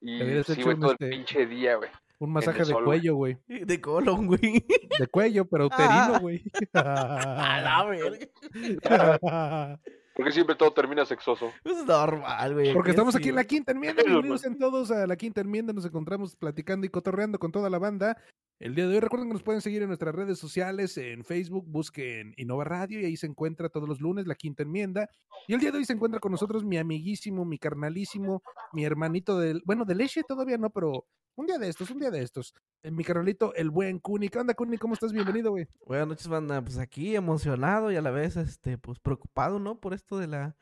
Y 0.00 0.42
sí, 0.44 0.62
güey, 0.62 0.78
todo 0.78 0.92
este, 0.92 1.06
el 1.06 1.10
pinche 1.10 1.46
día, 1.46 1.76
güey. 1.76 1.90
Un 2.20 2.32
masaje 2.32 2.58
de 2.60 2.64
sol, 2.66 2.84
cuello, 2.84 3.14
güey. 3.14 3.38
De 3.48 3.80
colon, 3.80 4.26
güey. 4.26 4.64
De 4.98 5.06
cuello, 5.06 5.44
pero 5.44 5.66
uterino, 5.66 6.18
güey. 6.20 6.42
A 6.74 7.60
la 7.62 7.84
verga. 7.84 9.78
Porque 10.14 10.32
siempre 10.32 10.56
todo 10.56 10.72
termina 10.72 11.06
sexoso. 11.06 11.52
Es 11.64 11.84
normal, 11.84 12.54
güey. 12.54 12.72
Porque 12.72 12.88
que 12.88 12.90
estamos 12.90 13.14
aquí 13.14 13.28
en 13.28 13.36
la 13.36 13.44
quinta 13.44 13.70
enmienda. 13.70 14.02
Bienvenidos 14.02 14.44
en 14.44 14.58
todos 14.58 14.90
a 14.90 15.06
la 15.06 15.16
quinta 15.16 15.40
enmienda. 15.40 15.72
Nos 15.72 15.84
encontramos 15.84 16.34
platicando 16.34 16.84
y 16.86 16.90
cotorreando 16.90 17.38
con 17.38 17.52
toda 17.52 17.70
la 17.70 17.78
banda. 17.78 18.20
El 18.60 18.74
día 18.74 18.88
de 18.88 18.94
hoy 18.94 19.00
recuerden 19.00 19.28
que 19.28 19.34
nos 19.34 19.44
pueden 19.44 19.60
seguir 19.60 19.82
en 19.82 19.88
nuestras 19.88 20.12
redes 20.12 20.36
sociales, 20.38 20.96
en 20.98 21.24
Facebook, 21.24 21.64
busquen 21.68 22.34
Innova 22.36 22.64
Radio 22.64 23.00
y 23.00 23.04
ahí 23.04 23.16
se 23.16 23.26
encuentra 23.26 23.68
todos 23.68 23.88
los 23.88 24.00
lunes 24.00 24.26
la 24.26 24.34
quinta 24.34 24.64
enmienda. 24.64 25.08
Y 25.46 25.54
el 25.54 25.60
día 25.60 25.70
de 25.70 25.78
hoy 25.78 25.84
se 25.84 25.92
encuentra 25.92 26.18
con 26.18 26.32
nosotros 26.32 26.64
mi 26.64 26.76
amiguísimo, 26.76 27.44
mi 27.44 27.58
carnalísimo, 27.58 28.42
mi 28.72 28.84
hermanito 28.84 29.38
del, 29.38 29.62
bueno, 29.64 29.84
de 29.84 29.94
leche 29.94 30.22
todavía 30.26 30.58
no, 30.58 30.70
pero 30.70 31.06
un 31.36 31.46
día 31.46 31.56
de 31.56 31.68
estos, 31.68 31.88
un 31.92 32.00
día 32.00 32.10
de 32.10 32.20
estos. 32.20 32.52
Eh, 32.82 32.90
Mi 32.90 33.04
carnalito, 33.04 33.54
el 33.54 33.70
buen 33.70 34.00
Kuni. 34.00 34.28
¿Qué 34.28 34.40
onda, 34.40 34.54
Kuni? 34.54 34.76
¿Cómo 34.76 34.94
estás? 34.94 35.12
Bienvenido, 35.12 35.52
güey. 35.52 35.68
Buenas 35.86 36.08
noches, 36.08 36.26
banda. 36.26 36.60
Pues 36.60 36.78
aquí 36.78 37.14
emocionado 37.14 37.92
y 37.92 37.96
a 37.96 38.02
la 38.02 38.10
vez, 38.10 38.36
este, 38.36 38.76
pues 38.76 38.98
preocupado, 38.98 39.60
¿no? 39.60 39.78
Por 39.78 39.94
esto 39.94 40.18
de 40.18 40.26
la, 40.26 40.56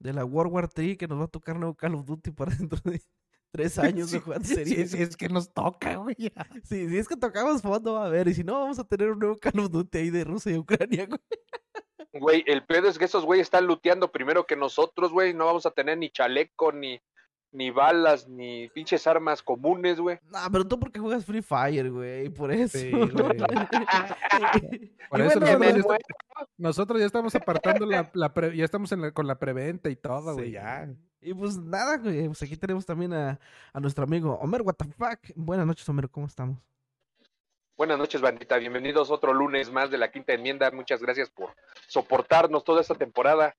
de 0.00 0.12
la 0.12 0.24
World 0.24 0.52
War 0.52 0.68
3 0.68 0.98
que 0.98 1.06
nos 1.06 1.20
va 1.20 1.24
a 1.26 1.28
tocar 1.28 1.56
nuevo 1.60 1.76
Call 1.76 1.94
of 1.94 2.06
Duty 2.06 2.32
para 2.32 2.50
dentro 2.56 2.80
de 2.84 3.00
tres 3.50 3.78
años 3.78 4.10
de 4.10 4.20
jugar 4.20 4.44
Sí, 4.44 4.54
serie. 4.54 4.86
sí, 4.86 5.02
es 5.02 5.16
que 5.16 5.28
nos 5.28 5.52
toca, 5.52 5.96
güey. 5.96 6.16
Sí, 6.64 6.88
si 6.88 6.98
es 6.98 7.08
que 7.08 7.16
tocamos 7.16 7.62
fondo, 7.62 7.96
a 7.98 8.08
ver, 8.08 8.28
y 8.28 8.34
si 8.34 8.44
no, 8.44 8.60
vamos 8.60 8.78
a 8.78 8.84
tener 8.84 9.10
un 9.10 9.18
nuevo 9.18 9.36
Call 9.38 9.60
of 9.60 9.70
Duty 9.70 9.98
ahí 9.98 10.10
de 10.10 10.24
Rusia 10.24 10.52
y 10.52 10.58
Ucrania, 10.58 11.06
güey. 11.06 11.20
Güey, 12.18 12.44
el 12.46 12.64
pedo 12.64 12.88
es 12.88 12.98
que 12.98 13.04
esos 13.04 13.24
güeyes 13.26 13.46
están 13.46 13.66
luteando 13.66 14.10
primero 14.10 14.46
que 14.46 14.56
nosotros, 14.56 15.12
güey. 15.12 15.34
No 15.34 15.44
vamos 15.46 15.66
a 15.66 15.70
tener 15.70 15.98
ni 15.98 16.08
chaleco, 16.08 16.72
ni, 16.72 16.98
ni 17.52 17.70
balas, 17.70 18.26
ni 18.26 18.68
pinches 18.70 19.06
armas 19.06 19.42
comunes, 19.42 20.00
güey. 20.00 20.18
No, 20.30 20.38
pero 20.50 20.66
tú 20.66 20.80
porque 20.80 20.98
juegas 20.98 21.26
Free 21.26 21.42
Fire, 21.42 21.90
güey, 21.90 22.30
por 22.30 22.50
eso. 22.52 22.78
Sí, 22.78 22.90
güey. 22.90 23.06
Por 25.08 25.20
Y 25.20 25.22
eso 25.22 25.38
bueno, 25.38 25.58
nosotros, 25.58 25.88
ya 25.88 25.98
nosotros 26.58 27.00
ya 27.00 27.06
estamos 27.06 27.34
apartando 27.34 27.86
la, 27.86 28.10
la 28.14 28.34
pre- 28.34 28.56
ya 28.56 28.64
estamos 28.64 28.90
en 28.92 29.02
la- 29.02 29.12
con 29.12 29.26
la 29.26 29.38
preventa 29.38 29.88
y 29.90 29.96
todo, 29.96 30.34
güey, 30.34 30.46
Sí. 30.46 30.52
ya. 30.52 30.88
Y 31.26 31.34
pues 31.34 31.58
nada, 31.58 31.96
güey, 31.98 32.26
pues 32.28 32.40
aquí 32.44 32.56
tenemos 32.56 32.86
también 32.86 33.12
a, 33.12 33.40
a 33.72 33.80
nuestro 33.80 34.04
amigo 34.04 34.34
Homer, 34.40 34.62
what 34.62 34.74
the 34.76 34.84
fuck. 34.84 35.18
Buenas 35.34 35.66
noches, 35.66 35.88
Homer, 35.88 36.08
¿cómo 36.08 36.28
estamos? 36.28 36.56
Buenas 37.76 37.98
noches, 37.98 38.20
bandita. 38.20 38.56
Bienvenidos 38.58 39.10
otro 39.10 39.34
lunes 39.34 39.72
más 39.72 39.90
de 39.90 39.98
la 39.98 40.12
quinta 40.12 40.34
enmienda. 40.34 40.70
Muchas 40.70 41.02
gracias 41.02 41.28
por 41.28 41.50
soportarnos 41.88 42.62
toda 42.62 42.80
esta 42.80 42.94
temporada. 42.94 43.56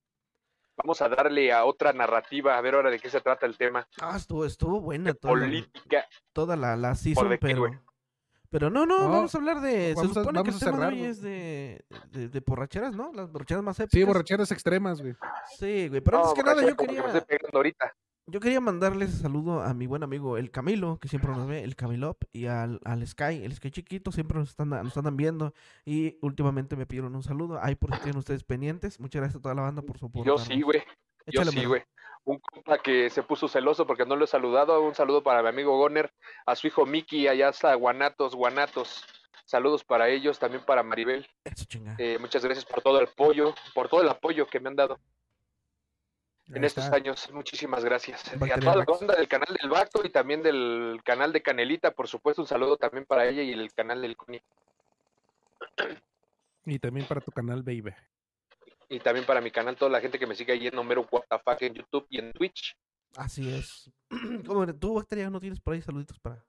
Vamos 0.77 1.01
a 1.01 1.09
darle 1.09 1.51
a 1.51 1.65
otra 1.65 1.91
narrativa, 1.91 2.57
a 2.57 2.61
ver 2.61 2.75
ahora 2.75 2.89
de 2.89 2.99
qué 2.99 3.09
se 3.09 3.19
trata 3.19 3.45
el 3.45 3.57
tema. 3.57 3.85
Ah, 3.99 4.15
estuvo, 4.15 4.45
estuvo 4.45 4.79
buena 4.79 5.13
toda, 5.13 5.33
la- 5.35 5.39
Política. 5.41 6.07
toda 6.31 6.55
la, 6.55 6.77
la 6.77 6.95
season, 6.95 7.37
pero... 7.41 7.69
Pero 8.49 8.69
no, 8.69 8.85
no, 8.85 9.03
No, 9.03 9.09
vamos 9.09 9.35
a 9.35 9.37
hablar 9.37 9.61
de... 9.61 9.93
vamos 9.95 10.13
se 10.13 10.19
a- 10.19 10.23
supone 10.23 10.39
vamos 10.39 10.43
que 10.59 10.65
a 10.65 10.69
el 10.69 10.73
tema 10.75 10.87
de 10.89 10.93
hoy 10.95 11.03
es 11.03 11.21
de, 11.21 11.85
de, 12.11 12.29
de 12.29 12.39
borracheras, 12.39 12.95
¿no? 12.95 13.11
Las 13.13 13.31
borracheras 13.31 13.63
más 13.63 13.77
Sí, 13.77 13.83
épicas. 13.83 14.07
borracheras 14.07 14.51
extremas, 14.51 15.01
güey. 15.01 15.13
Sí, 15.59 15.89
güey, 15.89 16.01
pero 16.01 16.19
No, 16.19 16.23
antes 16.29 16.43
que 16.43 16.49
nada 16.49 16.61
yo 16.61 16.75
que 16.75 16.85
quería... 16.85 17.05
estoy 17.05 17.21
pegando 17.21 17.57
ahorita. 17.57 17.93
Yo 18.29 18.41
quería 18.41 18.59
mandarles 18.59 19.11
saludo 19.11 19.61
a 19.61 19.73
mi 19.73 19.87
buen 19.87 20.03
amigo 20.03 20.37
el 20.37 20.51
Camilo, 20.51 20.97
que 20.99 21.07
siempre 21.07 21.31
nos 21.31 21.47
ve, 21.47 21.63
el 21.63 21.77
Camilop, 21.77 22.23
y 22.33 22.47
al, 22.47 22.81
al 22.83 23.07
Sky, 23.07 23.41
el 23.45 23.53
Sky 23.55 23.71
chiquito, 23.71 24.11
siempre 24.11 24.37
nos 24.37 24.49
están, 24.49 24.67
nos 24.69 24.97
andan 24.97 25.15
viendo. 25.15 25.53
Y 25.85 26.17
últimamente 26.21 26.75
me 26.75 26.85
pidieron 26.85 27.15
un 27.15 27.23
saludo. 27.23 27.57
Ahí 27.63 27.75
por 27.75 27.93
si 27.95 28.01
tienen 28.01 28.17
ustedes 28.19 28.43
pendientes. 28.43 28.99
Muchas 28.99 29.21
gracias 29.21 29.39
a 29.39 29.41
toda 29.41 29.55
la 29.55 29.61
banda 29.61 29.81
por 29.81 29.97
su 29.97 30.11
Yo 30.25 30.37
sí, 30.37 30.61
güey. 30.61 30.83
Yo 31.27 31.45
sí, 31.45 31.63
güey. 31.65 31.83
Un 32.27 32.39
compa 32.39 32.77
que 32.77 33.09
se 33.09 33.23
puso 33.23 33.47
celoso 33.47 33.87
porque 33.87 34.05
no 34.05 34.17
lo 34.17 34.25
he 34.25 34.27
saludado. 34.27 34.81
Un 34.81 34.93
saludo 34.93 35.23
para 35.23 35.41
mi 35.41 35.47
amigo 35.47 35.77
Goner, 35.77 36.11
a 36.45 36.57
su 36.57 36.67
hijo 36.67 36.85
Miki, 36.85 37.25
allá 37.25 37.47
hasta 37.47 37.73
Guanatos, 37.73 38.35
Guanatos. 38.35 39.05
Saludos 39.45 39.85
para 39.85 40.09
ellos, 40.09 40.37
también 40.37 40.61
para 40.65 40.83
Maribel. 40.83 41.25
Eh, 41.97 42.17
muchas 42.19 42.43
gracias 42.43 42.65
por 42.65 42.81
todo 42.81 42.99
el 42.99 43.07
apoyo, 43.07 43.55
por 43.73 43.87
todo 43.87 44.01
el 44.01 44.09
apoyo 44.09 44.45
que 44.45 44.59
me 44.59 44.67
han 44.67 44.75
dado 44.75 44.99
en 46.49 46.65
estos 46.65 46.91
años. 46.91 47.29
Muchísimas 47.31 47.85
gracias. 47.85 48.29
Y 48.45 48.51
a 48.51 48.59
toda 48.59 48.75
la 48.75 48.83
banda 48.83 49.15
del 49.15 49.29
canal 49.29 49.55
del 49.61 49.69
Bacto 49.69 50.01
y 50.03 50.09
también 50.09 50.43
del 50.43 50.99
canal 51.05 51.31
de 51.31 51.41
Canelita, 51.41 51.91
por 51.91 52.09
supuesto, 52.09 52.41
un 52.41 52.47
saludo 52.49 52.75
también 52.75 53.05
para 53.05 53.25
ella 53.25 53.41
y 53.41 53.53
el 53.53 53.71
canal 53.71 54.01
del 54.01 54.17
Cuni. 54.17 54.41
Y 56.65 56.77
también 56.79 57.07
para 57.07 57.21
tu 57.21 57.31
canal, 57.31 57.63
baby. 57.63 57.93
Y 58.89 58.99
también 58.99 59.25
para 59.25 59.41
mi 59.41 59.51
canal, 59.51 59.75
toda 59.75 59.91
la 59.91 59.99
gente 59.99 60.17
que 60.17 60.27
me 60.27 60.35
sigue 60.35 60.53
ahí 60.53 60.67
en 60.67 60.77
Homero 60.77 61.07
WTF 61.11 61.61
en 61.61 61.73
YouTube 61.73 62.07
y 62.09 62.19
en 62.19 62.31
Twitch. 62.31 62.77
Así 63.15 63.49
es. 63.49 63.91
¿Cómo 64.47 64.63
eres? 64.63 64.79
¿Tú, 64.79 64.93
Bacteria, 64.93 65.29
no 65.29 65.39
tienes 65.39 65.59
por 65.59 65.73
ahí 65.73 65.81
saluditos 65.81 66.19
para, 66.19 66.45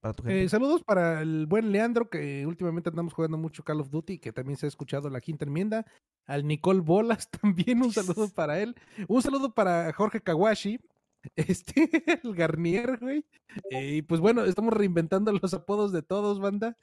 para 0.00 0.14
tu 0.14 0.22
gente? 0.22 0.44
Eh, 0.44 0.48
saludos 0.48 0.82
para 0.84 1.20
el 1.22 1.46
buen 1.46 1.72
Leandro, 1.72 2.08
que 2.08 2.46
últimamente 2.46 2.90
andamos 2.90 3.12
jugando 3.12 3.38
mucho 3.38 3.64
Call 3.64 3.80
of 3.80 3.90
Duty, 3.90 4.18
que 4.18 4.32
también 4.32 4.56
se 4.56 4.66
ha 4.66 4.68
escuchado 4.68 5.10
la 5.10 5.20
quinta 5.20 5.44
enmienda. 5.44 5.84
Al 6.26 6.46
Nicole 6.46 6.80
Bolas 6.80 7.28
también, 7.42 7.82
un 7.82 7.92
saludo 7.92 8.28
para 8.28 8.60
él. 8.60 8.76
Un 9.08 9.22
saludo 9.22 9.52
para 9.52 9.92
Jorge 9.92 10.20
Kawashi, 10.20 10.78
este, 11.36 11.90
el 12.22 12.34
Garnier, 12.34 12.98
güey. 12.98 13.24
Eh, 13.72 13.96
y 13.96 14.02
pues 14.02 14.20
bueno, 14.20 14.44
estamos 14.44 14.72
reinventando 14.72 15.32
los 15.32 15.54
apodos 15.54 15.90
de 15.90 16.02
todos, 16.02 16.38
banda. 16.38 16.76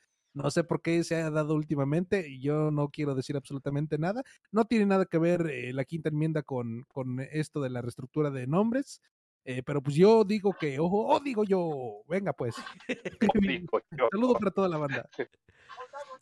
No 0.44 0.52
sé 0.52 0.64
por 0.64 0.81
qué 0.81 1.03
se 1.03 1.16
ha 1.16 1.31
dado 1.31 1.56
últimamente, 1.56 2.30
y 2.30 2.40
yo 2.42 2.70
no 2.70 2.90
quiero 2.90 3.16
decir 3.16 3.36
absolutamente 3.36 3.98
nada. 3.98 4.22
No 4.52 4.66
tiene 4.66 4.86
nada 4.86 5.06
que 5.06 5.18
ver 5.18 5.48
eh, 5.50 5.74
la 5.74 5.84
quinta 5.84 6.09
enmienda 6.09 6.44
con, 6.44 6.84
con 6.88 7.20
esto 7.20 7.59
de 7.59 7.70
la 7.72 7.81
reestructura 7.81 8.30
de 8.30 8.46
nombres. 8.46 9.02
Eh, 9.46 9.64
pero 9.64 9.81
pues 9.81 9.96
yo 9.96 10.24
digo 10.25 10.53
que, 10.59 10.78
ojo, 10.80 11.08
oh, 11.08 11.20
digo 11.20 11.44
yo, 11.44 12.02
venga 12.08 12.34
pues. 12.34 12.56
Saludo 14.12 14.34
para 14.34 14.52
toda 14.52 14.70
la 14.70 14.78
banda. 14.78 15.09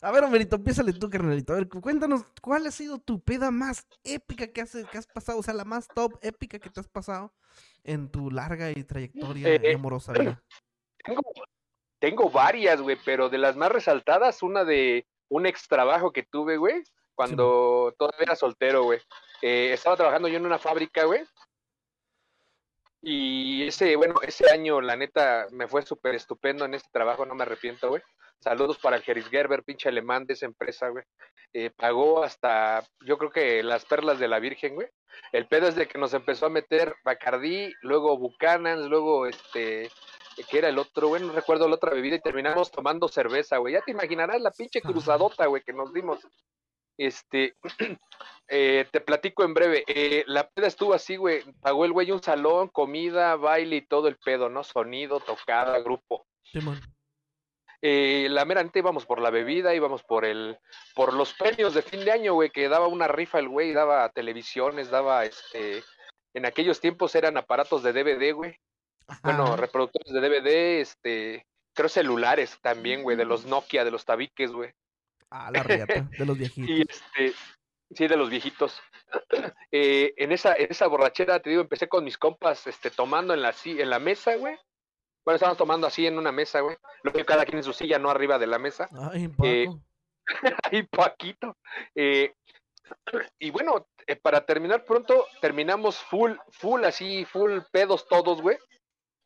A 0.00 0.10
ver, 0.12 0.24
Homerito, 0.24 0.56
empiézale 0.56 0.92
tú, 0.92 1.10
carnalito. 1.10 1.52
A 1.52 1.56
ver, 1.56 1.68
cu- 1.68 1.80
cuéntanos, 1.80 2.24
¿cuál 2.40 2.66
ha 2.66 2.70
sido 2.70 2.98
tu 2.98 3.20
peda 3.20 3.50
más 3.50 3.86
épica 4.04 4.46
que 4.46 4.60
has, 4.60 4.72
que 4.72 4.98
has 4.98 5.06
pasado? 5.06 5.38
O 5.38 5.42
sea, 5.42 5.54
la 5.54 5.64
más 5.64 5.88
top 5.94 6.12
épica 6.22 6.58
que 6.58 6.70
te 6.70 6.80
has 6.80 6.88
pasado 6.88 7.32
en 7.84 8.08
tu 8.10 8.30
larga 8.30 8.70
y 8.70 8.84
trayectoria 8.84 9.48
Eh, 9.48 9.60
eh, 9.62 9.74
amorosa 9.74 10.12
vida. 10.12 10.42
Tengo, 11.04 11.22
tengo 11.98 12.30
varias, 12.30 12.80
güey, 12.80 12.96
pero 13.04 13.28
de 13.28 13.38
las 13.38 13.56
más 13.56 13.72
resaltadas, 13.72 14.42
una 14.42 14.64
de 14.64 15.06
un 15.28 15.46
ex 15.46 15.66
trabajo 15.68 16.12
que 16.12 16.22
tuve, 16.22 16.56
güey, 16.56 16.82
cuando 17.14 17.94
todavía 17.98 18.24
era 18.24 18.36
soltero, 18.36 18.84
güey. 18.84 19.00
Eh, 19.42 19.72
estaba 19.72 19.96
trabajando 19.96 20.28
yo 20.28 20.36
en 20.36 20.46
una 20.46 20.58
fábrica, 20.58 21.04
güey. 21.04 21.22
Y 23.02 23.66
ese, 23.66 23.96
bueno, 23.96 24.16
ese 24.22 24.50
año, 24.50 24.80
la 24.80 24.96
neta, 24.96 25.46
me 25.52 25.68
fue 25.68 25.82
súper 25.82 26.14
estupendo 26.14 26.64
en 26.64 26.74
este 26.74 26.88
trabajo, 26.92 27.24
no 27.24 27.34
me 27.34 27.42
arrepiento, 27.42 27.88
güey. 27.88 28.02
Saludos 28.40 28.78
para 28.78 28.96
el 28.96 29.02
Geris 29.02 29.28
Gerber, 29.28 29.62
pinche 29.62 29.88
alemán 29.88 30.26
de 30.26 30.34
esa 30.34 30.46
empresa, 30.46 30.88
güey. 30.88 31.04
Eh, 31.52 31.70
pagó 31.70 32.22
hasta, 32.22 32.84
yo 33.00 33.16
creo 33.16 33.30
que 33.30 33.62
las 33.62 33.84
perlas 33.84 34.18
de 34.18 34.28
la 34.28 34.38
Virgen, 34.38 34.74
güey. 34.74 34.88
El 35.32 35.46
pedo 35.46 35.68
es 35.68 35.74
de 35.74 35.86
que 35.86 35.98
nos 35.98 36.12
empezó 36.14 36.46
a 36.46 36.50
meter 36.50 36.94
Bacardí, 37.04 37.72
luego 37.80 38.18
Buchanans, 38.18 38.86
luego 38.86 39.26
este, 39.26 39.90
que 40.44 40.58
era 40.58 40.68
el 40.68 40.78
otro, 40.78 41.08
güey, 41.08 41.22
no 41.22 41.32
recuerdo 41.32 41.68
la 41.68 41.76
otra 41.76 41.92
bebida 41.92 42.16
y 42.16 42.20
terminamos 42.20 42.70
tomando 42.70 43.08
cerveza, 43.08 43.58
güey. 43.58 43.74
Ya 43.74 43.80
te 43.80 43.92
imaginarás 43.92 44.40
la 44.40 44.50
pinche 44.50 44.80
cruzadota, 44.80 45.46
güey, 45.46 45.62
que 45.62 45.72
nos 45.72 45.92
dimos. 45.92 46.20
Este, 46.98 47.54
eh, 48.48 48.86
te 48.90 49.00
platico 49.00 49.44
en 49.44 49.54
breve. 49.54 49.84
eh, 49.86 50.24
la 50.26 50.48
peda 50.48 50.66
estuvo 50.66 50.94
así, 50.94 51.16
güey. 51.16 51.42
Pagó 51.60 51.84
el 51.84 51.92
güey 51.92 52.10
un 52.10 52.22
salón, 52.22 52.68
comida, 52.68 53.36
baile 53.36 53.76
y 53.76 53.86
todo 53.86 54.08
el 54.08 54.16
pedo, 54.16 54.48
¿no? 54.48 54.64
Sonido, 54.64 55.20
tocada, 55.20 55.78
grupo. 55.80 56.26
Simón. 56.42 56.80
Eh, 57.82 58.28
la 58.30 58.44
mera 58.44 58.62
neta 58.62 58.78
íbamos 58.78 59.04
por 59.04 59.20
la 59.20 59.30
bebida, 59.30 59.74
íbamos 59.74 60.02
por 60.02 60.24
el, 60.24 60.58
por 60.94 61.12
los 61.12 61.34
premios 61.34 61.74
de 61.74 61.82
fin 61.82 62.04
de 62.04 62.10
año, 62.10 62.34
güey, 62.34 62.50
que 62.50 62.68
daba 62.68 62.88
una 62.88 63.06
rifa 63.06 63.38
el 63.38 63.48
güey, 63.48 63.72
daba 63.72 64.08
televisiones, 64.10 64.90
daba 64.90 65.24
este, 65.24 65.84
en 66.34 66.46
aquellos 66.46 66.80
tiempos 66.80 67.14
eran 67.14 67.36
aparatos 67.36 67.82
de 67.82 67.92
DVD, 67.92 68.32
güey. 68.34 68.58
Bueno, 69.22 69.56
reproductores 69.56 70.12
de 70.12 70.20
DVD, 70.20 70.80
este, 70.80 71.46
creo 71.74 71.88
celulares 71.88 72.58
también, 72.60 73.02
güey, 73.02 73.16
de 73.16 73.24
los 73.24 73.46
Nokia, 73.46 73.84
de 73.84 73.90
los 73.90 74.04
tabiques, 74.04 74.52
güey. 74.52 74.72
Ah, 75.30 75.50
la 75.50 75.62
riata, 75.62 76.08
de 76.18 76.26
los 76.26 76.38
viejitos. 76.38 76.70
Y 76.70 76.82
este, 76.82 77.38
sí, 77.90 78.08
de 78.08 78.16
los 78.16 78.30
viejitos. 78.30 78.80
Eh, 79.70 80.14
en 80.16 80.32
esa, 80.32 80.54
en 80.54 80.68
esa 80.70 80.86
borrachera, 80.86 81.38
te 81.40 81.50
digo, 81.50 81.60
empecé 81.60 81.88
con 81.88 82.02
mis 82.02 82.16
compas, 82.16 82.66
este, 82.66 82.90
tomando 82.90 83.34
en 83.34 83.42
la, 83.42 83.54
en 83.64 83.90
la 83.90 83.98
mesa, 83.98 84.34
güey. 84.36 84.56
Bueno, 85.24 85.36
estábamos 85.36 85.58
tomando 85.58 85.86
así 85.86 86.06
en 86.06 86.18
una 86.18 86.32
mesa, 86.32 86.60
güey. 86.60 86.76
Lo 87.02 87.12
que 87.12 87.24
cada 87.24 87.44
quien 87.44 87.58
en 87.58 87.64
su 87.64 87.72
silla, 87.72 87.98
no 87.98 88.10
arriba 88.10 88.38
de 88.38 88.46
la 88.46 88.58
mesa. 88.58 88.88
Ay, 89.12 89.28
Paco. 89.28 89.44
eh, 89.44 89.68
Ahí, 90.64 90.82
Paquito. 90.84 91.56
Eh, 91.94 92.34
y 93.38 93.50
bueno, 93.50 93.86
para 94.22 94.44
terminar 94.46 94.84
pronto, 94.84 95.26
terminamos 95.40 95.98
full, 95.98 96.32
full, 96.50 96.84
así, 96.84 97.24
full 97.24 97.60
pedos 97.70 98.08
todos, 98.08 98.40
güey. 98.40 98.56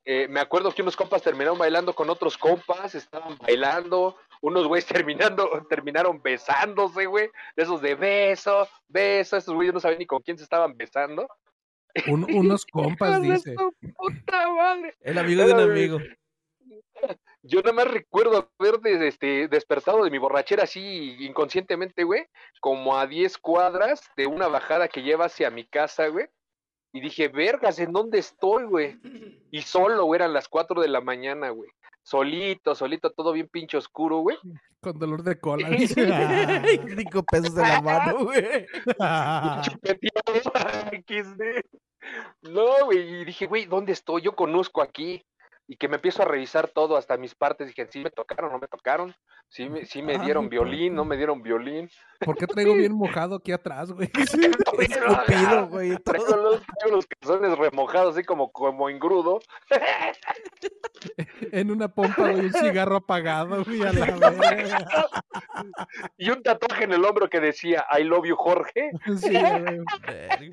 Eh, 0.05 0.27
me 0.29 0.41
acuerdo 0.41 0.73
que 0.73 0.83
unos 0.83 0.97
compas 0.97 1.23
terminaron 1.23 1.59
bailando 1.59 1.95
con 1.95 2.09
otros 2.09 2.39
compas, 2.39 2.95
estaban 2.95 3.37
bailando, 3.39 4.17
unos 4.41 4.67
güeyes 4.67 4.87
terminando, 5.07 5.67
terminaron 5.69 6.23
besándose, 6.23 7.07
güey, 7.07 7.29
de 7.57 7.63
esos 7.63 7.83
de 7.83 7.95
beso, 7.95 8.67
beso, 8.89 9.37
esos 9.37 9.55
güeyes 9.55 9.75
no 9.75 9.81
sabían 9.81 9.99
ni 9.99 10.07
con 10.07 10.23
quién 10.23 10.39
se 10.39 10.45
estaban 10.45 10.77
besando. 10.77 11.29
Un- 12.07 12.25
unos 12.33 12.65
compas, 12.67 13.21
dice. 13.21 13.55
puta 13.97 14.49
madre. 14.53 14.95
El 15.01 15.19
amigo 15.19 15.45
de 15.45 15.53
un 15.55 15.61
amigo. 15.61 15.99
Yo 17.43 17.61
nada 17.63 17.73
más 17.73 17.89
recuerdo 17.89 18.51
haber 18.59 18.81
des- 18.81 19.01
este, 19.01 19.49
despertado 19.49 20.05
de 20.05 20.11
mi 20.11 20.19
borrachera 20.19 20.65
así 20.65 21.17
inconscientemente, 21.21 22.05
güey, 22.05 22.27
como 22.61 22.97
a 22.99 23.07
10 23.07 23.39
cuadras 23.39 24.03
de 24.17 24.27
una 24.27 24.47
bajada 24.49 24.89
que 24.89 25.03
lleva 25.03 25.25
hacia 25.27 25.51
mi 25.51 25.65
casa, 25.67 26.09
güey. 26.09 26.27
Y 26.93 27.01
dije, 27.01 27.29
vergas, 27.29 27.79
¿en 27.79 27.93
dónde 27.93 28.19
estoy, 28.19 28.65
güey? 28.65 28.99
Y 29.51 29.63
solo, 29.63 30.05
güey, 30.05 30.19
eran 30.19 30.33
las 30.33 30.49
4 30.49 30.81
de 30.81 30.89
la 30.89 31.01
mañana, 31.01 31.51
güey. 31.51 31.71
Solito, 32.03 32.75
solito, 32.75 33.11
todo 33.11 33.33
bien 33.33 33.49
pinche 33.49 33.77
oscuro, 33.77 34.19
güey. 34.19 34.37
Con 34.81 34.99
dolor 34.99 35.23
de 35.23 35.39
cola. 35.39 35.69
dice. 35.71 36.09
Cinco 36.97 37.23
pesos 37.23 37.57
en 37.57 37.63
la 37.63 37.81
mano, 37.81 38.25
güey. 38.25 38.67
No, 42.43 42.87
güey, 42.87 43.21
y 43.21 43.25
dije, 43.27 43.47
güey, 43.47 43.67
¿dónde 43.67 43.93
estoy? 43.93 44.23
Yo 44.23 44.35
conozco 44.35 44.81
aquí. 44.81 45.23
Y 45.71 45.77
que 45.77 45.87
me 45.87 45.95
empiezo 45.95 46.23
a 46.23 46.25
revisar 46.25 46.67
todo, 46.67 46.97
hasta 46.97 47.17
mis 47.17 47.37
partes. 47.37 47.69
Dije, 47.69 47.87
¿sí 47.89 48.01
me 48.01 48.11
tocaron, 48.11 48.51
no 48.51 48.59
me 48.59 48.67
tocaron? 48.67 49.15
¿Sí 49.47 49.69
me, 49.69 49.85
sí 49.85 50.03
me 50.03 50.15
Ay, 50.15 50.25
dieron 50.25 50.49
violín, 50.49 50.97
no 50.97 51.05
me 51.05 51.17
dieron 51.17 51.45
violín? 51.45 51.89
¿Por 52.19 52.37
qué 52.37 52.47
traigo 52.49 52.75
bien 52.75 52.93
mojado 52.93 53.37
aquí 53.37 53.53
atrás, 53.53 53.93
güey? 53.93 54.11
Escupido, 54.81 55.69
güey. 55.69 55.97
Traigo 55.99 56.37
los, 56.37 56.61
los 56.91 57.07
calzones 57.07 57.57
remojados, 57.57 58.17
así 58.17 58.25
como, 58.25 58.51
como 58.51 58.91
engrudo. 58.91 59.39
En 61.53 61.71
una 61.71 61.87
pompa, 61.87 62.33
güey, 62.33 62.47
un 62.47 62.53
cigarro 62.53 62.97
apagado, 62.97 63.63
güey, 63.63 63.83
a 63.83 63.93
la 63.93 64.31
verga. 64.31 64.87
Y 66.19 66.31
un 66.31 66.43
tatuaje 66.43 66.83
en 66.83 66.95
el 66.95 67.05
hombro 67.05 67.31
que 67.31 67.39
decía, 67.39 67.87
I 67.97 68.03
love 68.03 68.27
you, 68.27 68.35
Jorge. 68.35 68.91
Sí, 69.21 69.31
güey. 69.31 70.51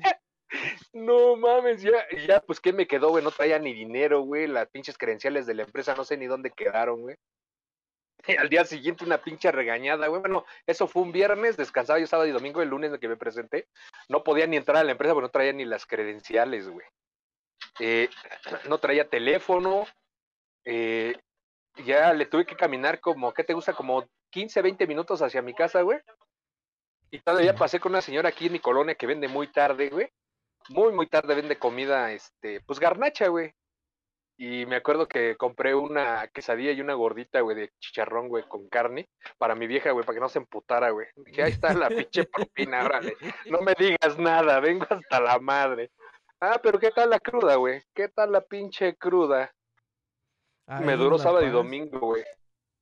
No 0.92 1.36
mames, 1.36 1.82
ya, 1.82 2.06
ya, 2.26 2.40
pues, 2.40 2.60
¿qué 2.60 2.72
me 2.72 2.86
quedó, 2.86 3.10
güey? 3.10 3.22
No 3.22 3.30
traía 3.30 3.58
ni 3.58 3.74
dinero, 3.74 4.20
güey. 4.22 4.46
Las 4.46 4.68
pinches 4.68 4.96
credenciales 4.96 5.46
de 5.46 5.54
la 5.54 5.62
empresa, 5.62 5.94
no 5.94 6.04
sé 6.04 6.16
ni 6.16 6.26
dónde 6.26 6.50
quedaron, 6.50 7.02
güey. 7.02 7.16
Y 8.26 8.36
al 8.36 8.48
día 8.48 8.64
siguiente 8.64 9.04
una 9.04 9.18
pinche 9.18 9.52
regañada, 9.52 10.08
güey. 10.08 10.20
Bueno, 10.20 10.44
eso 10.66 10.88
fue 10.88 11.02
un 11.02 11.12
viernes, 11.12 11.56
descansaba 11.56 11.98
yo 11.98 12.06
sábado 12.06 12.28
y 12.28 12.32
domingo, 12.32 12.62
el 12.62 12.68
lunes 12.68 12.88
en 12.88 12.94
el 12.94 13.00
que 13.00 13.08
me 13.08 13.16
presenté. 13.16 13.68
No 14.08 14.24
podía 14.24 14.46
ni 14.46 14.56
entrar 14.56 14.78
a 14.78 14.84
la 14.84 14.92
empresa 14.92 15.14
porque 15.14 15.26
no 15.26 15.30
traía 15.30 15.52
ni 15.52 15.64
las 15.64 15.86
credenciales, 15.86 16.68
güey. 16.68 16.86
Eh, 17.80 18.08
no 18.68 18.78
traía 18.78 19.08
teléfono. 19.08 19.86
eh, 20.64 21.14
ya 21.84 22.12
le 22.12 22.26
tuve 22.26 22.44
que 22.44 22.56
caminar 22.56 23.00
como, 23.00 23.32
¿qué 23.32 23.44
te 23.44 23.54
gusta? 23.54 23.72
Como 23.72 24.04
15, 24.30 24.62
20 24.62 24.86
minutos 24.86 25.22
hacia 25.22 25.42
mi 25.42 25.54
casa, 25.54 25.82
güey. 25.82 26.00
Y 27.10 27.20
todavía 27.20 27.54
pasé 27.54 27.80
con 27.80 27.92
una 27.92 28.02
señora 28.02 28.28
aquí 28.28 28.46
en 28.46 28.52
mi 28.52 28.58
colonia 28.58 28.94
que 28.94 29.06
vende 29.06 29.28
muy 29.28 29.46
tarde, 29.50 29.88
güey. 29.88 30.10
Muy, 30.70 30.92
muy 30.92 31.06
tarde 31.06 31.34
vende 31.34 31.58
comida, 31.58 32.12
este, 32.12 32.60
pues 32.60 32.78
garnacha, 32.78 33.28
güey. 33.28 33.52
Y 34.40 34.66
me 34.66 34.76
acuerdo 34.76 35.08
que 35.08 35.36
compré 35.36 35.74
una 35.74 36.28
quesadilla 36.28 36.70
y 36.70 36.80
una 36.80 36.94
gordita, 36.94 37.40
güey, 37.40 37.56
de 37.56 37.72
chicharrón, 37.80 38.28
güey, 38.28 38.44
con 38.44 38.68
carne 38.68 39.08
para 39.36 39.56
mi 39.56 39.66
vieja, 39.66 39.90
güey, 39.90 40.06
para 40.06 40.14
que 40.14 40.20
no 40.20 40.28
se 40.28 40.38
emputara, 40.38 40.90
güey. 40.90 41.08
Dije, 41.16 41.42
ahí 41.42 41.52
está 41.52 41.74
la 41.74 41.88
pinche 41.88 42.24
propina, 42.24 42.84
órale. 42.84 43.16
No 43.46 43.60
me 43.62 43.74
digas 43.76 44.16
nada, 44.16 44.60
vengo 44.60 44.86
hasta 44.88 45.20
la 45.20 45.40
madre. 45.40 45.90
Ah, 46.40 46.60
pero 46.62 46.78
¿qué 46.78 46.92
tal 46.92 47.10
la 47.10 47.18
cruda, 47.18 47.56
güey? 47.56 47.82
¿Qué 47.92 48.08
tal 48.08 48.30
la 48.30 48.40
pinche 48.40 48.94
cruda? 48.94 49.50
me 50.82 50.96
duró 50.96 51.18
sábado 51.18 51.44
y 51.44 51.50
domingo, 51.50 51.98
güey. 51.98 52.24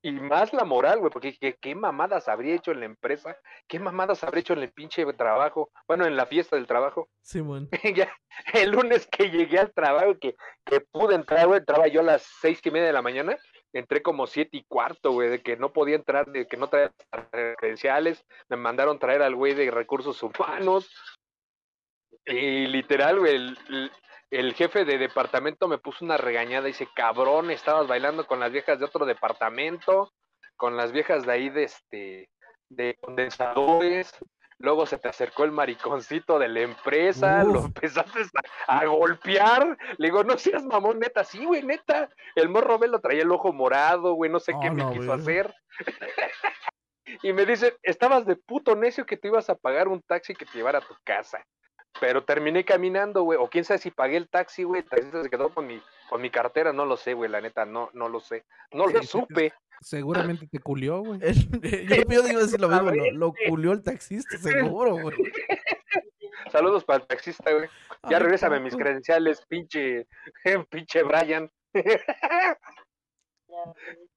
Y 0.07 0.13
más 0.13 0.53
la 0.53 0.65
moral, 0.65 1.01
güey, 1.01 1.11
porque 1.11 1.33
dije, 1.33 1.59
¿qué 1.61 1.75
mamadas 1.75 2.29
habría 2.29 2.55
hecho 2.55 2.71
en 2.71 2.79
la 2.79 2.87
empresa? 2.87 3.37
¿Qué 3.67 3.81
mamadas 3.81 4.23
habría 4.23 4.43
hecho 4.43 4.53
en 4.53 4.61
el 4.61 4.71
pinche 4.71 5.05
trabajo? 5.15 5.73
Bueno, 5.89 6.07
en 6.07 6.15
la 6.15 6.27
fiesta 6.27 6.55
del 6.55 6.69
trabajo. 6.69 7.09
Simón. 7.23 7.69
ya, 7.93 8.17
el 8.53 8.71
lunes 8.71 9.09
que 9.09 9.31
llegué 9.31 9.59
al 9.59 9.73
trabajo, 9.73 10.17
que, 10.21 10.37
que 10.65 10.81
pude 10.81 11.17
entrar, 11.17 11.49
güey, 11.49 11.59
entraba 11.59 11.89
yo 11.89 12.03
a 12.03 12.05
las 12.05 12.23
seis 12.41 12.61
y 12.63 12.71
media 12.71 12.87
de 12.87 12.93
la 12.93 13.03
mañana, 13.03 13.37
entré 13.73 14.01
como 14.01 14.29
siete 14.29 14.59
y 14.59 14.65
cuarto, 14.69 15.11
güey, 15.11 15.29
de 15.29 15.43
que 15.43 15.57
no 15.57 15.73
podía 15.73 15.97
entrar, 15.97 16.27
de 16.27 16.47
que 16.47 16.57
no 16.57 16.69
traía 16.69 16.93
credenciales, 17.57 18.25
me 18.49 18.57
mandaron 18.57 19.01
traer 19.01 19.23
al 19.23 19.35
güey 19.35 19.55
de 19.55 19.73
recursos 19.73 20.23
humanos, 20.23 20.89
y 22.27 22.69
literal, 22.69 23.19
güey, 23.19 23.35
el, 23.35 23.59
el- 23.71 23.91
el 24.31 24.55
jefe 24.55 24.85
de 24.85 24.99
departamento 24.99 25.69
me 25.69 25.79
puso 25.79 26.05
una 26.05 26.17
regañada 26.17 26.69
y 26.69 26.73
dice, 26.73 26.89
cabrón, 26.95 27.51
estabas 27.51 27.87
bailando 27.87 28.27
con 28.27 28.41
las 28.41 28.53
viejas 28.53 28.79
de 28.79 28.85
otro 28.85 29.07
departamento, 29.07 30.13
con 30.57 30.77
las 30.77 30.93
viejas 30.93 31.27
de 31.27 31.33
ahí 31.33 31.49
de 31.51 31.65
este, 31.65 32.31
de 32.69 32.97
condensadores, 33.01 34.19
luego 34.59 34.87
se 34.87 34.99
te 34.99 35.09
acercó 35.09 35.45
el 35.45 35.53
mariconcito 35.53 36.39
de 36.39 36.49
la 36.49 36.61
empresa, 36.61 37.45
lo 37.45 37.67
empezaste 37.67 38.21
a, 38.67 38.79
a 38.81 38.87
golpear, 38.87 39.77
le 39.99 40.09
digo, 40.09 40.25
no 40.25 40.39
seas 40.39 40.65
mamón, 40.65 40.99
neta, 40.99 41.25
sí, 41.25 41.45
güey, 41.45 41.63
neta, 41.63 42.09
el 42.35 42.49
morro 42.49 42.79
lo 42.79 43.01
traía 43.01 43.23
el 43.23 43.33
ojo 43.33 43.53
morado, 43.53 44.15
güey, 44.15 44.31
no 44.31 44.41
sé 44.41 44.55
qué 44.61 44.71
me 44.71 44.89
quiso 44.91 45.07
güey. 45.07 45.21
hacer. 45.21 45.55
y 47.23 47.33
me 47.33 47.45
dice, 47.47 47.77
estabas 47.83 48.27
de 48.27 48.37
puto 48.37 48.75
necio 48.75 49.07
que 49.07 49.17
te 49.17 49.29
ibas 49.29 49.51
a 49.51 49.55
pagar 49.55 49.89
un 49.89 50.03
taxi 50.03 50.35
que 50.35 50.47
te 50.47 50.59
llevara 50.59 50.79
a 50.79 50.87
tu 50.87 50.95
casa. 51.05 51.45
Pero 52.01 52.25
terminé 52.25 52.65
caminando, 52.65 53.23
güey. 53.23 53.39
O 53.41 53.49
quién 53.49 53.65
sabe 53.65 53.79
si 53.79 53.91
pagué 53.91 54.17
el 54.17 54.29
taxi, 54.29 54.65
güey. 54.65 54.83
El 54.83 54.89
taxista 54.89 55.23
se 55.23 55.31
quedó 55.31 55.49
con 55.51 55.67
mi, 55.67 55.81
con 56.11 56.21
mi 56.21 56.31
cartera. 56.31 56.73
No 56.73 56.85
lo 56.85 56.97
sé, 56.97 57.15
güey. 57.15 57.31
La 57.31 57.41
neta, 57.41 57.65
no, 57.65 57.91
no 57.95 58.09
lo 58.09 58.21
sé. 58.21 58.45
No 58.73 58.87
lo 58.87 59.03
supe. 59.03 59.53
Seguramente 59.81 60.47
te 60.47 60.59
culió, 60.59 61.01
güey. 61.01 61.21
El- 61.23 61.35
yo, 61.89 62.03
yo 62.09 62.23
digo 62.23 62.41
decir 62.41 62.61
lo 62.61 62.69
mismo, 62.69 62.91
lo, 62.91 63.11
lo 63.13 63.35
culió 63.49 63.73
el 63.73 63.83
taxista, 63.83 64.37
seguro, 64.39 64.97
güey. 65.01 65.17
Saludos 66.53 66.85
para 66.85 67.01
el 67.03 67.07
taxista, 67.09 67.53
güey. 67.53 67.69
Ya 68.09 68.17
Ay, 68.19 68.23
regrésame 68.23 68.61
mis 68.61 68.77
credenciales, 68.77 69.45
pinche, 69.47 70.07
pinche 70.71 71.03
Brian. 71.03 71.51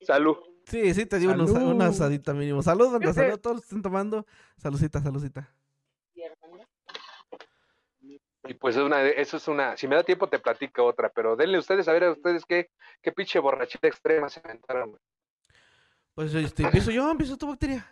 Salud. 0.01 0.37
Sí, 0.65 0.93
sí, 0.93 1.05
te 1.05 1.17
dio 1.19 1.31
unos- 1.31 1.51
Salud. 1.51 1.71
una 1.73 1.87
asadita 1.87 2.33
mínimo. 2.33 2.61
Salud, 2.61 2.91
banda, 2.91 3.13
salud 3.13 3.33
a 3.33 3.37
todos 3.37 3.55
los 3.57 3.61
que 3.63 3.67
estén 3.67 3.81
tomando. 3.81 4.25
Saludcita, 4.57 5.01
saludcita. 5.01 5.49
Y 8.49 8.55
pues 8.55 8.75
es 8.75 8.81
una, 8.81 9.03
eso 9.03 9.37
es 9.37 9.47
una, 9.47 9.77
si 9.77 9.87
me 9.87 9.95
da 9.95 10.03
tiempo 10.03 10.27
te 10.27 10.39
platico 10.39 10.83
otra, 10.83 11.11
pero 11.13 11.35
denle 11.35 11.59
ustedes 11.59 11.87
a 11.87 11.93
ver 11.93 12.05
a 12.05 12.11
ustedes 12.13 12.45
qué, 12.45 12.71
qué 12.99 13.11
pinche 13.11 13.37
borrachita 13.37 13.87
extrema 13.87 14.27
se 14.27 14.41
aventaron, 14.43 14.89
güey. 14.89 15.01
Pues 16.15 16.33
este, 16.33 16.63
empiezo 16.63 16.89
yo, 16.89 17.11
empiezo 17.11 17.37
tu 17.37 17.47
bacteria. 17.47 17.87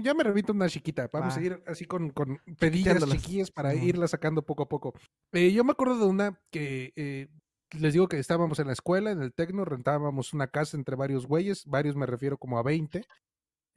Ya 0.00 0.12
me 0.12 0.24
repito 0.24 0.52
una 0.52 0.68
chiquita. 0.68 1.08
Vamos 1.12 1.36
Va. 1.36 1.38
a 1.40 1.44
ir 1.44 1.62
así 1.68 1.84
con, 1.84 2.10
con 2.10 2.40
pedillas 2.58 3.08
chiquillas 3.08 3.52
para 3.52 3.72
Ujú. 3.74 3.84
irlas 3.84 4.10
sacando 4.10 4.42
poco 4.42 4.64
a 4.64 4.68
poco. 4.68 4.92
Eh, 5.30 5.52
yo 5.52 5.62
me 5.62 5.70
acuerdo 5.70 5.96
de 5.96 6.06
una 6.06 6.40
que 6.50 6.92
eh, 6.96 7.28
les 7.78 7.92
digo 7.92 8.08
que 8.08 8.18
estábamos 8.18 8.58
en 8.58 8.66
la 8.66 8.72
escuela, 8.72 9.12
en 9.12 9.22
el 9.22 9.32
Tecno, 9.32 9.64
rentábamos 9.64 10.32
una 10.32 10.48
casa 10.48 10.76
entre 10.76 10.96
varios 10.96 11.26
güeyes, 11.28 11.64
varios 11.66 11.94
me 11.94 12.06
refiero 12.06 12.38
como 12.38 12.58
a 12.58 12.64
20. 12.64 13.04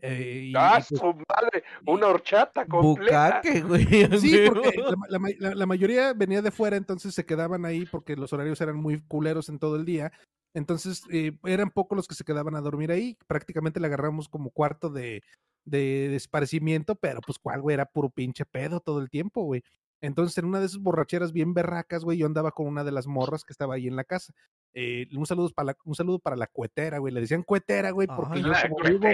Eh, 0.02 0.50
y- 0.52 0.54
¡Ah, 0.56 0.80
y 0.80 0.84
pues- 0.90 1.00
su 1.00 1.06
madre! 1.08 1.64
Una 1.86 2.08
horchata 2.08 2.66
completa. 2.66 3.42
Bucaque, 3.42 3.62
güey. 3.62 3.86
Sí, 4.20 4.46
porque 4.48 4.74
la, 4.78 4.96
la 5.10 5.20
ma- 5.20 5.30
la- 5.40 5.56
la 5.56 5.66
mayoría 5.66 6.14
venía 6.14 6.42
de 6.42 6.52
fuera, 6.52 6.78
entonces 6.78 7.14
se 7.16 7.26
quedaban 7.26 7.66
ahí 7.66 7.86
porque 7.86 8.16
los 8.16 8.32
horarios 8.34 8.60
eran 8.62 8.76
muy 8.76 9.02
culeros 9.02 9.50
en 9.50 9.60
todo 9.60 9.76
el 9.76 9.86
día. 9.86 10.12
Entonces 10.54 11.04
eh, 11.12 11.38
eran 11.44 11.70
pocos 11.70 11.96
los 11.98 12.08
que 12.08 12.16
se 12.16 12.24
quedaban 12.24 12.56
a 12.56 12.62
dormir 12.62 12.92
ahí. 12.92 13.18
Prácticamente 13.28 13.80
le 13.80 13.88
agarramos 13.88 14.30
como 14.30 14.52
cuarto 14.52 14.90
de, 14.90 15.22
de, 15.66 16.08
de 16.10 16.16
esparcimiento, 16.16 16.96
pero 16.96 17.20
pues 17.22 17.40
cuál, 17.40 17.62
güey, 17.62 17.74
era 17.74 17.86
puro 17.86 18.10
pinche 18.10 18.46
pedo 18.46 18.80
todo 18.80 19.00
el 19.02 19.10
tiempo, 19.10 19.44
güey. 19.44 19.64
Entonces 20.02 20.38
en 20.38 20.46
una 20.46 20.60
de 20.60 20.68
esas 20.68 20.80
borracheras 20.82 21.34
bien 21.34 21.54
berracas, 21.54 22.04
güey, 22.04 22.18
yo 22.20 22.26
andaba 22.26 22.52
con 22.52 22.68
una 22.68 22.84
de 22.84 22.92
las 22.92 23.08
morras 23.08 23.44
que 23.44 23.52
estaba 23.52 23.76
ahí 23.76 23.88
en 23.88 23.96
la 23.96 24.04
casa. 24.04 24.34
Eh, 24.74 25.08
un, 25.16 25.26
saludo 25.26 25.50
para 25.50 25.68
la, 25.68 25.78
un 25.84 25.96
saludo 25.96 26.20
para 26.20 26.36
la 26.36 26.48
cuetera, 26.48 27.00
güey. 27.00 27.14
Le 27.14 27.22
decían 27.22 27.44
cuetera, 27.44 27.92
güey, 27.92 28.08
porque 28.08 28.42
yo 28.42 28.52
como 28.70 28.84
vivo, 28.84 29.08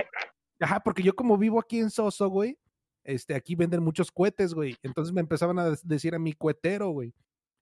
Ajá, 0.62 0.80
porque 0.80 1.04
yo 1.04 1.14
como 1.16 1.38
vivo 1.38 1.60
aquí 1.60 1.80
en 1.80 1.90
Soso, 1.90 2.30
güey, 2.30 2.58
este, 3.04 3.34
aquí 3.36 3.56
venden 3.56 3.84
muchos 3.84 4.12
cohetes, 4.12 4.54
güey. 4.54 4.78
Entonces 4.84 5.14
me 5.14 5.22
empezaban 5.22 5.60
a 5.60 5.72
decir 5.84 6.16
a 6.16 6.20
mi 6.20 6.34
cuetero, 6.34 6.90
güey. 6.92 7.14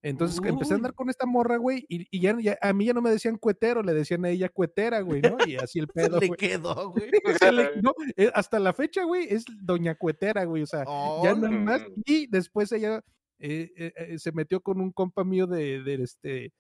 Entonces 0.02 0.40
empecé 0.46 0.74
a 0.74 0.78
andar 0.78 0.94
con 0.94 1.10
esta 1.10 1.26
morra, 1.26 1.58
güey, 1.58 1.86
y, 1.90 2.08
y 2.10 2.22
ya, 2.22 2.34
ya- 2.40 2.58
a 2.62 2.72
mí 2.72 2.86
ya 2.86 2.94
no 2.94 3.02
me 3.02 3.10
decían 3.10 3.36
cuetero, 3.38 3.84
le 3.84 3.94
decían 3.94 4.24
a 4.24 4.30
ella 4.30 4.48
cuetera, 4.48 5.02
güey, 5.02 5.22
¿no? 5.22 5.36
Y 5.46 5.58
así 5.58 5.80
el 5.80 5.88
Se 5.94 5.94
pedo, 5.94 6.20
le 6.20 6.28
güey. 6.28 6.38
quedó, 6.38 6.92
güey. 6.92 7.10
Se 7.38 7.52
le- 7.52 7.82
no, 7.82 7.92
eh, 8.16 8.32
hasta 8.34 8.60
la 8.60 8.72
fecha, 8.72 9.04
güey, 9.04 9.28
es 9.30 9.44
doña 9.62 9.96
cuetera, 9.96 10.46
güey, 10.46 10.64
o 10.64 10.68
sea, 10.68 10.86
ya 11.24 11.36
no 11.36 11.48
hay 11.48 11.58
más. 11.58 11.82
Mm. 11.82 12.02
Y 12.06 12.28
después 12.28 12.72
ella 12.72 13.02
eh, 13.40 13.72
eh, 13.76 14.20
se 14.20 14.32
metió 14.32 14.62
con 14.62 14.80
un 14.80 14.92
compa 14.94 15.26
mío 15.26 15.48
de, 15.48 15.84
de 15.84 15.96
este, 16.04 16.54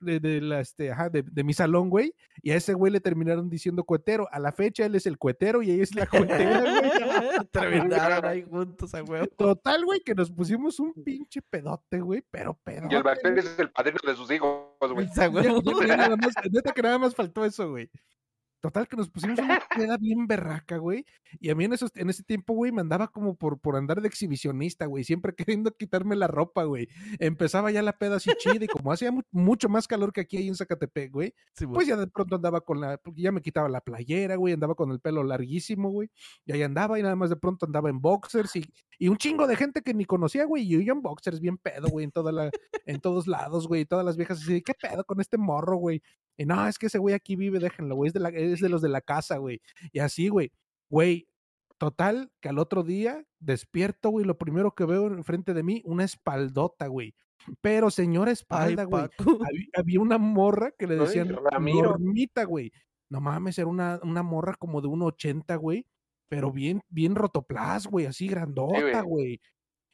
de, 0.00 0.20
de 0.20 0.40
la, 0.40 0.60
este, 0.60 0.90
ajá, 0.92 1.08
de, 1.08 1.22
de 1.22 1.44
mi 1.44 1.52
salón, 1.54 1.88
güey, 1.90 2.14
y 2.42 2.50
a 2.50 2.56
ese 2.56 2.74
güey 2.74 2.92
le 2.92 3.00
terminaron 3.00 3.48
diciendo 3.50 3.84
cuetero. 3.84 4.28
A 4.30 4.38
la 4.38 4.52
fecha 4.52 4.84
él 4.86 4.94
es 4.94 5.06
el 5.06 5.18
cuetero 5.18 5.62
y 5.62 5.70
ella 5.70 5.82
es 5.82 5.94
la 5.94 6.06
cuetera, 6.06 6.60
güey. 6.60 6.82
Terminaron 7.50 8.24
ahí 8.24 8.42
juntos, 8.42 8.94
a 8.94 9.02
huevo. 9.02 9.26
Total, 9.36 9.84
güey, 9.84 10.00
que 10.00 10.14
nos 10.14 10.30
pusimos 10.30 10.78
un 10.80 10.92
pinche 11.04 11.40
pedote, 11.42 12.00
güey, 12.00 12.22
pero 12.30 12.54
pedote. 12.62 12.92
Y 12.94 12.96
el 12.96 13.02
güey. 13.02 13.14
bacteria 13.14 13.40
es 13.40 13.58
el 13.58 13.70
padrino 13.70 13.98
de 14.06 14.14
sus 14.14 14.30
hijos, 14.30 14.66
güey. 14.92 15.06
A 15.06 15.14
Ya- 15.14 15.28
huevo. 15.30 15.62
ya- 15.80 15.86
ya 15.86 15.96
nada 15.96 16.16
más- 16.16 16.34
neta 16.50 16.72
que 16.72 16.82
nada 16.82 16.98
más 16.98 17.14
faltó 17.14 17.44
eso, 17.44 17.70
güey. 17.70 17.90
Total 18.62 18.86
que 18.88 18.96
nos 18.96 19.10
pusimos 19.10 19.38
una 19.40 19.60
peda 19.76 19.98
bien 19.98 20.26
berraca, 20.26 20.76
güey. 20.78 21.04
Y 21.40 21.50
a 21.50 21.54
mí 21.54 21.64
en, 21.64 21.72
esos, 21.72 21.90
en 21.96 22.08
ese 22.08 22.22
tiempo, 22.22 22.54
güey, 22.54 22.72
me 22.72 22.80
andaba 22.80 23.08
como 23.08 23.34
por, 23.34 23.58
por 23.60 23.76
andar 23.76 24.00
de 24.00 24.06
exhibicionista, 24.08 24.86
güey. 24.86 25.04
Siempre 25.04 25.34
queriendo 25.58 25.72
quitarme 25.76 26.16
la 26.16 26.28
ropa, 26.28 26.62
güey. 26.64 26.88
Empezaba 27.18 27.70
ya 27.72 27.82
la 27.82 27.98
peda 27.98 28.16
así 28.16 28.30
chida 28.38 28.64
y 28.64 28.68
como 28.68 28.92
hacía 28.92 29.10
mu- 29.12 29.22
mucho 29.32 29.68
más 29.68 29.86
calor 29.88 30.12
que 30.12 30.20
aquí 30.22 30.36
ahí 30.36 30.48
en 30.48 30.54
Zacatepec, 30.54 31.10
güey. 31.12 31.34
Sí. 31.54 31.66
Pues 31.66 31.86
ya 31.88 31.96
de 31.96 32.06
pronto 32.06 32.36
andaba 32.36 32.60
con 32.60 32.80
la, 32.80 33.00
ya 33.16 33.32
me 33.32 33.42
quitaba 33.42 33.68
la 33.68 33.80
playera, 33.80 34.36
güey, 34.36 34.54
andaba 34.54 34.74
con 34.76 34.90
el 34.92 35.00
pelo 35.00 35.24
larguísimo, 35.24 35.90
güey, 35.90 36.08
y 36.46 36.52
ahí 36.52 36.62
andaba 36.62 36.98
y 36.98 37.02
nada 37.02 37.16
más 37.16 37.30
de 37.30 37.36
pronto 37.36 37.66
andaba 37.66 37.90
en 37.90 38.00
boxers 38.00 38.54
y, 38.56 38.64
y 38.98 39.08
un 39.08 39.16
chingo 39.16 39.46
de 39.48 39.56
gente 39.56 39.82
que 39.82 39.92
ni 39.92 40.04
conocía, 40.04 40.44
güey, 40.44 40.62
y 40.62 40.84
yo 40.84 40.92
en 40.92 41.02
boxers 41.02 41.40
bien 41.40 41.58
pedo, 41.58 41.88
güey, 41.88 42.04
en 42.04 42.12
toda 42.12 42.30
la, 42.30 42.50
en 42.86 43.00
todos 43.00 43.26
lados, 43.26 43.66
güey, 43.66 43.82
y 43.82 43.84
todas 43.86 44.04
las 44.04 44.16
viejas 44.16 44.40
así, 44.40 44.62
¿qué 44.62 44.74
pedo 44.74 45.04
con 45.04 45.20
este 45.20 45.36
morro, 45.36 45.76
güey? 45.76 46.00
Y 46.36 46.46
no, 46.46 46.66
es 46.66 46.78
que 46.78 46.86
ese 46.86 46.98
güey 46.98 47.14
aquí 47.14 47.36
vive, 47.36 47.58
déjenlo, 47.58 47.94
güey, 47.96 48.08
es 48.08 48.14
de, 48.14 48.20
la, 48.20 48.30
es 48.52 48.60
de 48.60 48.68
los 48.68 48.82
de 48.82 48.88
la 48.88 49.00
casa, 49.00 49.38
güey, 49.38 49.60
y 49.92 50.00
así, 50.00 50.28
güey, 50.28 50.52
güey, 50.88 51.28
total, 51.78 52.30
que 52.40 52.48
al 52.48 52.58
otro 52.58 52.82
día 52.82 53.24
despierto, 53.40 54.10
güey, 54.10 54.24
lo 54.24 54.38
primero 54.38 54.74
que 54.74 54.84
veo 54.84 55.08
enfrente 55.08 55.54
de 55.54 55.62
mí, 55.62 55.82
una 55.84 56.04
espaldota, 56.04 56.86
güey, 56.86 57.14
pero 57.60 57.90
señora 57.90 58.30
Ay, 58.30 58.34
espalda, 58.34 58.84
güey, 58.84 59.04
había, 59.18 59.66
había 59.76 60.00
una 60.00 60.18
morra 60.18 60.70
que 60.78 60.86
le 60.86 60.94
Ay, 60.94 61.00
decían 61.00 61.28
Ramiro. 61.50 61.90
Normita, 61.90 62.44
güey. 62.44 62.72
No 63.08 63.20
mames, 63.20 63.58
era 63.58 63.66
una, 63.66 64.00
una 64.02 64.22
morra 64.22 64.54
como 64.58 64.80
de 64.80 64.88
1.80, 64.88 65.58
güey. 65.58 65.86
Pero 66.28 66.50
bien, 66.50 66.80
bien 66.88 67.14
rotoplas, 67.14 67.86
güey, 67.86 68.06
así 68.06 68.26
grandota, 68.26 69.02
güey. 69.02 69.40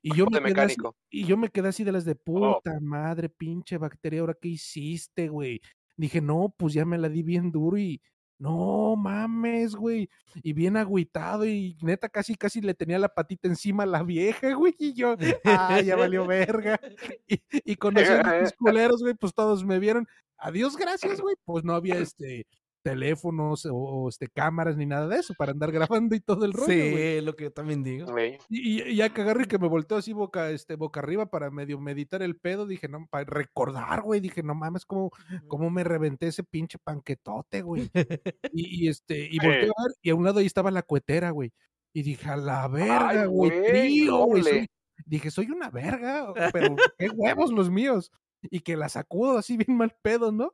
Y 0.02 0.14
yo, 0.14 0.26
me 0.26 0.40
quedé 0.40 0.60
así, 0.60 0.76
y 1.10 1.24
yo 1.24 1.36
me 1.36 1.48
quedé 1.48 1.68
así 1.68 1.82
de 1.82 1.90
las 1.90 2.04
de 2.04 2.12
Oh. 2.12 2.60
puta 2.60 2.78
madre, 2.80 3.28
pinche 3.28 3.76
bacteria, 3.78 4.20
¿ahora 4.20 4.36
qué 4.40 4.48
hiciste, 4.48 5.28
güey? 5.28 5.60
Dije, 5.96 6.20
no, 6.20 6.54
pues 6.56 6.74
ya 6.74 6.84
me 6.84 6.96
la 6.96 7.08
di 7.08 7.24
bien 7.24 7.50
duro 7.50 7.76
y 7.76 8.00
no 8.38 8.94
mames, 8.96 9.74
güey. 9.74 10.08
Y 10.42 10.52
bien 10.52 10.76
agüitado 10.76 11.44
y 11.44 11.76
neta 11.82 12.08
casi, 12.08 12.36
casi 12.36 12.60
le 12.60 12.74
tenía 12.74 12.98
la 12.98 13.12
patita 13.12 13.48
encima 13.48 13.82
a 13.82 13.86
la 13.86 14.02
vieja, 14.02 14.54
güey. 14.54 14.74
Y 14.78 14.94
yo, 14.94 15.16
ah, 15.44 15.80
ya 15.80 15.96
valió 15.96 16.26
verga. 16.26 16.80
Y, 17.28 17.42
y 17.72 17.76
conociendo 17.76 18.30
a 18.30 18.40
mis 18.40 18.52
culeros, 18.58 19.02
güey, 19.02 19.14
pues 19.14 19.34
todos 19.34 19.64
me 19.64 19.78
vieron. 19.78 20.06
Adiós, 20.38 20.76
gracias, 20.76 21.20
güey. 21.20 21.34
Pues 21.44 21.64
no 21.64 21.74
había 21.74 21.98
este 21.98 22.46
teléfonos 22.90 23.66
o, 23.66 23.74
o, 23.74 24.08
este 24.08 24.28
cámaras 24.28 24.76
ni 24.76 24.86
nada 24.86 25.08
de 25.08 25.16
eso 25.16 25.34
para 25.34 25.52
andar 25.52 25.72
grabando 25.72 26.14
y 26.14 26.20
todo 26.20 26.44
el 26.44 26.52
rollo. 26.52 26.72
Sí, 26.72 27.20
lo 27.20 27.36
que 27.36 27.44
yo 27.44 27.52
también 27.52 27.82
digo. 27.82 28.06
Y, 28.48 28.82
y 28.82 28.96
ya 28.96 29.10
que 29.10 29.22
agarro 29.22 29.42
y 29.42 29.46
que 29.46 29.58
me 29.58 29.68
volteo 29.68 29.98
así 29.98 30.12
boca, 30.12 30.50
este, 30.50 30.76
boca 30.76 31.00
arriba 31.00 31.26
para 31.26 31.50
medio 31.50 31.78
meditar 31.78 32.22
el 32.22 32.36
pedo, 32.36 32.66
dije, 32.66 32.88
no, 32.88 33.06
para 33.10 33.24
recordar, 33.24 34.02
güey, 34.02 34.20
dije, 34.20 34.42
no 34.42 34.54
mames, 34.54 34.84
cómo, 34.84 35.10
cómo 35.46 35.70
me 35.70 35.84
reventé 35.84 36.28
ese 36.28 36.44
pinche 36.44 36.78
panquetote, 36.78 37.62
güey. 37.62 37.90
Y, 38.52 38.84
y, 38.84 38.88
este, 38.88 39.28
y 39.30 39.38
volteo 39.38 39.72
a 39.76 39.82
ver, 39.84 39.92
y 40.02 40.10
a 40.10 40.14
un 40.14 40.24
lado 40.24 40.38
ahí 40.38 40.46
estaba 40.46 40.70
la 40.70 40.82
cuetera, 40.82 41.30
güey. 41.30 41.52
Y 41.92 42.02
dije, 42.02 42.28
a 42.28 42.36
la 42.36 42.66
verga, 42.68 43.26
güey, 43.26 43.50
trío, 43.64 44.18
güey. 44.24 44.68
Dije, 45.04 45.30
soy 45.30 45.50
una 45.50 45.70
verga, 45.70 46.32
pero 46.52 46.76
qué 46.98 47.08
huevos 47.10 47.52
los 47.52 47.70
míos. 47.70 48.10
Y 48.42 48.60
que 48.60 48.76
la 48.76 48.88
sacudo 48.88 49.38
así 49.38 49.56
bien 49.56 49.76
mal 49.76 49.96
pedo, 50.02 50.32
¿no? 50.32 50.52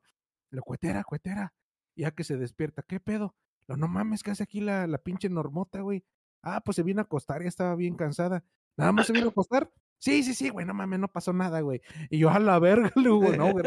La 0.50 0.62
cuetera, 0.62 1.04
cuetera. 1.04 1.52
Ya 1.96 2.10
que 2.10 2.24
se 2.24 2.36
despierta, 2.36 2.82
¿qué 2.82 3.00
pedo? 3.00 3.34
No, 3.68 3.76
no 3.76 3.88
mames, 3.88 4.22
¿qué 4.22 4.30
hace 4.30 4.42
aquí 4.42 4.60
la, 4.60 4.86
la 4.86 4.98
pinche 4.98 5.28
normota, 5.28 5.80
güey? 5.80 6.04
Ah, 6.42 6.60
pues 6.60 6.76
se 6.76 6.82
vino 6.82 7.00
a 7.00 7.04
acostar, 7.04 7.42
ya 7.42 7.48
estaba 7.48 7.74
bien 7.74 7.96
cansada. 7.96 8.44
Nada 8.76 8.92
más 8.92 9.06
se 9.06 9.12
vino 9.12 9.26
a 9.26 9.30
acostar. 9.30 9.70
Sí, 9.98 10.22
sí, 10.22 10.34
sí, 10.34 10.50
güey, 10.50 10.66
no 10.66 10.74
mames, 10.74 10.98
no 10.98 11.08
pasó 11.08 11.32
nada, 11.32 11.60
güey. 11.60 11.80
Y 12.10 12.18
yo 12.18 12.28
a 12.28 12.38
la 12.38 12.58
verga, 12.58 12.92
le 12.96 13.02
digo, 13.02 13.32
no, 13.36 13.52
güey, 13.52 13.64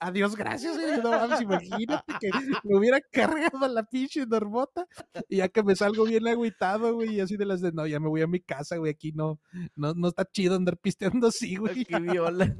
adiós, 0.00 0.34
gracias, 0.34 0.76
güey. 0.76 1.00
No 1.00 1.10
mames, 1.10 1.40
imagínate 1.40 2.14
que 2.20 2.30
me 2.64 2.76
hubiera 2.76 3.00
cargado 3.00 3.64
a 3.64 3.68
la 3.68 3.84
pinche 3.84 4.26
normota 4.26 4.88
y 5.28 5.36
ya 5.36 5.48
que 5.48 5.62
me 5.62 5.76
salgo 5.76 6.04
bien 6.04 6.26
agüitado, 6.26 6.94
güey, 6.94 7.14
y 7.14 7.20
así 7.20 7.36
de 7.36 7.44
las 7.44 7.60
de, 7.60 7.70
no, 7.70 7.86
ya 7.86 8.00
me 8.00 8.08
voy 8.08 8.22
a 8.22 8.26
mi 8.26 8.40
casa, 8.40 8.76
güey, 8.78 8.90
aquí 8.90 9.12
no, 9.12 9.40
no, 9.76 9.94
no 9.94 10.08
está 10.08 10.24
chido 10.24 10.56
andar 10.56 10.78
pisteando 10.78 11.28
así, 11.28 11.54
güey. 11.56 11.82
Aquí 11.82 11.94
viola. 12.00 12.56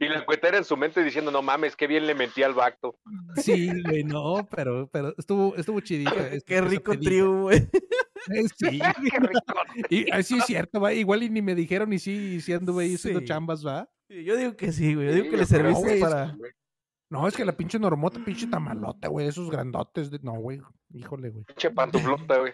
Y 0.00 0.08
la 0.08 0.24
cuetera 0.24 0.56
en 0.58 0.64
su 0.64 0.76
mente 0.76 1.02
diciendo, 1.04 1.30
no 1.30 1.42
mames, 1.42 1.76
qué 1.76 1.86
bien 1.86 2.06
le 2.06 2.14
metí 2.14 2.42
al 2.42 2.54
bacto. 2.54 2.96
Sí, 3.36 3.70
güey, 3.82 4.02
no, 4.04 4.46
pero, 4.54 4.88
pero 4.92 5.14
estuvo, 5.18 5.54
estuvo 5.56 5.80
chidita. 5.80 6.28
este- 6.28 6.42
Qué 6.54 6.60
rico 6.60 6.98
trío, 6.98 7.42
güey. 7.42 7.58
Eh, 7.58 8.48
Sí, 8.56 8.80
Qué 9.10 9.18
rico. 9.20 9.54
y 9.90 10.10
así 10.10 10.38
es 10.38 10.46
cierto, 10.46 10.80
va, 10.80 10.92
igual 10.94 11.22
y 11.22 11.30
ni 11.30 11.42
me 11.42 11.54
dijeron 11.54 11.92
y 11.92 11.98
sí, 11.98 12.40
sí 12.40 12.52
anduve 12.52 12.84
ahí 12.84 12.94
haciendo 12.94 13.20
Sí. 13.20 13.26
chambas, 13.26 13.64
va. 13.66 13.88
Yo 14.08 14.36
digo 14.36 14.56
que 14.56 14.72
sí, 14.72 14.94
güey. 14.94 15.08
Yo 15.08 15.12
digo 15.12 15.24
Sí, 15.26 15.30
que 15.30 15.36
le 15.36 15.46
serviste 15.46 15.98
para. 16.00 16.34
güey. 16.36 16.52
No, 17.10 17.28
es 17.28 17.36
que 17.36 17.44
la 17.44 17.52
pinche 17.56 17.78
normota, 17.78 18.18
pinche 18.24 18.46
tamalote, 18.46 19.06
güey, 19.08 19.28
esos 19.28 19.50
grandotes, 19.50 20.10
de... 20.10 20.18
no, 20.22 20.32
güey, 20.32 20.60
híjole, 20.94 21.30
güey. 21.30 21.44
Pinche 21.44 21.70
pantuflota, 21.70 22.38
güey. 22.38 22.52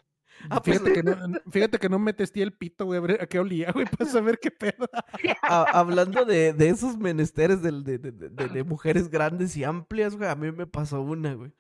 Ah, 0.49 0.63
pues, 0.63 0.79
Fíjate 0.81 0.93
que, 0.95 1.03
no, 1.03 1.17
fíjate 1.53 1.79
que 1.79 1.89
no 1.89 1.99
me 1.99 2.13
testé 2.13 2.43
el 2.43 2.53
pito, 2.53 2.87
güey, 2.87 2.99
a 2.99 3.01
ver 3.03 3.23
a 3.23 3.27
qué 3.27 3.39
olía, 3.39 3.73
güey, 3.73 3.87
para 3.87 4.11
saber 4.11 4.39
qué 4.41 4.51
pedo. 4.51 4.89
a- 5.43 5.79
hablando 5.79 6.25
de, 6.25 6.53
de 6.53 6.69
esos 6.69 6.97
menesteres 6.97 7.61
de, 7.63 7.73
de- 7.73 7.99
de- 7.99 8.13
de- 8.31 8.49
de 8.49 8.65
mujeres 8.65 9.09
grandes 9.11 9.57
y 9.57 9.65
amplias, 9.65 10.17
güey, 10.17 10.31
a 10.31 10.35
mí 10.37 10.51
me 10.53 10.67
pasó 10.67 11.03
una, 11.03 11.35
güey. 11.35 11.53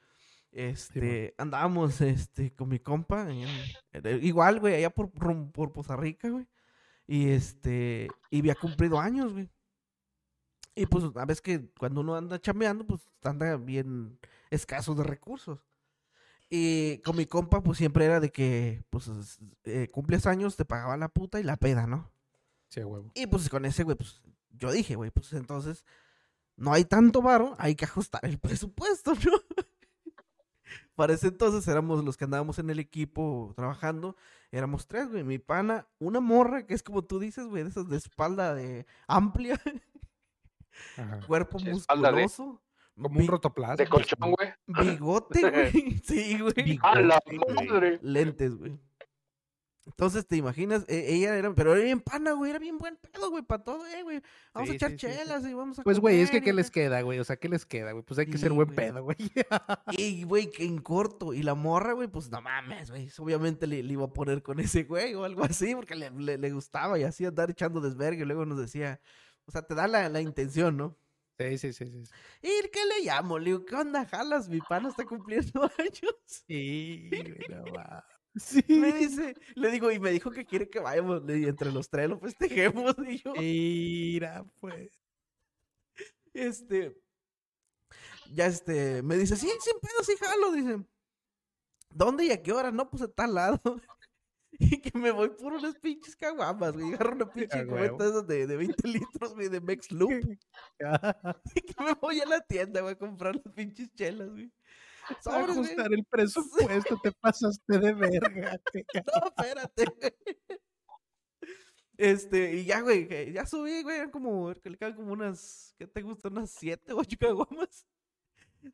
Este, 0.52 1.34
andábamos, 1.38 2.00
este, 2.00 2.52
con 2.54 2.68
mi 2.68 2.78
compa, 2.80 3.30
en- 3.30 3.46
en- 3.92 4.24
igual, 4.24 4.60
güey, 4.60 4.74
allá 4.76 4.90
por, 4.90 5.10
por 5.10 5.72
Poza 5.72 5.96
Rica, 5.96 6.28
güey. 6.30 6.46
Y 7.06 7.30
este, 7.30 8.08
y 8.30 8.38
había 8.40 8.54
cumplido 8.54 8.98
años, 8.98 9.32
güey. 9.32 9.50
Y 10.74 10.86
pues, 10.86 11.04
a 11.16 11.24
veces 11.24 11.42
que 11.42 11.68
cuando 11.78 12.00
uno 12.00 12.14
anda 12.16 12.40
chambeando, 12.40 12.86
pues 12.86 13.00
anda 13.24 13.56
bien 13.56 14.18
escaso 14.50 14.94
de 14.94 15.02
recursos. 15.04 15.58
Y 16.50 16.98
con 16.98 17.16
mi 17.16 17.26
compa, 17.26 17.62
pues 17.62 17.78
siempre 17.78 18.04
era 18.04 18.18
de 18.18 18.32
que, 18.32 18.82
pues, 18.90 19.06
es- 19.06 19.38
eh, 19.64 19.88
cumples 19.90 20.26
años, 20.26 20.56
te 20.56 20.64
pagaba 20.64 20.96
la 20.96 21.08
puta 21.08 21.38
y 21.38 21.44
la 21.44 21.56
peda, 21.56 21.86
¿no? 21.86 22.10
Sí, 22.68 22.82
huevo. 22.82 23.12
Y 23.14 23.26
pues 23.28 23.48
con 23.48 23.64
ese, 23.64 23.84
güey, 23.84 23.96
pues 23.96 24.20
yo 24.50 24.70
dije, 24.72 24.96
güey, 24.96 25.10
pues 25.10 25.32
entonces 25.32 25.84
no 26.56 26.72
hay 26.72 26.84
tanto 26.84 27.22
varo, 27.22 27.54
hay 27.58 27.74
que 27.76 27.84
ajustar 27.84 28.24
el 28.24 28.38
presupuesto, 28.64 29.12
¿no? 29.14 29.40
Para 30.94 31.14
ese 31.14 31.28
entonces 31.28 31.66
éramos 31.68 32.04
los 32.04 32.16
que 32.16 32.24
andábamos 32.24 32.58
en 32.58 32.68
el 32.68 32.78
equipo 32.78 33.52
trabajando, 33.56 34.16
éramos 34.50 34.86
tres, 34.86 35.08
güey, 35.08 35.24
mi 35.24 35.38
pana, 35.38 35.88
una 35.98 36.20
morra 36.20 36.66
que 36.66 36.74
es 36.74 36.82
como 36.82 37.02
tú 37.02 37.18
dices, 37.18 37.46
güey, 37.46 37.62
de 37.62 37.70
esas 37.70 37.88
de 37.88 37.96
espalda 37.96 38.54
de 38.54 38.86
amplia, 39.06 39.58
Ajá. 40.96 41.20
cuerpo 41.26 41.58
musculoso, 41.60 42.60
Como 43.02 43.16
bi- 43.16 43.22
un 43.22 43.28
rotoplas. 43.28 43.76
De 43.76 43.86
colchón, 43.88 44.32
güey. 44.32 44.52
bigote, 44.66 45.40
güey, 45.50 45.70
sí, 46.04 46.38
güey. 46.38 46.78
¡A 46.82 47.00
la 47.00 47.20
madre! 47.68 47.98
lentes, 48.02 48.56
güey. 48.56 48.78
Entonces, 49.86 50.24
¿te 50.26 50.36
imaginas? 50.36 50.84
E- 50.88 51.14
ella 51.14 51.36
era, 51.36 51.52
pero 51.52 51.74
era 51.74 51.82
bien 51.82 52.00
pana, 52.00 52.32
güey, 52.32 52.50
era 52.50 52.60
bien 52.60 52.78
buen 52.78 52.96
pedo, 52.96 53.28
güey, 53.30 53.42
para 53.42 53.64
todo, 53.64 53.84
eh, 53.86 54.02
güey. 54.04 54.22
Vamos 54.54 54.68
Sí, 54.68 54.74
a 54.74 54.76
echar 54.76 54.90
sí, 54.92 54.98
sí, 55.00 55.06
sí. 55.08 55.18
chelas 55.18 55.44
y 55.44 55.52
vamos 55.54 55.78
a 55.80 55.82
Pues, 55.82 55.98
güey, 55.98 56.20
es 56.20 56.30
que 56.30 56.36
y 56.36 56.40
¿qué 56.42 56.52
les 56.52 56.70
queda, 56.70 57.00
güey? 57.00 57.18
O 57.18 57.24
sea, 57.24 57.36
¿qué 57.36 57.48
les 57.48 57.66
queda, 57.66 57.90
güey? 57.92 58.04
Pues 58.04 58.18
hay 58.20 58.26
que 58.26 58.32
Sí, 58.32 58.38
ser 58.38 58.52
buen 58.52 58.66
güey. 58.68 58.76
pedo, 58.76 59.02
güey. 59.02 59.16
Y, 59.98 60.22
güey, 60.24 60.48
que 60.50 60.64
en 60.64 60.78
corto. 60.78 61.32
Y 61.34 61.42
la 61.42 61.54
morra, 61.54 61.94
güey, 61.94 62.06
pues 62.06 62.30
no 62.30 62.40
mames, 62.40 62.90
güey. 62.90 63.08
Obviamente 63.18 63.66
le, 63.66 63.82
le 63.82 63.92
iba 63.94 64.04
a 64.04 64.12
poner 64.12 64.42
con 64.42 64.60
ese 64.60 64.84
güey 64.84 65.14
o 65.14 65.24
algo 65.24 65.42
así, 65.44 65.74
porque 65.74 65.96
le, 65.96 66.10
le- 66.10 66.38
le 66.38 66.52
gustaba 66.52 66.96
y 66.98 67.02
así 67.02 67.24
andar 67.24 67.50
echando 67.50 67.80
desvergue. 67.80 68.22
Y 68.22 68.26
luego 68.26 68.44
nos 68.46 68.58
decía, 68.58 69.00
o 69.46 69.50
sea, 69.50 69.62
te 69.62 69.74
da 69.74 69.88
la, 69.88 70.08
la 70.08 70.20
intención, 70.20 70.76
¿no? 70.76 70.96
Sí, 71.40 71.56
sí, 71.56 71.72
sí, 71.72 71.86
sí. 71.90 72.02
¿Y 72.42 72.68
qué 72.68 72.84
le 72.84 73.00
llamo? 73.06 73.38
Le 73.38 73.46
digo, 73.46 73.64
¿qué 73.64 73.74
onda, 73.74 74.04
jalas? 74.04 74.48
Mi 74.50 74.60
pana 74.60 74.90
está 74.90 75.06
cumpliendo 75.06 75.62
años. 75.78 76.14
Sí, 76.26 77.10
no 77.48 77.64
va. 77.72 78.04
Sí. 78.36 78.62
Me 78.68 78.92
dice, 78.92 79.34
le 79.56 79.70
digo, 79.72 79.90
y 79.90 79.98
me 79.98 80.12
dijo 80.12 80.30
que 80.30 80.46
quiere 80.46 80.70
que 80.70 80.78
vayamos. 80.78 81.24
Le 81.24 81.34
digo, 81.34 81.48
entre 81.48 81.72
los 81.72 81.88
tres 81.90 82.08
lo 82.08 82.18
festejemos. 82.20 82.94
Y 83.08 83.18
yo, 83.18 83.32
Mira, 83.34 84.44
pues. 84.60 85.02
este, 86.34 86.94
ya 88.32 88.46
este, 88.46 89.02
me 89.02 89.16
dice, 89.16 89.36
sí, 89.36 89.48
sin 89.60 89.80
pedo, 89.80 90.04
sí, 90.04 90.14
jalo. 90.18 90.52
Dice, 90.52 90.78
¿dónde 91.90 92.24
y 92.24 92.30
a 92.30 92.42
qué 92.42 92.52
hora? 92.52 92.70
No, 92.70 92.88
pues 92.90 93.02
a 93.02 93.08
tal 93.08 93.34
lado. 93.34 93.60
Y 94.60 94.78
que 94.78 94.98
me 94.98 95.10
voy 95.10 95.30
por 95.30 95.54
unas 95.54 95.74
pinches 95.78 96.14
caguamas, 96.14 96.74
güey. 96.74 96.92
Agarro 96.92 97.14
una 97.14 97.32
pinche 97.32 97.66
cubeta 97.66 98.04
esas 98.04 98.26
de, 98.26 98.46
de 98.46 98.56
20 98.56 98.88
litros, 98.88 99.34
güey, 99.34 99.48
de 99.48 99.60
Mex 99.60 99.90
Loop. 99.90 100.10
Y 100.10 101.60
que 101.62 101.82
me 101.82 101.94
voy 101.94 102.20
a 102.20 102.26
la 102.26 102.40
tienda, 102.42 102.82
güey, 102.82 102.92
a 102.92 102.98
comprar 102.98 103.36
las 103.36 103.54
pinches 103.54 103.90
chelas, 103.94 104.28
güey. 104.28 104.52
Güey. 105.24 105.34
Ajustar 105.34 105.92
el 105.92 106.04
presupuesto, 106.04 107.00
te 107.02 107.10
pasaste 107.12 107.78
de 107.78 107.92
verga. 107.94 108.60
No, 108.94 109.26
espérate, 109.28 109.84
güey. 109.98 110.38
Este, 111.96 112.54
y 112.56 112.64
ya, 112.64 112.80
güey, 112.80 113.32
ya 113.32 113.46
subí, 113.46 113.82
güey, 113.82 113.96
eran 113.96 114.10
como, 114.10 114.54
que 114.54 114.70
le 114.70 114.76
quedan 114.76 114.94
como 114.94 115.12
unas, 115.12 115.74
¿qué 115.78 115.86
te 115.86 116.02
gusta? 116.02 116.28
Unas 116.28 116.50
siete, 116.50 116.92
ocho 116.92 117.16
caguamas. 117.18 117.86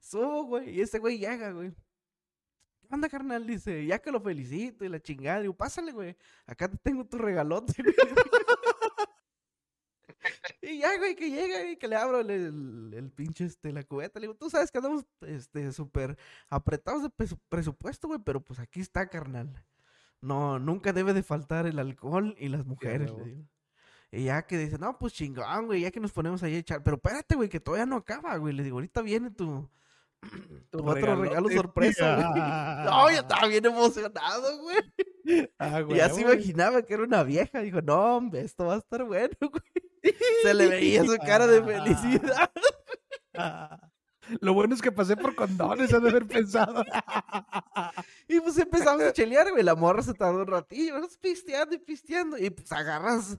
Subo, 0.01 0.45
güey, 0.45 0.71
y 0.71 0.81
ese 0.81 0.99
güey 0.99 1.19
llega, 1.19 1.53
güey. 1.53 1.73
¿Qué 2.89 2.95
onda, 2.95 3.09
carnal? 3.09 3.47
Dice, 3.47 3.85
ya 3.87 3.99
que 3.99 4.11
lo 4.11 4.21
felicito 4.21 4.85
y 4.85 4.89
la 4.89 5.01
chingada. 5.01 5.41
Digo, 5.41 5.55
pásale, 5.55 5.93
güey, 5.93 6.17
acá 6.47 6.69
te 6.69 6.77
tengo 6.79 7.05
tu 7.07 7.19
regalote. 7.19 7.73
Y 10.61 10.79
ya, 10.79 10.97
güey, 10.99 11.15
que 11.15 11.31
llega 11.31 11.65
y 11.71 11.77
que 11.77 11.87
le 11.87 11.95
abro 11.95 12.21
el, 12.21 12.31
el, 12.31 12.95
el 12.95 13.11
pinche, 13.13 13.45
este, 13.45 13.73
la 13.73 13.85
cubeta. 13.85 14.19
Le 14.19 14.27
digo, 14.27 14.37
tú 14.37 14.51
sabes 14.51 14.73
que 14.73 14.79
andamos, 14.79 15.05
este, 15.21 15.71
súper 15.73 16.19
apretados 16.49 17.03
de 17.03 17.09
presu- 17.11 17.39
presupuesto, 17.49 18.09
güey, 18.09 18.19
pero 18.25 18.41
pues 18.41 18.59
aquí 18.59 18.81
está, 18.81 19.09
carnal. 19.09 19.65
No, 20.21 20.59
nunca 20.59 20.93
debe 20.93 21.13
de 21.13 21.23
faltar 21.23 21.67
el 21.67 21.79
alcohol 21.79 22.35
y 22.39 22.49
las 22.49 22.67
mujeres, 22.67 23.13
le 23.13 23.25
digo. 23.25 23.45
Y 24.11 24.25
ya 24.25 24.47
que 24.47 24.59
dice, 24.59 24.79
no, 24.79 24.99
pues 24.99 25.13
chingón, 25.13 25.67
güey, 25.67 25.83
ya 25.83 25.91
que 25.93 26.01
nos 26.01 26.13
ponemos 26.13 26.43
ahí 26.43 26.55
a 26.57 26.59
echar. 26.59 26.83
Pero 26.83 26.97
espérate, 26.97 27.37
güey, 27.37 27.49
que 27.49 27.61
todavía 27.61 27.87
no 27.87 27.97
acaba, 27.97 28.37
güey. 28.37 28.53
Le 28.55 28.65
digo, 28.65 28.77
ahorita 28.79 29.03
viene 29.03 29.31
tu, 29.31 29.69
tu 30.71 30.79
otro 30.89 31.17
regalo 31.17 31.49
sorpresa, 31.51 32.17
güey. 32.31 32.41
No, 32.85 33.11
yo 33.11 33.19
estaba 33.21 33.47
bien 33.49 33.65
emocionado, 33.67 34.59
güey. 34.63 34.77
Ah, 35.59 35.83
Y 35.89 35.97
ya 35.97 36.09
se 36.09 36.21
imaginaba 36.21 36.83
que 36.83 36.95
era 36.95 37.03
una 37.03 37.25
vieja. 37.25 37.59
Dijo, 37.61 37.83
no, 37.83 38.17
hombre, 38.19 38.43
esto 38.43 38.67
va 38.67 38.75
a 38.75 38.79
estar 38.79 39.03
bueno, 39.03 39.35
güey. 39.41 40.13
Se 40.43 40.55
le 40.55 40.69
veía 40.69 41.03
su 41.05 41.17
cara 41.17 41.49
de 41.49 41.61
felicidad. 41.65 42.51
Ah. 43.35 43.91
Lo 44.41 44.55
bueno 44.55 44.75
es 44.75 44.83
que 44.83 44.93
pasé 44.93 45.17
por 45.17 45.35
condones, 45.35 45.93
han 45.93 46.03
de 46.05 46.11
haber 46.11 46.27
pensado. 46.27 46.85
Y 48.29 48.41
pues 48.41 48.57
empezamos 48.59 49.03
a 49.03 49.13
chelear, 49.13 49.51
güey. 49.51 49.63
La 49.63 49.75
morra 49.75 50.03
se 50.03 50.15
tardó 50.15 50.41
un 50.43 50.47
ratillo, 50.47 50.99
¿no? 50.99 51.09
pisteando 51.21 51.75
y 51.75 51.79
pisteando. 51.79 52.39
Y 52.39 52.51
pues 52.51 52.71
agarras 52.73 53.39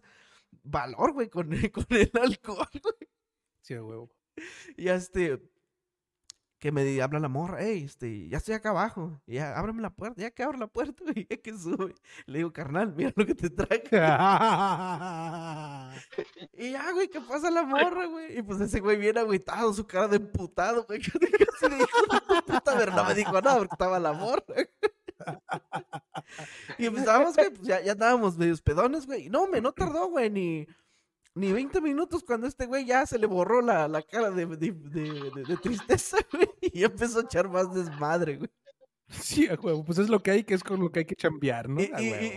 valor, 0.63 1.13
güey, 1.13 1.29
con, 1.29 1.51
el- 1.53 1.71
con 1.71 1.85
el 1.89 2.11
alcohol, 2.21 2.67
güey. 2.83 3.09
Sí, 3.61 3.75
huevo. 3.77 4.11
Y 4.77 4.87
este, 4.89 5.41
que 6.59 6.71
me 6.71 7.01
habla 7.01 7.19
la 7.19 7.27
morra, 7.27 7.57
hey, 7.61 7.83
este, 7.85 8.27
ya 8.29 8.37
estoy 8.37 8.55
acá 8.55 8.69
abajo. 8.69 9.19
Y 9.27 9.35
ya, 9.35 9.57
ábreme 9.57 9.81
la 9.81 9.91
puerta, 9.91 10.21
ya 10.21 10.31
que 10.31 10.43
abro 10.43 10.57
la 10.57 10.67
puerta, 10.67 11.03
güey, 11.13 11.27
ya 11.29 11.37
que 11.37 11.57
sube. 11.57 11.93
Le 12.25 12.39
digo, 12.39 12.51
carnal, 12.51 12.93
mira 12.95 13.13
lo 13.15 13.25
que 13.25 13.35
te 13.35 13.49
traje. 13.49 13.83
Y 16.53 16.71
ya, 16.71 16.91
güey, 16.91 17.07
¿qué 17.07 17.21
pasa 17.21 17.51
la 17.51 17.63
morra, 17.63 18.05
güey? 18.07 18.39
Y 18.39 18.41
pues 18.41 18.59
ese 18.61 18.79
güey 18.79 18.97
bien 18.97 19.17
agüitado, 19.17 19.73
su 19.73 19.85
cara 19.85 20.07
de 20.07 20.17
emputado, 20.17 20.85
güey. 20.85 20.99
Que 20.99 21.11
casi 21.11 21.69
le 21.69 21.77
dijo 21.77 21.89
"Hijo 22.03 22.13
de 22.13 22.21
tu 22.21 22.45
puta, 22.45 22.77
pero 22.77 22.91
no 22.91 23.03
me 23.05 23.13
dijo 23.13 23.41
nada 23.41 23.57
porque 23.57 23.73
estaba 23.73 23.99
la 23.99 24.13
morra. 24.13 24.43
Y 26.77 26.85
empezábamos, 26.85 27.35
güey, 27.35 27.49
pues 27.49 27.67
ya, 27.67 27.81
ya 27.81 27.93
andábamos 27.93 28.37
medios 28.37 28.61
pedones, 28.61 29.05
güey. 29.05 29.29
No, 29.29 29.47
me 29.47 29.61
no 29.61 29.71
tardó, 29.71 30.09
güey, 30.09 30.29
ni, 30.29 30.67
ni 31.37 31.51
20 31.53 31.79
minutos 31.81 32.23
cuando 32.23 32.47
este 32.47 32.65
güey 32.65 32.85
ya 32.85 33.05
se 33.05 33.17
le 33.19 33.27
borró 33.27 33.61
la, 33.61 33.87
la 33.87 34.01
cara 34.01 34.31
de, 34.31 34.45
de, 34.45 34.71
de- 34.71 35.31
de- 35.31 35.43
de 35.47 35.57
tristeza, 35.57 36.17
güey. 36.33 36.49
Y 36.61 36.79
ya 36.81 36.87
empezó 36.87 37.19
a 37.19 37.23
echar 37.23 37.47
más 37.49 37.73
desmadre, 37.73 38.37
güey. 38.37 38.49
Sí. 39.09 39.47
Pues 39.85 39.99
es 39.99 40.09
lo 40.09 40.21
que 40.21 40.31
hay, 40.31 40.43
que 40.43 40.53
es 40.53 40.63
con 40.63 40.81
lo 40.81 40.91
que 40.91 40.99
hay 40.99 41.05
que 41.05 41.15
chambear, 41.15 41.69
¿no? 41.69 41.79
Y, 41.81 41.87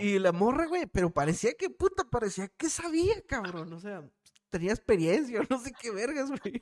y- 0.01 0.19
la 0.19 0.31
morra, 0.31 0.67
güey, 0.67 0.85
pero 0.85 1.11
parecía 1.11 1.53
que, 1.53 1.69
puta, 1.69 2.03
parecía 2.09 2.47
que 2.47 2.69
sabía, 2.69 3.21
cabrón. 3.27 3.73
O 3.73 3.79
sea, 3.79 4.07
tenía 4.49 4.71
experiencia, 4.71 5.41
no 5.49 5.59
sé 5.59 5.73
qué 5.79 5.91
vergas, 5.91 6.29
güey. 6.29 6.61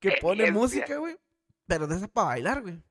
Que 0.00 0.12
pone 0.20 0.50
música, 0.50 0.96
güey. 0.98 1.16
Pero 1.66 1.86
de 1.86 1.96
esa 1.96 2.08
para 2.08 2.28
bailar, 2.28 2.62
güey. 2.62 2.82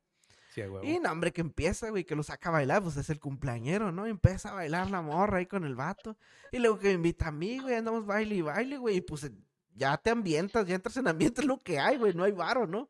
Sí. 0.57 0.87
Y 0.87 0.99
no, 0.99 1.11
hombre, 1.11 1.31
que 1.31 1.41
empieza, 1.41 1.89
güey, 1.89 2.03
que 2.03 2.15
lo 2.15 2.23
saca 2.23 2.49
a 2.49 2.53
bailar, 2.53 2.81
pues 2.81 2.97
es 2.97 3.09
el 3.11 3.19
cumpleañero, 3.19 3.91
¿no? 3.91 4.07
Y 4.07 4.09
empieza 4.09 4.49
a 4.49 4.55
bailar 4.55 4.89
la 4.89 5.03
morra 5.03 5.37
ahí 5.37 5.45
con 5.45 5.65
el 5.65 5.75
vato. 5.75 6.17
Y 6.51 6.57
luego 6.57 6.79
que 6.79 6.87
me 6.87 6.93
invita 6.93 7.27
a 7.27 7.31
mí, 7.31 7.59
güey, 7.59 7.75
andamos 7.75 8.07
baile 8.07 8.35
y 8.35 8.41
baile, 8.41 8.77
güey. 8.77 8.97
Y 8.97 9.01
pues 9.01 9.29
ya 9.75 9.97
te 9.97 10.09
ambientas, 10.09 10.65
ya 10.65 10.73
entras 10.73 10.97
en 10.97 11.07
ambiente, 11.07 11.41
es 11.41 11.47
lo 11.47 11.59
que 11.59 11.79
hay, 11.79 11.97
güey, 11.97 12.13
no 12.13 12.23
hay 12.23 12.31
varo, 12.31 12.65
¿no? 12.65 12.89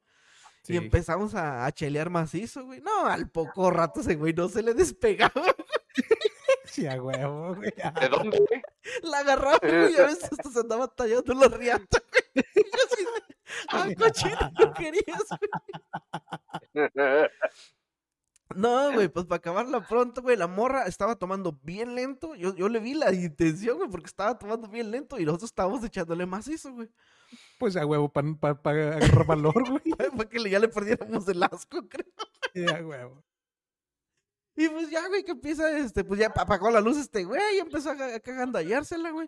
Sí. 0.64 0.74
Y 0.74 0.78
empezamos 0.78 1.36
a, 1.36 1.66
a 1.66 1.72
chelear 1.74 2.10
macizo, 2.10 2.66
güey. 2.66 2.80
No, 2.80 3.06
al 3.06 3.30
poco 3.30 3.70
rato 3.70 4.00
ese 4.00 4.16
güey 4.16 4.34
no 4.34 4.48
se 4.48 4.64
le 4.64 4.74
despegaba. 4.74 5.34
Sí, 6.66 6.86
a 6.86 7.02
huevo, 7.02 7.56
güey. 7.56 7.72
¿De 7.72 8.10
dónde, 8.10 8.38
güey? 8.38 8.62
La 9.02 9.20
agarraba, 9.20 9.58
güey, 9.60 9.94
y 9.94 9.98
a 9.98 10.06
veces 10.06 10.26
hasta 10.26 10.52
se 10.52 10.60
andaba 10.60 10.88
tallando 10.88 11.34
la 11.34 11.48
riata, 11.48 12.04
güey. 12.12 12.46
De, 13.72 13.78
ah, 13.78 13.88
cochino, 13.98 14.52
no 14.60 14.74
querías, 14.74 15.24
güey. 16.74 16.92
No, 18.56 18.94
güey, 18.94 19.10
pues 19.10 19.26
para 19.26 19.38
acabarla 19.38 19.86
pronto, 19.86 20.22
güey, 20.22 20.38
la 20.38 20.48
morra 20.48 20.84
estaba 20.84 21.18
tomando 21.18 21.60
bien 21.64 21.96
lento. 21.96 22.34
Yo, 22.36 22.56
yo 22.56 22.70
le 22.70 22.80
vi 22.80 22.94
la 22.94 23.14
intención, 23.14 23.78
güey, 23.78 23.90
porque 23.90 24.08
estaba 24.08 24.38
tomando 24.38 24.68
bien 24.68 24.90
lento 24.90 25.20
y 25.20 25.26
nosotros 25.26 25.52
estábamos 25.52 25.84
echándole 25.84 26.26
macizo, 26.26 26.74
güey. 26.74 26.90
Pues 27.60 27.76
a 27.76 27.86
huevo, 27.86 28.10
para 28.10 28.30
agarrar 28.64 29.26
valor, 29.26 29.54
güey. 29.70 30.12
Para 30.16 30.30
que 30.30 30.50
ya 30.50 30.60
le 30.60 30.70
perdiéramos 30.70 31.28
el 31.28 31.44
asco, 31.44 31.88
creo. 31.90 32.08
Sí, 32.54 32.66
a 32.66 32.86
huevo. 32.86 33.27
Y 34.58 34.68
pues 34.70 34.90
ya, 34.90 35.08
güey, 35.08 35.24
que 35.24 35.32
empieza, 35.32 35.78
este, 35.78 36.04
pues 36.04 36.20
ya 36.20 36.28
apagó 36.36 36.72
la 36.72 36.82
luz 36.82 36.98
este 36.98 37.24
güey 37.24 37.40
y 37.56 37.60
empezó 37.60 37.92
a, 37.92 37.96
ca- 37.96 38.16
a 38.16 38.20
cagandallársela, 38.20 39.12
güey. 39.12 39.28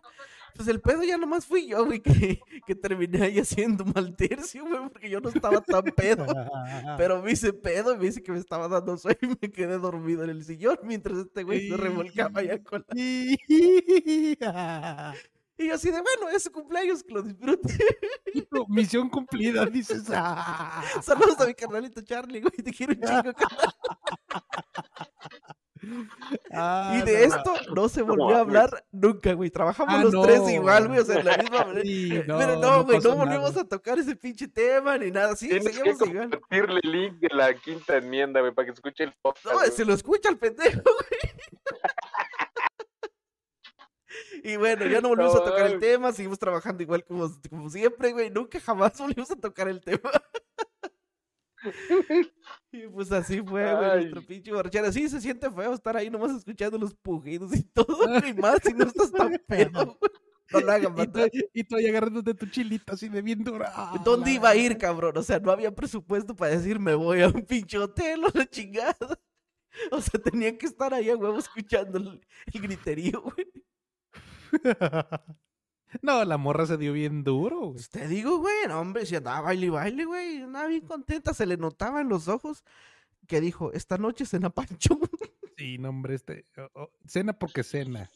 Pues 0.56 0.66
el 0.66 0.80
pedo 0.80 1.04
ya 1.04 1.16
nomás 1.16 1.46
fui 1.46 1.68
yo, 1.68 1.84
güey, 1.86 2.00
que, 2.34 2.40
que 2.66 2.74
terminé 2.74 3.22
ahí 3.22 3.38
haciendo 3.38 3.84
mal 3.84 4.16
tercio, 4.16 4.66
güey, 4.66 4.88
porque 4.90 5.08
yo 5.08 5.20
no 5.20 5.28
estaba 5.28 5.60
tan 5.60 5.84
pedo. 5.84 6.26
Pero 6.98 7.22
me 7.22 7.30
hice 7.32 7.52
pedo 7.52 7.94
y 7.94 7.98
me 7.98 8.04
dice 8.06 8.22
que 8.22 8.32
me 8.32 8.38
estaba 8.40 8.66
dando 8.68 8.96
sueño 8.98 9.18
y 9.22 9.28
me 9.40 9.50
quedé 9.52 9.78
dormido 9.78 10.24
en 10.24 10.30
el 10.30 10.44
sillón 10.44 10.78
mientras 10.82 11.18
este 11.18 11.44
güey 11.44 11.68
se 11.68 11.76
revolcaba 11.76 12.40
allá 12.40 12.62
con 12.62 12.84
la... 12.88 12.94
Y 15.60 15.68
yo 15.68 15.74
así 15.74 15.90
de, 15.90 16.00
bueno, 16.00 16.28
es 16.34 16.42
su 16.44 16.50
cumpleaños, 16.52 17.02
que 17.02 17.12
lo 17.12 17.22
disfrute. 17.22 17.68
Misión 18.68 19.10
cumplida, 19.10 19.66
dices. 19.66 20.04
Ah. 20.08 20.82
Saludos 21.02 21.38
a 21.40 21.46
mi 21.46 21.54
carnalito 21.54 22.00
Charlie, 22.00 22.40
güey, 22.40 22.52
te 22.64 22.72
quiero 22.72 22.94
un 22.94 23.00
chingo, 23.00 23.22
carnal. 23.34 23.74
Ah, 26.52 26.94
Y 26.98 27.02
de 27.04 27.26
no, 27.28 27.34
esto 27.36 27.54
no 27.74 27.88
se 27.88 28.02
volvió 28.02 28.36
a 28.36 28.40
hablar 28.40 28.84
nunca, 28.92 29.32
güey. 29.34 29.50
Trabajamos 29.50 29.94
Ah, 29.94 30.02
los 30.04 30.12
no. 30.14 30.22
tres 30.22 30.48
igual, 30.50 30.88
güey, 30.88 31.00
o 31.00 31.04
sea, 31.04 31.20
en 31.20 31.26
la 31.26 31.36
misma 31.38 31.64
manera. 31.64 31.82
Sí, 31.82 32.10
Eh, 32.16 32.24
no, 32.26 32.38
Pero 32.38 32.54
no 32.56 32.60
no, 32.60 32.84
güey, 32.84 32.98
no, 33.00 33.16
volvimos 33.16 33.50
nada. 33.50 33.62
a 33.62 33.68
tocar 33.68 33.98
ese 33.98 34.14
pinche 34.16 34.46
tema 34.48 34.96
ni 34.98 35.10
nada. 35.10 35.34
Sí, 35.36 35.48
Tienes 35.48 35.68
que 35.68 35.72
seguimos 35.74 36.00
igual. 36.08 36.30
compartirle 36.30 36.80
el 36.82 36.90
link 36.92 37.14
de 37.20 37.28
la 37.34 37.54
quinta 37.54 37.96
enmienda, 37.96 38.40
güey, 38.40 38.52
para 38.54 38.66
que 38.66 38.72
escuche 38.72 39.04
el 39.04 39.12
podcast. 39.22 39.46
No, 39.46 39.52
güey. 39.58 39.70
se 39.70 39.84
lo 39.84 39.92
escucha 39.94 40.28
el 40.30 40.38
pendejo, 40.38 40.80
güey. 40.82 41.32
Y 44.42 44.56
bueno, 44.56 44.86
ya 44.86 45.00
no 45.00 45.08
volvimos 45.08 45.34
a 45.36 45.44
tocar 45.44 45.66
el 45.66 45.78
tema, 45.78 46.12
seguimos 46.12 46.38
trabajando 46.38 46.82
igual 46.82 47.04
como, 47.04 47.30
como 47.48 47.70
siempre, 47.70 48.12
güey. 48.12 48.30
Nunca 48.30 48.60
jamás 48.60 48.92
volvimos 48.98 49.30
a 49.30 49.36
tocar 49.36 49.68
el 49.68 49.80
tema. 49.80 50.10
Y 52.72 52.86
pues 52.86 53.10
así 53.12 53.42
fue, 53.42 53.74
güey, 53.74 53.96
nuestro 53.96 54.22
pinche 54.22 54.52
borrachera. 54.52 54.92
Sí, 54.92 55.08
se 55.08 55.20
siente 55.20 55.50
feo 55.50 55.74
estar 55.74 55.96
ahí 55.96 56.08
nomás 56.08 56.36
escuchando 56.36 56.78
los 56.78 56.94
pujidos 56.94 57.54
y 57.54 57.64
todo, 57.64 57.86
y 58.26 58.32
más 58.34 58.60
si 58.62 58.72
no 58.72 58.84
estás 58.84 59.10
tan 59.12 59.36
pedo, 59.46 59.98
güey. 60.00 60.10
No 60.52 60.60
lo 60.60 60.72
hagan, 60.72 60.94
Y 61.52 61.62
tú, 61.64 61.76
agarrándote 61.76 62.34
tu 62.34 62.46
chilito 62.46 62.92
así 62.92 63.08
de 63.08 63.22
bien 63.22 63.44
dura. 63.44 63.72
Ah, 63.74 64.00
¿Dónde 64.04 64.32
iba 64.32 64.48
a 64.48 64.56
ir, 64.56 64.78
cabrón? 64.78 65.16
O 65.16 65.22
sea, 65.22 65.38
no 65.38 65.52
había 65.52 65.72
presupuesto 65.72 66.34
para 66.34 66.56
decir 66.56 66.80
me 66.80 66.94
voy 66.94 67.22
a 67.22 67.28
un 67.28 67.42
pinche 67.42 67.78
hotel 67.78 68.24
o 68.24 68.30
la 68.34 68.46
chingada. 68.46 69.20
O 69.92 70.00
sea, 70.00 70.20
tenía 70.20 70.56
que 70.58 70.66
estar 70.66 70.92
ahí 70.92 71.08
a 71.08 71.16
huevo 71.16 71.38
escuchando 71.38 71.98
el, 71.98 72.20
el 72.52 72.60
griterío, 72.60 73.22
güey. 73.22 73.46
No, 76.02 76.24
la 76.24 76.36
morra 76.36 76.66
se 76.66 76.76
dio 76.76 76.92
bien 76.92 77.24
duro, 77.24 77.72
güey. 77.72 77.82
Te 77.90 78.06
digo, 78.06 78.38
güey, 78.38 78.54
no, 78.68 78.78
hombre, 78.80 79.06
si 79.06 79.16
andaba 79.16 79.40
baile 79.40 79.66
y 79.66 79.70
baile, 79.70 80.04
güey, 80.04 80.42
andaba 80.42 80.68
bien 80.68 80.86
contenta, 80.86 81.34
se 81.34 81.46
le 81.46 81.56
notaba 81.56 82.00
en 82.00 82.08
los 82.08 82.28
ojos 82.28 82.62
que 83.26 83.40
dijo, 83.40 83.72
esta 83.72 83.98
noche 83.98 84.24
cena 84.24 84.50
Pancho. 84.50 84.98
Sí, 85.56 85.76
no, 85.76 85.90
hombre, 85.90 86.14
este. 86.14 86.44
cena 87.04 87.34
porque 87.34 87.62
cena. 87.62 88.10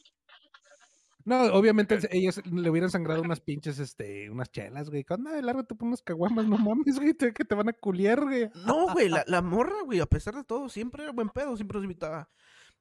No, 1.25 1.43
obviamente 1.53 1.99
ellas 2.09 2.41
le 2.45 2.69
hubieran 2.71 2.89
sangrado 2.89 3.21
unas 3.21 3.39
pinches, 3.39 3.77
este, 3.77 4.31
unas 4.31 4.49
chelas, 4.51 4.89
güey. 4.89 5.05
Anda, 5.09 5.31
de 5.33 5.43
largo 5.43 5.63
te 5.63 5.75
pones 5.75 6.01
caguamas, 6.01 6.47
no 6.47 6.57
mames, 6.57 6.97
güey, 6.97 7.13
te- 7.13 7.33
que 7.33 7.45
te 7.45 7.53
van 7.53 7.69
a 7.69 7.73
culiar, 7.73 8.23
güey. 8.23 8.49
No, 8.65 8.91
güey, 8.93 9.09
la, 9.09 9.23
la 9.27 9.43
morra, 9.43 9.75
güey, 9.83 9.99
a 9.99 10.07
pesar 10.07 10.33
de 10.33 10.43
todo, 10.43 10.69
siempre 10.69 11.03
era 11.03 11.11
buen 11.11 11.29
pedo, 11.29 11.55
siempre 11.55 11.75
nos 11.75 11.83
invitaba. 11.83 12.29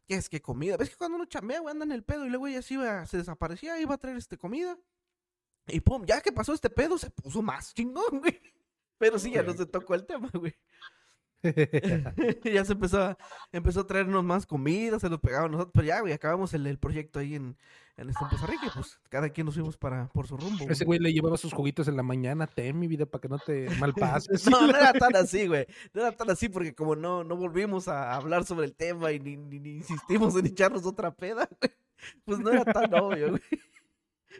¿Qué 0.06 0.14
es 0.14 0.28
que 0.28 0.42
comida? 0.42 0.76
¿Ves 0.76 0.90
que 0.90 0.96
cuando 0.96 1.16
uno 1.16 1.24
chambea, 1.26 1.60
güey, 1.60 1.72
anda 1.72 1.84
en 1.84 1.92
el 1.92 2.04
pedo 2.04 2.26
y 2.26 2.30
luego 2.30 2.46
ella 2.46 2.62
se 2.62 2.74
iba, 2.74 3.06
se 3.06 3.16
desaparecía, 3.16 3.80
iba 3.80 3.94
a 3.94 3.98
traer 3.98 4.16
este 4.16 4.36
comida? 4.36 4.78
Y 5.66 5.80
pum, 5.80 6.04
ya 6.04 6.20
que 6.20 6.32
pasó 6.32 6.52
este 6.52 6.68
pedo, 6.68 6.98
se 6.98 7.10
puso 7.10 7.40
más 7.40 7.72
chingón, 7.72 8.04
güey. 8.20 8.40
Pero 8.98 9.18
sí, 9.18 9.30
ya 9.30 9.42
no 9.42 9.54
se 9.54 9.66
tocó 9.66 9.94
el 9.94 10.06
tema, 10.06 10.30
güey. 10.34 10.54
ya 12.44 12.64
se 12.64 12.72
empezó 12.72 13.02
a, 13.02 13.18
empezó 13.52 13.80
a 13.80 13.86
traernos 13.86 14.24
más 14.24 14.46
comida, 14.46 14.98
se 14.98 15.08
los 15.08 15.20
pegaba 15.20 15.46
a 15.46 15.48
nosotros, 15.48 15.72
pero 15.74 15.86
ya, 15.86 16.00
güey, 16.00 16.12
acabamos 16.12 16.54
el, 16.54 16.66
el 16.66 16.78
proyecto 16.78 17.18
ahí 17.18 17.34
en, 17.34 17.56
en 17.96 18.10
este 18.10 18.24
Rica 18.46 18.72
pues 18.74 18.98
cada 19.08 19.28
quien 19.28 19.46
nos 19.46 19.54
fuimos 19.54 19.76
para, 19.76 20.08
por 20.08 20.26
su 20.26 20.36
rumbo. 20.36 20.68
Ese 20.68 20.84
güey 20.84 20.98
le 20.98 21.12
llevaba 21.12 21.36
sus 21.36 21.52
juguitos 21.52 21.86
en 21.86 21.96
la 21.96 22.02
mañana, 22.02 22.46
ten 22.46 22.78
mi 22.78 22.88
vida, 22.88 23.06
para 23.06 23.22
que 23.22 23.28
no 23.28 23.38
te 23.38 23.68
malpases. 23.80 24.48
No, 24.50 24.66
no 24.66 24.76
era 24.76 24.92
tan 24.92 25.14
así, 25.16 25.46
güey. 25.46 25.66
No 25.92 26.00
era 26.00 26.12
tan 26.12 26.30
así 26.30 26.48
porque 26.48 26.74
como 26.74 26.96
no, 26.96 27.22
no 27.22 27.36
volvimos 27.36 27.88
a 27.88 28.14
hablar 28.14 28.44
sobre 28.44 28.66
el 28.66 28.74
tema 28.74 29.12
y 29.12 29.20
ni, 29.20 29.36
ni, 29.36 29.60
ni 29.60 29.70
insistimos 29.76 30.34
en 30.36 30.46
echarnos 30.46 30.84
otra 30.86 31.14
peda, 31.14 31.48
güey. 31.60 31.72
Pues 32.24 32.38
no 32.38 32.50
era 32.50 32.64
tan 32.64 32.92
obvio, 32.94 33.30
güey. 33.30 33.42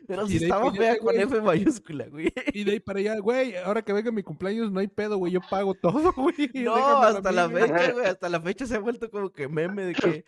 Pero 0.06 0.22
ahí 0.22 0.36
estaba 0.36 0.68
allá, 0.68 0.76
fea 0.76 0.96
con 0.98 1.04
güey. 1.14 1.20
F 1.22 1.40
mayúscula, 1.40 2.06
güey. 2.08 2.32
Y 2.52 2.64
de 2.64 2.72
ahí 2.72 2.80
para 2.80 2.98
allá, 3.00 3.18
güey, 3.18 3.56
ahora 3.56 3.82
que 3.82 3.92
venga 3.92 4.10
mi 4.10 4.22
cumpleaños 4.22 4.70
no 4.70 4.80
hay 4.80 4.88
pedo, 4.88 5.16
güey, 5.18 5.32
yo 5.32 5.40
pago 5.48 5.74
todo, 5.74 6.12
güey. 6.16 6.50
No, 6.54 6.74
hasta 7.02 7.32
la 7.32 7.48
fecha, 7.48 7.92
güey, 7.92 8.06
hasta 8.06 8.28
la 8.28 8.40
fecha 8.40 8.66
se 8.66 8.74
ha 8.76 8.80
vuelto 8.80 9.10
como 9.10 9.30
que 9.30 9.48
meme 9.48 9.84
de 9.86 9.94
que 9.94 10.24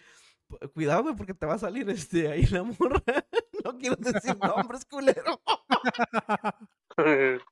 "Pu- 0.48 0.72
cuidado, 0.72 1.02
güey, 1.04 1.16
porque 1.16 1.34
te 1.34 1.46
va 1.46 1.54
a 1.54 1.58
salir 1.58 1.88
este 1.90 2.28
ahí 2.28 2.44
la 2.46 2.62
morra. 2.62 3.02
No 3.64 3.76
quiero 3.78 3.96
decir 3.96 4.36
nombres, 4.38 4.84
culero. 4.84 5.40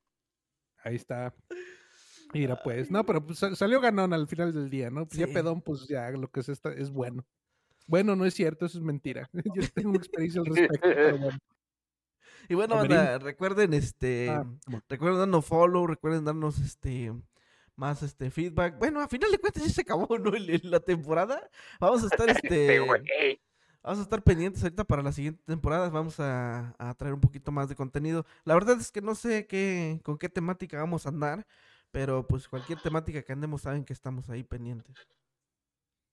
Ahí 0.84 0.96
está. 0.96 1.34
Mira, 2.32 2.60
pues, 2.62 2.90
no, 2.90 3.04
pero 3.04 3.24
pues, 3.24 3.38
sal- 3.38 3.56
salió 3.56 3.80
ganón 3.80 4.12
al 4.12 4.26
final 4.28 4.52
del 4.52 4.70
día, 4.70 4.90
¿no? 4.90 5.06
Pues 5.06 5.18
ya 5.18 5.26
pedón, 5.26 5.60
pues 5.62 5.86
ya 5.88 6.10
lo 6.10 6.28
que 6.28 6.40
es 6.40 6.48
esta 6.48 6.72
es 6.72 6.90
bueno. 6.90 7.24
Bueno, 7.86 8.16
no 8.16 8.24
es 8.26 8.34
cierto, 8.34 8.66
eso 8.66 8.78
es 8.78 8.84
mentira. 8.84 9.28
Yo 9.32 9.62
tengo 9.74 9.90
una 9.90 9.98
experiencia 9.98 10.40
al 10.40 10.46
respecto, 10.46 10.78
pero 10.82 11.18
bueno. 11.18 11.38
Y 12.48 12.54
bueno, 12.54 12.76
banda, 12.76 13.18
recuerden 13.18 13.74
este 13.74 14.30
Ah, 14.30 14.46
recuerden 14.88 15.20
darnos 15.20 15.46
follow, 15.46 15.86
recuerden 15.86 16.24
darnos 16.24 16.58
este 16.58 17.12
más 17.76 18.02
este 18.02 18.30
feedback. 18.30 18.78
Bueno, 18.78 19.00
a 19.00 19.08
final 19.08 19.30
de 19.30 19.38
cuentas 19.38 19.64
ya 19.64 19.70
se 19.70 19.80
acabó 19.80 20.18
¿no? 20.18 20.30
la 20.62 20.80
temporada. 20.80 21.48
Vamos 21.80 22.02
a 22.04 22.06
estar 22.06 22.28
Este. 22.52 22.80
Vamos 23.82 23.98
a 23.98 24.02
estar 24.02 24.22
pendientes 24.22 24.62
ahorita 24.62 24.84
para 24.84 25.02
la 25.02 25.12
siguiente 25.12 25.42
temporada. 25.44 25.90
Vamos 25.90 26.18
a, 26.18 26.74
a 26.78 26.94
traer 26.94 27.14
un 27.14 27.20
poquito 27.20 27.52
más 27.52 27.68
de 27.68 27.74
contenido. 27.74 28.24
La 28.44 28.54
verdad 28.54 28.78
es 28.80 28.90
que 28.90 29.02
no 29.02 29.14
sé 29.14 29.46
qué, 29.46 30.00
con 30.02 30.16
qué 30.16 30.30
temática 30.30 30.78
vamos 30.78 31.04
a 31.04 31.10
andar, 31.10 31.46
pero 31.90 32.26
pues 32.26 32.48
cualquier 32.48 32.80
temática 32.80 33.22
que 33.22 33.32
andemos 33.32 33.60
saben 33.60 33.84
que 33.84 33.92
estamos 33.92 34.30
ahí 34.30 34.42
pendientes. 34.42 35.06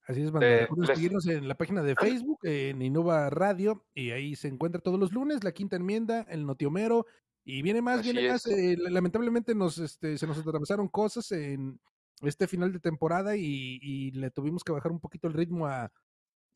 Así 0.07 0.21
es, 0.21 0.31
banda. 0.31 0.47
Eh, 0.47 0.59
Recuerden 0.61 0.87
les- 0.87 0.97
seguirnos 0.97 1.27
en 1.27 1.47
la 1.47 1.55
página 1.55 1.83
de 1.83 1.95
Facebook, 1.95 2.39
en 2.43 2.81
Innova 2.81 3.29
Radio, 3.29 3.85
y 3.93 4.11
ahí 4.11 4.35
se 4.35 4.47
encuentra 4.47 4.81
todos 4.81 4.99
los 4.99 5.11
lunes 5.13 5.43
la 5.43 5.51
quinta 5.51 5.75
enmienda, 5.75 6.25
el 6.29 6.45
notiomero, 6.45 7.05
y 7.43 7.61
viene 7.61 7.81
más, 7.81 7.99
Así 7.99 8.11
viene 8.11 8.29
más. 8.29 8.45
eh, 8.47 8.75
la- 8.77 8.89
lamentablemente 8.89 9.53
nos, 9.55 9.77
este, 9.77 10.17
se 10.17 10.27
nos 10.27 10.37
atravesaron 10.37 10.87
cosas 10.87 11.31
en 11.31 11.79
este 12.21 12.47
final 12.47 12.71
de 12.73 12.79
temporada 12.79 13.35
y, 13.35 13.79
y 13.81 14.11
le 14.11 14.29
tuvimos 14.31 14.63
que 14.63 14.71
bajar 14.71 14.91
un 14.91 14.99
poquito 14.99 15.27
el 15.27 15.33
ritmo 15.33 15.65
a, 15.67 15.91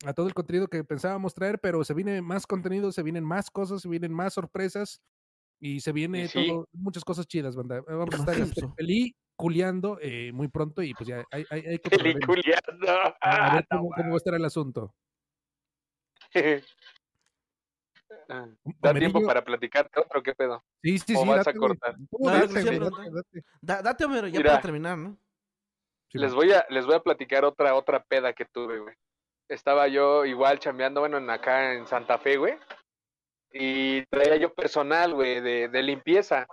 a 0.04 0.12
todo 0.12 0.26
el 0.28 0.34
contenido 0.34 0.68
que 0.68 0.84
pensábamos 0.84 1.34
traer, 1.34 1.58
pero 1.60 1.82
se 1.84 1.94
viene 1.94 2.20
más 2.22 2.46
contenido, 2.46 2.92
se 2.92 3.02
vienen 3.02 3.24
más 3.24 3.50
cosas, 3.50 3.82
se 3.82 3.88
vienen 3.88 4.12
más 4.12 4.34
sorpresas 4.34 5.00
y 5.60 5.80
se 5.80 5.92
viene 5.92 6.28
sí. 6.28 6.46
todo, 6.48 6.68
muchas 6.72 7.04
cosas 7.04 7.26
chidas, 7.26 7.56
banda. 7.56 7.80
Vamos 7.86 8.14
a 8.14 8.18
estar 8.18 8.38
este, 8.38 8.62
peliculeando 8.76 9.98
eh, 10.00 10.32
muy 10.32 10.48
pronto 10.48 10.82
y 10.82 10.92
pues 10.94 11.08
ya 11.08 11.24
hay, 11.30 11.44
hay, 11.50 11.60
hay 11.66 11.78
que. 11.78 11.90
Peliculeando. 11.90 12.86
A 13.20 13.46
Ah, 13.48 13.54
ver 13.54 13.66
cómo, 13.70 13.90
cómo 13.96 14.08
va 14.10 14.14
a 14.14 14.16
estar 14.16 14.34
el 14.34 14.44
asunto. 14.44 14.94
Ah, 18.28 18.46
¿Da 18.80 18.92
tiempo 18.94 19.24
para 19.24 19.44
platicarte 19.44 20.00
otro? 20.00 20.20
¿Qué 20.22 20.34
pedo? 20.34 20.64
Sí, 20.82 20.98
sí, 20.98 21.14
o 21.16 21.20
sí. 21.22 21.28
vas 21.28 21.38
a 21.38 21.42
date, 21.44 21.58
cortar? 21.58 21.96
No, 21.98 22.30
date, 22.30 22.54
date, 22.54 22.78
date. 22.80 23.44
Da- 23.60 23.82
date, 23.82 24.04
Homero, 24.04 24.26
ya 24.26 24.38
Mira. 24.38 24.50
para 24.50 24.62
terminar, 24.62 24.98
¿no? 24.98 25.16
Sí, 26.10 26.18
Les 26.18 26.32
voy 26.34 26.52
a, 26.52 26.64
les 26.70 26.86
voy 26.86 26.94
a 26.96 27.00
platicar 27.00 27.44
otra, 27.44 27.74
otra 27.74 28.02
peda 28.02 28.32
que 28.32 28.44
tuve, 28.44 28.80
güey. 28.80 28.94
Estaba 29.48 29.86
yo 29.86 30.24
igual 30.24 30.58
chambeando, 30.58 31.00
bueno, 31.00 31.18
en 31.18 31.30
acá 31.30 31.74
en 31.74 31.86
Santa 31.86 32.18
Fe, 32.18 32.36
güey. 32.36 32.54
Y 33.58 34.04
traía 34.06 34.36
yo 34.36 34.52
personal, 34.52 35.14
güey, 35.14 35.40
de, 35.40 35.68
de 35.68 35.82
limpieza. 35.82 36.46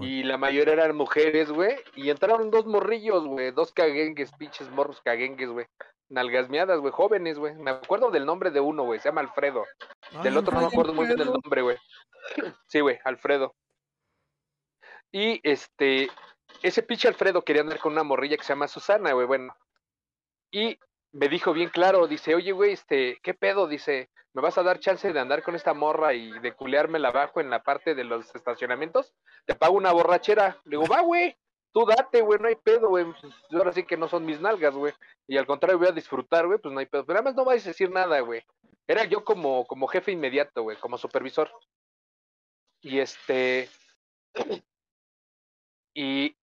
Y 0.00 0.22
la 0.22 0.36
mayoría 0.36 0.74
eran 0.74 0.94
mujeres, 0.94 1.50
güey. 1.50 1.76
Y 1.96 2.10
entraron 2.10 2.50
dos 2.50 2.66
morrillos, 2.66 3.26
güey. 3.26 3.50
Dos 3.50 3.72
caguengues, 3.72 4.30
pinches 4.32 4.70
morros 4.70 5.00
caguengues, 5.02 5.48
güey. 5.48 5.66
Nalgasmeadas, 6.08 6.78
güey, 6.80 6.92
jóvenes, 6.92 7.38
güey. 7.38 7.54
Me 7.56 7.72
acuerdo 7.72 8.10
del 8.10 8.24
nombre 8.24 8.50
de 8.50 8.60
uno, 8.60 8.84
güey. 8.84 9.00
Se 9.00 9.08
llama 9.08 9.22
Alfredo. 9.22 9.64
Del 10.22 10.32
Ay, 10.32 10.38
otro 10.38 10.54
no 10.54 10.60
me 10.60 10.66
acuerdo 10.66 10.94
muy 10.94 11.06
bien 11.06 11.18
del 11.18 11.32
nombre, 11.32 11.62
güey. 11.62 11.76
Sí, 12.68 12.80
güey, 12.80 12.98
Alfredo. 13.04 13.54
Y 15.10 15.40
este, 15.42 16.08
ese 16.62 16.82
pinche 16.82 17.08
Alfredo 17.08 17.42
quería 17.42 17.62
andar 17.62 17.80
con 17.80 17.92
una 17.92 18.04
morrilla 18.04 18.36
que 18.36 18.44
se 18.44 18.52
llama 18.52 18.68
Susana, 18.68 19.12
güey, 19.12 19.26
bueno. 19.26 19.56
Y 20.52 20.78
me 21.12 21.28
dijo 21.28 21.52
bien 21.52 21.70
claro, 21.70 22.06
dice, 22.06 22.34
oye, 22.34 22.52
güey, 22.52 22.72
este, 22.72 23.18
¿qué 23.22 23.34
pedo? 23.34 23.66
Dice, 23.66 24.10
¿me 24.32 24.42
vas 24.42 24.58
a 24.58 24.62
dar 24.62 24.78
chance 24.78 25.12
de 25.12 25.20
andar 25.20 25.42
con 25.42 25.54
esta 25.54 25.74
morra 25.74 26.14
y 26.14 26.30
de 26.40 26.52
culeármela 26.52 27.08
abajo 27.08 27.40
en 27.40 27.50
la 27.50 27.62
parte 27.62 27.94
de 27.94 28.04
los 28.04 28.34
estacionamientos? 28.34 29.12
Te 29.44 29.54
pago 29.54 29.74
una 29.74 29.92
borrachera. 29.92 30.60
Le 30.64 30.76
digo, 30.76 30.86
va, 30.86 31.00
güey, 31.00 31.36
tú 31.72 31.84
date, 31.84 32.20
güey, 32.20 32.38
no 32.38 32.48
hay 32.48 32.56
pedo, 32.56 32.88
güey. 32.88 33.06
Pues, 33.06 33.34
ahora 33.52 33.72
sí 33.72 33.84
que 33.84 33.96
no 33.96 34.08
son 34.08 34.24
mis 34.24 34.40
nalgas, 34.40 34.74
güey. 34.74 34.92
Y 35.26 35.36
al 35.36 35.46
contrario, 35.46 35.78
voy 35.78 35.88
a 35.88 35.92
disfrutar, 35.92 36.46
güey, 36.46 36.58
pues 36.58 36.72
no 36.72 36.80
hay 36.80 36.86
pedo. 36.86 37.04
Pero 37.04 37.18
además 37.18 37.34
no 37.34 37.44
vais 37.44 37.64
a 37.66 37.70
decir 37.70 37.90
nada, 37.90 38.20
güey. 38.20 38.42
Era 38.86 39.04
yo 39.04 39.24
como, 39.24 39.66
como 39.66 39.88
jefe 39.88 40.12
inmediato, 40.12 40.62
güey, 40.62 40.76
como 40.76 40.98
supervisor. 40.98 41.50
Y 42.82 42.98
este. 42.98 43.68
Y 45.92 46.36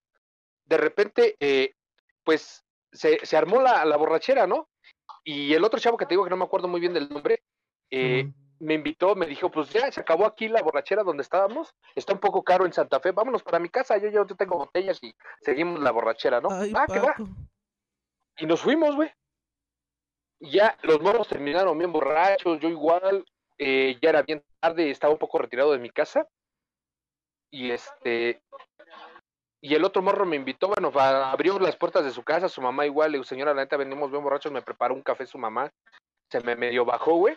de 0.65 0.77
repente, 0.77 1.37
eh, 1.39 1.73
pues 2.25 2.66
se, 2.91 3.25
se 3.25 3.37
armó 3.37 3.61
la, 3.61 3.85
la 3.85 3.97
borrachera, 3.97 4.47
¿no? 4.47 4.69
Y 5.23 5.53
el 5.53 5.63
otro 5.63 5.79
chavo 5.79 5.97
que 5.97 6.05
te 6.05 6.13
digo 6.13 6.23
que 6.23 6.29
no 6.29 6.37
me 6.37 6.45
acuerdo 6.45 6.67
muy 6.67 6.79
bien 6.79 6.93
del 6.93 7.09
nombre, 7.09 7.43
eh, 7.89 8.31
me 8.59 8.73
invitó, 8.73 9.15
me 9.15 9.25
dijo, 9.25 9.51
pues 9.51 9.69
ya 9.69 9.91
se 9.91 10.01
acabó 10.01 10.25
aquí 10.25 10.47
la 10.47 10.61
borrachera 10.61 11.03
donde 11.03 11.23
estábamos, 11.23 11.75
está 11.95 12.13
un 12.13 12.19
poco 12.19 12.43
caro 12.43 12.65
en 12.65 12.73
Santa 12.73 12.99
Fe, 12.99 13.11
vámonos 13.11 13.43
para 13.43 13.59
mi 13.59 13.69
casa, 13.69 13.97
yo 13.97 14.09
ya 14.09 14.25
yo 14.25 14.35
tengo 14.35 14.57
botellas 14.57 15.03
y 15.03 15.13
seguimos 15.41 15.79
la 15.81 15.91
borrachera, 15.91 16.41
¿no? 16.41 16.49
Ay, 16.49 16.71
va, 16.71 16.87
que 16.87 16.99
va. 16.99 17.15
Y 18.37 18.45
nos 18.45 18.61
fuimos, 18.61 18.95
güey. 18.95 19.11
Ya 20.39 20.77
los 20.83 21.01
morros 21.01 21.27
terminaron 21.27 21.77
bien 21.77 21.91
borrachos, 21.91 22.59
yo 22.59 22.69
igual, 22.69 23.25
eh, 23.57 23.97
ya 24.01 24.09
era 24.09 24.21
bien 24.21 24.43
tarde, 24.59 24.91
estaba 24.91 25.13
un 25.13 25.19
poco 25.19 25.39
retirado 25.39 25.71
de 25.71 25.79
mi 25.79 25.89
casa. 25.89 26.27
Y 27.49 27.71
este, 27.71 28.43
y 29.59 29.73
el 29.73 29.83
otro 29.83 30.01
morro 30.01 30.25
me 30.25 30.35
invitó, 30.35 30.67
bueno, 30.67 30.91
abrió 30.99 31.57
las 31.59 31.75
puertas 31.75 32.05
de 32.05 32.11
su 32.11 32.23
casa, 32.23 32.47
su 32.47 32.61
mamá 32.61 32.85
igual, 32.85 33.11
le 33.11 33.17
digo, 33.17 33.23
señora, 33.23 33.53
la 33.53 33.63
neta, 33.63 33.75
venimos 33.75 34.11
bien 34.11 34.23
borrachos, 34.23 34.51
me 34.51 34.61
preparó 34.61 34.93
un 34.93 35.01
café 35.01 35.25
su 35.25 35.37
mamá, 35.37 35.71
se 36.29 36.41
me 36.41 36.55
medio 36.55 36.85
bajó, 36.85 37.15
güey. 37.15 37.35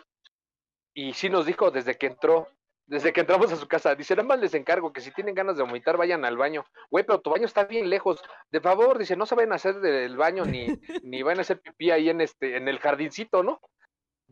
Y 0.93 1.13
sí 1.13 1.29
nos 1.29 1.45
dijo 1.45 1.71
desde 1.71 1.97
que 1.97 2.07
entró, 2.07 2.47
desde 2.85 3.11
que 3.11 3.21
entramos 3.21 3.51
a 3.51 3.55
su 3.55 3.67
casa, 3.67 3.95
dice, 3.95 4.15
nada 4.15 4.27
más 4.27 4.39
les 4.39 4.53
encargo 4.53 4.93
que 4.93 5.01
si 5.01 5.11
tienen 5.11 5.33
ganas 5.33 5.57
de 5.57 5.63
vomitar, 5.63 5.97
vayan 5.97 6.23
al 6.25 6.37
baño. 6.37 6.65
Güey, 6.91 7.05
pero 7.05 7.21
tu 7.21 7.31
baño 7.31 7.45
está 7.45 7.63
bien 7.63 7.89
lejos. 7.89 8.21
De 8.51 8.61
favor, 8.61 8.99
dice, 8.99 9.15
no 9.15 9.25
se 9.25 9.33
vayan 9.33 9.53
a 9.53 9.55
hacer 9.55 9.79
del 9.79 10.15
baño 10.15 10.45
ni, 10.45 10.67
ni 11.03 11.23
van 11.23 11.39
a 11.39 11.41
hacer 11.41 11.59
pipí 11.59 11.89
ahí 11.89 12.09
en 12.09 12.21
este, 12.21 12.57
en 12.57 12.67
el 12.67 12.79
jardincito, 12.79 13.41
¿no? 13.41 13.61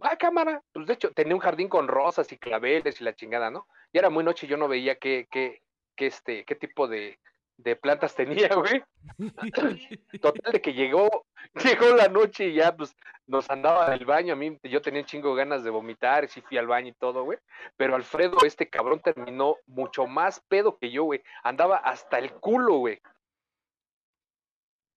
Va, 0.03 0.15
cámara. 0.17 0.61
Pues 0.73 0.85
de 0.85 0.93
hecho, 0.93 1.11
tenía 1.11 1.35
un 1.35 1.41
jardín 1.41 1.69
con 1.69 1.87
rosas 1.87 2.31
y 2.31 2.37
claveles 2.37 3.01
y 3.01 3.03
la 3.03 3.15
chingada, 3.15 3.49
¿no? 3.49 3.67
Y 3.91 3.97
era 3.97 4.09
muy 4.09 4.23
noche 4.23 4.45
y 4.45 4.49
yo 4.49 4.57
no 4.57 4.67
veía 4.67 4.95
qué, 4.95 5.27
qué, 5.31 5.63
qué, 5.95 6.07
este, 6.07 6.45
qué 6.45 6.55
tipo 6.55 6.87
de, 6.87 7.17
de 7.63 7.75
plantas 7.75 8.15
tenía, 8.15 8.49
güey. 8.55 8.83
Total 10.21 10.53
de 10.53 10.61
que 10.61 10.73
llegó, 10.73 11.25
llegó 11.63 11.95
la 11.95 12.07
noche 12.07 12.47
y 12.47 12.53
ya 12.55 12.75
pues 12.75 12.95
nos 13.27 13.49
andaba 13.49 13.87
en 13.87 13.93
el 13.93 14.05
baño. 14.05 14.33
A 14.33 14.35
mí 14.35 14.57
yo 14.63 14.81
tenía 14.81 15.01
un 15.01 15.07
chingo 15.07 15.35
ganas 15.35 15.63
de 15.63 15.69
vomitar, 15.69 16.27
sí 16.27 16.41
fui 16.41 16.57
al 16.57 16.67
baño 16.67 16.89
y 16.89 16.93
todo, 16.93 17.23
güey. 17.23 17.37
Pero 17.77 17.95
Alfredo, 17.95 18.37
este 18.45 18.69
cabrón, 18.69 19.01
terminó 19.01 19.57
mucho 19.67 20.07
más 20.07 20.39
pedo 20.47 20.77
que 20.77 20.89
yo, 20.89 21.03
güey. 21.03 21.21
Andaba 21.43 21.77
hasta 21.77 22.17
el 22.17 22.31
culo, 22.33 22.77
güey. 22.77 23.01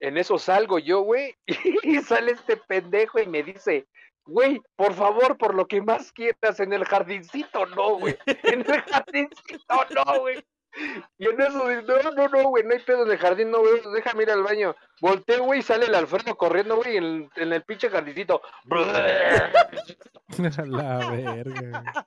En 0.01 0.16
eso 0.16 0.37
salgo 0.37 0.81
yo, 0.81 1.03
güey, 1.03 1.37
y 1.46 2.01
sale 2.01 2.33
este 2.33 2.57
pendejo 2.57 3.20
y 3.20 3.27
me 3.29 3.44
dice, 3.44 3.87
güey, 4.25 4.61
por 4.75 4.94
favor, 4.94 5.38
por 5.38 5.55
lo 5.55 5.68
que 5.68 5.81
más 5.81 6.11
quieras, 6.11 6.59
en 6.59 6.72
el 6.72 6.85
jardincito 6.85 7.66
no, 7.66 7.98
güey. 7.98 8.18
En 8.27 8.68
el 8.68 8.83
jardincito 8.83 9.87
no, 9.94 10.20
güey. 10.22 10.44
Y 11.19 11.29
en 11.29 11.41
eso, 11.41 11.69
dice, 11.69 11.83
no, 11.83 12.11
no, 12.13 12.29
no, 12.29 12.49
güey, 12.49 12.65
no 12.65 12.73
hay 12.73 12.79
pedo 12.81 13.05
en 13.05 13.11
el 13.13 13.19
jardín, 13.19 13.51
no, 13.51 13.59
güey, 13.61 13.81
déjame 13.95 14.23
ir 14.23 14.31
al 14.31 14.43
baño. 14.43 14.75
Volteo, 15.01 15.45
güey, 15.45 15.61
y 15.61 15.63
sale 15.63 15.87
el 15.87 15.95
Alfredo 15.95 16.35
corriendo, 16.37 16.77
güey, 16.77 16.97
en, 16.97 17.05
el- 17.05 17.31
en 17.37 17.53
el 17.53 17.63
pinche 17.63 17.91
jardincito. 17.91 18.41
La 20.67 21.11
verga. 21.11 22.07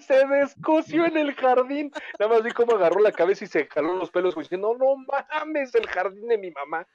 Se 0.00 0.26
descoció 0.26 1.04
en 1.04 1.16
el 1.18 1.34
jardín. 1.34 1.92
Nada 2.18 2.32
más 2.32 2.42
vi 2.42 2.50
cómo 2.52 2.74
agarró 2.76 3.00
la 3.00 3.12
cabeza 3.12 3.44
y 3.44 3.48
se 3.48 3.66
jaló 3.66 3.94
los 3.94 4.10
pelos, 4.10 4.34
güey, 4.34 4.44
diciendo, 4.44 4.74
no 4.78 4.96
mames, 4.96 5.74
el 5.74 5.86
jardín 5.86 6.26
de 6.28 6.38
mi 6.38 6.50
mamá. 6.50 6.86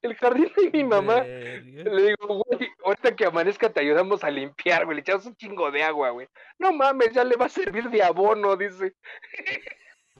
El 0.00 0.14
jardín 0.14 0.48
de 0.56 0.70
mi 0.70 0.84
mamá. 0.84 1.22
Verga. 1.22 1.90
Le 1.90 2.02
digo, 2.02 2.26
güey, 2.44 2.70
ahorita 2.84 3.16
que 3.16 3.26
amanezca 3.26 3.68
te 3.68 3.80
ayudamos 3.80 4.22
a 4.22 4.30
limpiar, 4.30 4.84
güey. 4.84 4.94
Le 4.96 5.00
echamos 5.00 5.26
un 5.26 5.34
chingo 5.34 5.72
de 5.72 5.82
agua, 5.82 6.10
güey. 6.10 6.28
No 6.60 6.72
mames, 6.72 7.12
ya 7.12 7.24
le 7.24 7.34
va 7.34 7.46
a 7.46 7.50
servir 7.50 7.90
de 7.90 8.02
abono, 8.04 8.54
dice. 8.56 8.94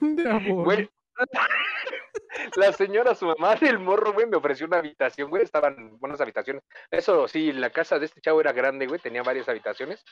De 0.00 0.30
amor. 0.30 0.64
Güey. 0.64 0.90
La 2.56 2.72
señora, 2.72 3.14
su 3.14 3.26
mamá 3.26 3.56
del 3.56 3.78
morro, 3.78 4.12
güey, 4.12 4.26
me 4.26 4.36
ofreció 4.36 4.66
una 4.66 4.78
habitación, 4.78 5.30
güey. 5.30 5.42
Estaban 5.42 5.98
buenas 5.98 6.20
habitaciones. 6.20 6.62
Eso 6.90 7.26
sí, 7.26 7.52
la 7.52 7.70
casa 7.70 7.98
de 7.98 8.06
este 8.06 8.20
chavo 8.20 8.40
era 8.40 8.52
grande, 8.52 8.86
güey. 8.86 9.00
Tenía 9.00 9.22
varias 9.22 9.48
habitaciones. 9.48 10.04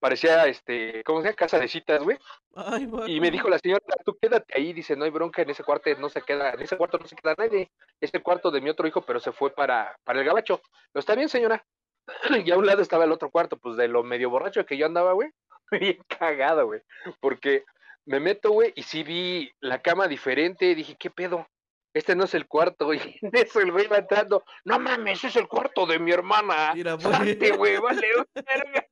Parecía, 0.00 0.46
este, 0.46 1.02
¿cómo 1.04 1.20
se 1.20 1.26
llama? 1.26 1.36
Casa 1.36 1.58
de 1.58 1.66
citas, 1.66 2.02
güey. 2.02 2.18
Ay. 2.54 2.88
Y 3.06 3.20
me 3.20 3.30
dijo 3.30 3.48
la 3.48 3.58
señora, 3.58 3.82
tú 4.04 4.16
quédate 4.20 4.56
ahí, 4.56 4.72
dice, 4.72 4.94
no 4.94 5.04
hay 5.04 5.10
bronca, 5.10 5.42
en 5.42 5.50
ese 5.50 5.64
cuarto 5.64 5.90
no 5.98 6.08
se 6.08 6.22
queda, 6.22 6.50
en 6.50 6.60
ese 6.60 6.76
cuarto 6.76 6.98
no 6.98 7.06
se 7.06 7.16
queda 7.16 7.34
nadie, 7.36 7.72
es 8.00 8.14
el 8.14 8.22
cuarto 8.22 8.52
de 8.52 8.60
mi 8.60 8.70
otro 8.70 8.86
hijo, 8.86 9.02
pero 9.02 9.18
se 9.18 9.32
fue 9.32 9.50
para, 9.50 9.98
para 10.04 10.20
el 10.20 10.24
gabacho. 10.24 10.60
Pero 10.92 11.00
está 11.00 11.16
bien, 11.16 11.28
señora. 11.28 11.64
Y 12.46 12.50
a 12.50 12.56
un 12.56 12.66
lado 12.66 12.80
estaba 12.80 13.04
el 13.04 13.12
otro 13.12 13.30
cuarto, 13.30 13.56
pues 13.58 13.76
de 13.76 13.88
lo 13.88 14.04
medio 14.04 14.30
borracho 14.30 14.64
que 14.64 14.76
yo 14.76 14.86
andaba, 14.86 15.12
güey. 15.12 15.30
Bien 15.72 15.98
cagado, 16.06 16.66
güey. 16.66 16.80
Porque 17.20 17.64
me 18.08 18.20
meto, 18.20 18.52
güey, 18.52 18.72
y 18.74 18.82
sí 18.82 19.02
vi 19.02 19.52
la 19.60 19.82
cama 19.82 20.08
diferente, 20.08 20.74
dije, 20.74 20.96
¿qué 20.98 21.10
pedo? 21.10 21.46
Este 21.92 22.16
no 22.16 22.24
es 22.24 22.34
el 22.34 22.46
cuarto, 22.46 22.86
güey. 22.86 23.00
En 23.20 23.30
eso 23.36 23.60
el 23.60 23.70
güey 23.70 23.86
va 23.86 23.98
entrando, 23.98 24.44
no 24.64 24.78
mames, 24.78 25.22
es 25.24 25.36
el 25.36 25.46
cuarto 25.46 25.86
de 25.86 25.98
mi 25.98 26.10
hermana. 26.10 26.72
Mira, 26.74 26.96
pues. 26.96 27.14
Salte, 27.16 27.50
güey, 27.52 27.78
vale, 27.78 28.06
verga. 28.34 28.86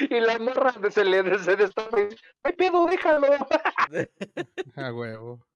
Y 0.00 0.20
la 0.20 0.38
morra 0.38 0.72
se 0.90 1.04
le 1.04 1.38
se 1.38 1.54
destapa 1.54 2.00
y 2.00 2.06
dice, 2.06 2.24
ay 2.44 2.52
pedo, 2.54 2.86
déjalo. 2.86 3.28
A 4.76 4.92
huevo. 4.92 5.46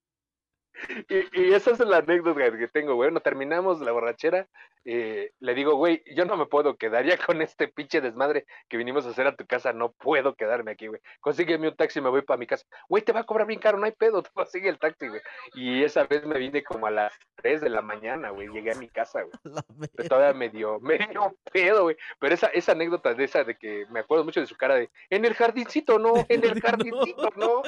Y, 1.09 1.43
y 1.43 1.55
esa 1.55 1.71
es 1.73 1.81
la 1.81 1.99
anécdota 1.99 2.57
que 2.57 2.69
tengo, 2.69 2.95
güey. 2.95 3.11
No 3.11 3.21
terminamos 3.21 3.81
la 3.81 3.93
borrachera. 3.93 4.47
eh, 4.85 5.33
le 5.41 5.55
digo, 5.55 5.75
güey, 5.77 6.03
yo 6.15 6.25
no 6.25 6.37
me 6.37 6.47
puedo 6.47 6.77
quedar 6.77 7.05
ya 7.05 7.17
con 7.19 7.43
este 7.43 7.69
pinche 7.69 8.01
desmadre 8.01 8.47
que 8.69 8.77
vinimos 8.77 9.07
a 9.07 9.11
hacer 9.11 9.27
a 9.27 9.37
tu 9.37 9.47
casa. 9.47 9.73
No 9.73 9.93
puedo 9.93 10.35
quedarme 10.35 10.73
aquí, 10.73 10.87
güey. 10.87 11.01
Consígueme 11.21 11.69
un 11.69 11.77
taxi 11.77 11.99
y 11.99 12.03
me 12.03 12.11
voy 12.11 12.23
para 12.23 12.39
mi 12.39 12.47
casa. 12.47 12.67
Güey, 12.89 13.03
te 13.03 13.13
va 13.13 13.21
a 13.21 13.25
cobrar 13.25 13.47
bien 13.47 13.61
caro, 13.61 13.79
no 13.79 13.87
hay 13.87 13.93
pedo. 13.93 14.23
Te 14.23 14.31
consigue 14.33 14.69
el 14.69 14.79
taxi, 14.79 15.09
güey. 15.09 15.21
Y 15.55 15.83
esa 15.85 16.05
vez 16.05 16.25
me 16.27 16.39
vine 16.39 16.63
como 16.63 16.87
a 16.87 16.91
las 16.91 17.13
3 17.37 17.61
de 17.63 17.71
la 17.71 17.83
mañana, 17.83 18.31
güey. 18.31 18.49
Llegué 18.49 18.73
a 18.73 18.77
mi 18.77 18.89
casa, 18.89 19.23
güey. 19.23 19.35
Pero 19.97 20.09
todavía 20.09 20.35
me 20.39 20.51
dio, 20.51 20.79
me 20.81 20.99
dio 20.99 21.37
pedo, 21.53 21.85
güey. 21.85 21.97
Pero 22.19 22.35
esa, 22.35 22.49
esa 22.49 22.73
anécdota 22.73 23.15
de 23.15 23.25
esa 23.25 23.45
de 23.45 23.57
que 23.57 23.87
me 23.91 24.01
acuerdo 24.01 24.25
mucho 24.25 24.41
de 24.41 24.47
su 24.47 24.57
cara 24.57 24.75
de 24.77 24.91
en 25.11 25.25
el 25.25 25.35
jardincito, 25.35 25.99
no, 25.99 26.15
en 26.29 26.45
el 26.45 26.61
jardincito, 26.61 27.31
no. 27.37 27.63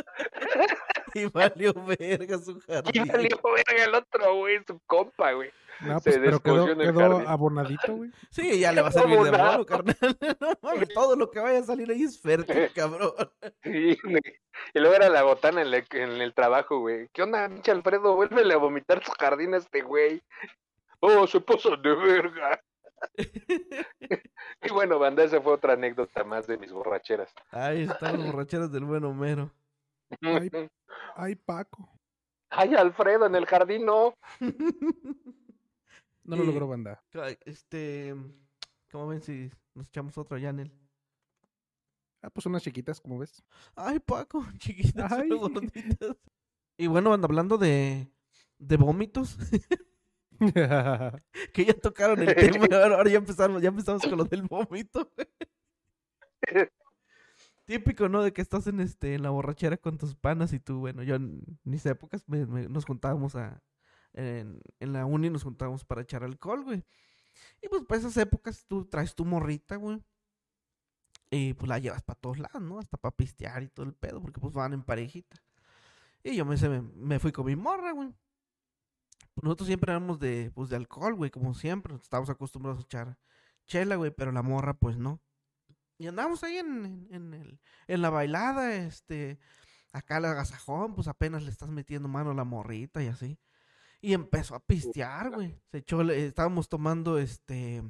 Y 1.18 1.26
valió 1.26 1.72
verga 1.74 2.38
su 2.38 2.52
Y 2.68 2.72
jardín. 2.72 3.06
salió 3.06 3.38
verga 3.42 3.84
el 3.84 3.94
otro, 3.94 4.36
güey, 4.36 4.58
su 4.66 4.78
compa, 4.86 5.32
güey. 5.32 5.50
No, 5.80 6.00
Se 6.00 6.10
pues, 6.10 6.20
pero 6.24 6.40
quedó, 6.40 6.54
descosió 6.66 6.72
en 6.72 6.80
el 6.80 6.86
quedó 6.88 7.10
jardín. 7.10 7.28
abonadito, 7.28 7.94
güey. 7.96 8.10
Sí, 8.30 8.58
ya 8.58 8.72
le 8.72 8.82
va 8.82 8.88
a 8.88 8.92
servir 8.92 9.18
de 9.20 9.28
Abonado. 9.28 9.52
bono, 9.52 9.66
carnal. 9.66 9.96
No 10.40 10.52
mames, 10.62 10.88
todo 10.88 11.14
lo 11.16 11.30
que 11.30 11.38
vaya 11.40 11.60
a 11.60 11.62
salir 11.62 11.90
ahí 11.90 12.02
es 12.02 12.20
fértil, 12.20 12.70
cabrón. 12.74 13.12
Sí, 13.62 13.96
güey. 14.02 14.22
Y 14.74 14.78
luego 14.80 14.94
era 14.96 15.08
la 15.08 15.22
botana 15.22 15.62
en, 15.62 15.70
la- 15.70 15.84
en 15.92 16.20
el 16.20 16.34
trabajo, 16.34 16.80
güey. 16.80 17.08
¿Qué 17.12 17.22
onda, 17.22 17.48
pinche 17.48 17.70
Alfredo? 17.70 18.16
Vuélvele 18.16 18.54
a 18.54 18.58
vomitar 18.58 19.04
su 19.04 19.12
jardín 19.12 19.54
a 19.54 19.58
este 19.58 19.82
güey. 19.82 20.20
Oh, 21.00 21.26
se 21.28 21.38
puso 21.40 21.76
de 21.76 21.94
verga. 21.94 22.60
y 24.62 24.72
bueno, 24.72 24.98
banda, 24.98 25.22
esa 25.22 25.40
fue 25.40 25.52
otra 25.52 25.74
anécdota 25.74 26.24
más 26.24 26.48
de 26.48 26.58
mis 26.58 26.72
borracheras. 26.72 27.32
Ahí 27.52 27.82
están 27.82 28.16
los 28.16 28.26
borracheros 28.32 28.72
del 28.72 28.84
buen 28.84 29.04
Homero. 29.04 29.52
Ay. 30.22 30.50
Ay, 31.16 31.34
Paco. 31.36 31.88
Ay, 32.50 32.74
Alfredo, 32.74 33.26
en 33.26 33.34
el 33.34 33.46
jardín 33.46 33.84
no. 33.86 34.14
No 36.24 36.36
lo 36.36 36.42
Y- 36.42 36.46
logró 36.46 36.68
banda. 36.68 37.02
Este, 37.46 38.14
¿cómo 38.92 39.06
ven 39.06 39.22
si 39.22 39.50
nos 39.74 39.88
echamos 39.88 40.18
otro 40.18 40.36
Yanel? 40.36 40.70
Ah, 42.20 42.28
pues 42.28 42.44
unas 42.44 42.62
chiquitas, 42.62 43.00
como 43.00 43.18
ves. 43.18 43.42
Ay, 43.74 43.98
Paco, 43.98 44.44
chiquitas, 44.58 45.10
Ay. 45.10 45.30
gorditas. 45.30 46.16
Y 46.76 46.86
bueno, 46.86 47.14
anda 47.14 47.24
hablando 47.26 47.56
de, 47.56 48.12
de 48.58 48.76
vómitos, 48.76 49.38
que 51.54 51.64
ya 51.64 51.72
tocaron 51.74 52.20
el 52.20 52.34
tema, 52.34 52.66
ahora, 52.76 52.96
ahora 52.96 53.10
ya 53.10 53.18
empezamos, 53.18 53.62
ya 53.62 53.68
empezamos 53.68 54.02
con 54.02 54.18
lo 54.18 54.24
del 54.24 54.42
vómito. 54.42 55.10
Típico, 57.68 58.08
¿no? 58.08 58.22
De 58.22 58.32
que 58.32 58.40
estás 58.40 58.66
en 58.66 58.80
este, 58.80 59.14
en 59.14 59.22
la 59.22 59.28
borrachera 59.28 59.76
con 59.76 59.98
tus 59.98 60.14
panas 60.16 60.54
y 60.54 60.58
tú, 60.60 60.78
bueno, 60.78 61.02
yo 61.02 61.16
en 61.16 61.42
mis 61.64 61.84
épocas 61.84 62.26
me- 62.26 62.46
me- 62.46 62.66
nos 62.68 62.86
juntábamos 62.86 63.36
a, 63.36 63.62
en, 64.14 64.62
en 64.80 64.92
la 64.94 65.04
uni 65.04 65.28
nos 65.28 65.42
juntábamos 65.42 65.84
para 65.84 66.00
echar 66.00 66.24
alcohol, 66.24 66.64
güey. 66.64 66.82
Y 67.62 67.68
pues 67.68 67.84
para 67.86 68.00
esas 68.00 68.16
épocas 68.18 68.66
tú 68.68 68.86
traes 68.86 69.14
tu 69.14 69.24
morrita, 69.26 69.76
güey. 69.76 70.02
Y 71.30 71.52
pues 71.54 71.68
la 71.68 71.78
llevas 71.78 72.02
para 72.02 72.18
todos 72.18 72.38
lados, 72.38 72.62
¿no? 72.62 72.78
Hasta 72.78 72.96
para 72.96 73.14
pistear 73.16 73.62
y 73.62 73.68
todo 73.68 73.84
el 73.86 73.94
pedo, 73.94 74.20
porque 74.22 74.40
pues 74.40 74.54
van 74.54 74.72
en 74.72 74.82
parejita. 74.82 75.36
Y 76.24 76.36
yo 76.36 76.44
me, 76.46 76.56
me, 76.96 77.18
fui 77.20 77.32
con 77.32 77.46
mi 77.46 77.56
morra, 77.56 77.92
güey. 77.92 78.14
Nosotros 79.42 79.66
siempre 79.68 79.92
éramos 79.92 80.18
de, 80.18 80.50
pues, 80.54 80.68
de 80.70 80.76
alcohol, 80.76 81.14
güey, 81.14 81.30
como 81.30 81.54
siempre. 81.54 81.94
Estábamos 81.96 82.30
acostumbrados 82.30 82.80
a 82.80 82.84
echar 82.84 83.18
chela, 83.66 83.96
güey, 83.96 84.10
pero 84.10 84.32
la 84.32 84.42
morra, 84.42 84.74
pues 84.74 84.96
no. 84.98 85.20
Y 85.98 86.06
andábamos 86.06 86.42
ahí 86.44 86.56
en, 86.58 87.08
en, 87.10 87.34
el, 87.34 87.60
en 87.88 88.02
la 88.02 88.10
bailada, 88.10 88.74
este, 88.76 89.38
acá 89.92 90.18
el 90.18 90.26
agasajón, 90.26 90.94
pues 90.94 91.08
apenas 91.08 91.42
le 91.42 91.50
estás 91.50 91.68
metiendo 91.70 92.08
mano 92.08 92.30
a 92.30 92.34
la 92.34 92.44
morrita 92.44 93.02
y 93.02 93.08
así. 93.08 93.38
Y 94.00 94.12
empezó 94.14 94.54
a 94.54 94.60
pistear, 94.64 95.30
güey. 95.30 95.60
Se 95.72 95.78
echó, 95.78 96.04
le- 96.04 96.26
estábamos 96.26 96.68
tomando, 96.68 97.18
este, 97.18 97.82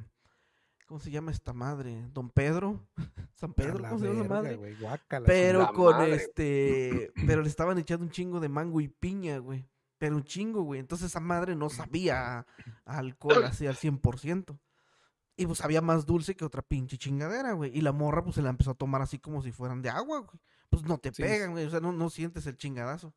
¿cómo 0.87 1.01
se 1.01 1.11
llama 1.11 1.33
esta 1.33 1.53
madre? 1.53 2.09
Don 2.13 2.31
Pedro. 2.31 2.89
San 3.35 3.53
Pedro, 3.53 3.79
la 3.79 3.91
¿cómo 3.91 4.01
se 4.01 4.07
llama 4.07 4.21
verga, 4.23 4.35
madre? 4.37 4.57
güey, 4.57 4.75
guácala, 4.81 5.27
Pero 5.27 5.59
La 5.61 5.73
con 5.73 5.97
madre. 5.99 6.15
este. 6.15 7.13
Pero 7.27 7.43
le 7.43 7.49
estaban 7.49 7.79
echando 7.79 8.05
un 8.07 8.11
chingo 8.11 8.41
de 8.41 8.49
mango 8.49 8.81
y 8.81 8.89
piña, 8.89 9.37
güey. 9.39 9.69
Pero 9.99 10.17
un 10.17 10.25
chingo, 10.25 10.63
güey. 10.63 10.81
Entonces 10.81 11.09
esa 11.09 11.21
madre 11.21 11.55
no 11.55 11.69
sabía 11.69 12.47
alcohol 12.87 13.45
así 13.45 13.67
al 13.67 13.77
100%. 13.77 14.59
Y 15.39 15.47
pues 15.47 15.59
sabía 15.59 15.81
más 15.81 16.05
dulce 16.05 16.35
que 16.37 16.45
otra 16.45 16.63
pinche 16.63 16.99
chingadera, 16.99 17.53
güey. 17.53 17.71
Y 17.77 17.81
la 17.81 17.93
morra 17.93 18.23
pues 18.25 18.35
se 18.35 18.43
la 18.43 18.51
empezó 18.51 18.73
a 18.73 18.75
tomar 18.75 19.01
así 19.03 19.19
como 19.19 19.41
si 19.41 19.53
fueran 19.53 19.81
de 19.81 19.89
agua, 19.89 20.19
güey. 20.19 20.39
Pues 20.69 20.83
no 20.83 20.99
te 20.99 21.13
Sí, 21.15 21.23
pegan, 21.23 21.53
güey. 21.53 21.65
O 21.65 21.71
sea, 21.71 21.81
no, 21.81 21.93
no 21.93 22.11
sientes 22.11 22.45
el 22.47 22.57
chingadazo. 22.59 23.15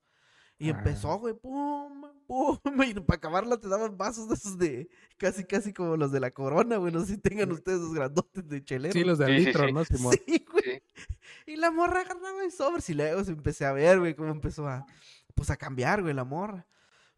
Y 0.60 0.70
Ah. 0.70 0.78
empezó, 0.78 1.18
güey, 1.18 1.34
pum, 1.34 2.04
pum. 2.28 2.58
Y 2.88 2.94
para 3.02 3.18
acabarla 3.18 3.58
te 3.60 3.68
daban 3.68 3.98
vasos 3.98 4.30
de 4.30 4.36
esos 4.36 4.58
de. 4.60 4.88
Casi, 5.18 5.44
casi 5.46 5.74
como 5.74 5.98
los 5.98 6.12
de 6.12 6.20
la 6.20 6.30
corona, 6.32 6.78
güey. 6.78 6.94
No 6.94 7.02
sé 7.02 7.16
si 7.16 7.18
tengan 7.18 7.52
ustedes 7.52 7.80
los 7.80 7.94
grandotes 7.96 8.48
de 8.48 8.64
chelero. 8.64 8.94
Sí, 8.94 9.04
los 9.04 9.18
de 9.18 9.26
Sí, 9.26 9.40
sí, 9.40 9.46
litro, 9.48 9.66
sí. 9.68 9.74
¿no, 9.74 9.84
Simón? 9.86 10.14
Sí, 10.28 10.46
güey. 10.52 10.64
Sí. 10.94 11.16
Y 11.48 11.56
la 11.56 11.72
morra 11.72 12.02
agarraba 12.02 12.44
el 12.46 12.52
sobres 12.52 12.88
y 12.90 12.94
luego 12.94 13.24
se 13.24 13.32
empecé 13.32 13.66
a 13.66 13.72
ver, 13.74 13.98
güey, 14.00 14.16
cómo 14.16 14.30
empezó 14.30 14.68
a, 14.68 14.86
pues 15.34 15.50
a 15.50 15.58
cambiar, 15.58 16.04
güey, 16.04 16.14
la 16.14 16.24
morra. 16.24 16.68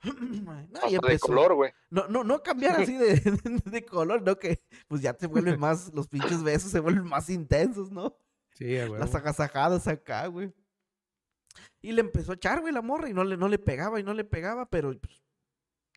No, 0.74 0.90
y 0.90 0.98
de 0.98 1.20
color, 1.20 1.54
güey. 1.56 1.72
No, 1.90 2.08
no, 2.08 2.24
no 2.24 2.44
cambiar 2.44 2.82
así 2.82 2.98
de, 2.98 3.16
de 3.66 3.86
color, 3.86 4.22
no 4.22 4.38
que 4.38 4.62
pues 4.88 5.02
ya 5.02 5.14
te 5.14 5.28
vuelven 5.28 5.60
más, 5.60 5.94
los 5.94 6.08
pinches 6.08 6.44
besos 6.44 6.72
se 6.72 6.80
vuelven 6.80 7.06
más 7.06 7.30
intensos, 7.30 7.92
¿no? 7.92 8.18
Sí, 8.54 8.66
huevo. 8.66 8.98
Las 8.98 9.16
agasajadas 9.16 9.88
acá, 9.88 10.28
güey. 10.28 10.54
Y 11.82 11.92
le 11.92 12.02
empezó 12.02 12.32
a 12.32 12.36
echar, 12.36 12.62
güey, 12.62 12.74
la 12.74 12.82
morra 12.82 13.10
y 13.10 13.14
no 13.14 13.24
le, 13.24 13.38
no 13.38 13.48
le 13.48 13.60
pegaba 13.60 14.00
y 14.00 14.04
no 14.04 14.14
le 14.14 14.24
pegaba, 14.24 14.70
pero 14.70 14.98
pues, 15.00 15.22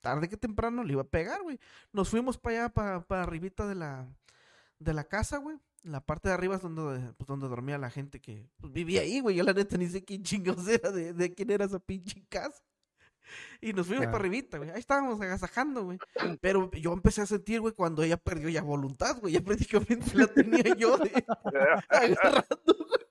tarde 0.02 0.28
que 0.28 0.36
temprano 0.36 0.84
le 0.84 0.92
iba 0.92 1.02
a 1.02 1.08
pegar, 1.08 1.42
güey. 1.42 1.58
Nos 1.92 2.08
fuimos 2.08 2.38
para 2.38 2.56
allá, 2.56 2.68
para, 2.74 3.00
para 3.06 3.22
arribita 3.22 3.66
de 3.66 3.74
la, 3.74 4.08
de 4.78 4.94
la 4.94 5.04
casa, 5.04 5.38
güey. 5.38 5.58
En 5.84 5.92
la 5.92 6.00
parte 6.00 6.28
de 6.28 6.34
arriba 6.34 6.56
es 6.56 6.62
donde, 6.62 7.12
pues, 7.14 7.28
donde 7.28 7.48
dormía 7.48 7.78
la 7.78 7.90
gente 7.90 8.20
que 8.20 8.48
pues, 8.56 8.72
vivía 8.72 9.02
ahí, 9.02 9.20
güey. 9.20 9.36
Yo 9.36 9.44
la 9.44 9.52
neta 9.52 9.76
ni 9.76 9.86
sé 9.86 10.04
quién 10.04 10.22
chingados 10.22 10.66
era, 10.68 10.90
de, 10.90 11.12
de 11.12 11.34
quién 11.34 11.50
era 11.50 11.64
esa 11.64 11.78
pinche 11.78 12.24
casa. 12.28 12.62
Y 13.60 13.72
nos 13.72 13.86
fuimos 13.86 14.06
para 14.06 14.18
arribita, 14.18 14.58
güey. 14.58 14.70
Ahí 14.70 14.80
estábamos 14.80 15.20
agasajando, 15.20 15.84
güey. 15.84 15.98
Pero 16.40 16.70
yo 16.72 16.92
empecé 16.92 17.22
a 17.22 17.26
sentir, 17.26 17.60
güey, 17.60 17.74
cuando 17.74 18.02
ella 18.02 18.16
perdió 18.16 18.48
ya 18.48 18.62
voluntad, 18.62 19.18
güey. 19.20 19.34
Ya 19.34 19.40
prácticamente 19.40 20.14
la 20.14 20.26
tenía 20.26 20.74
yo 20.76 20.96
de, 20.98 21.10
agarrando, 21.88 22.74
güey. 22.76 23.06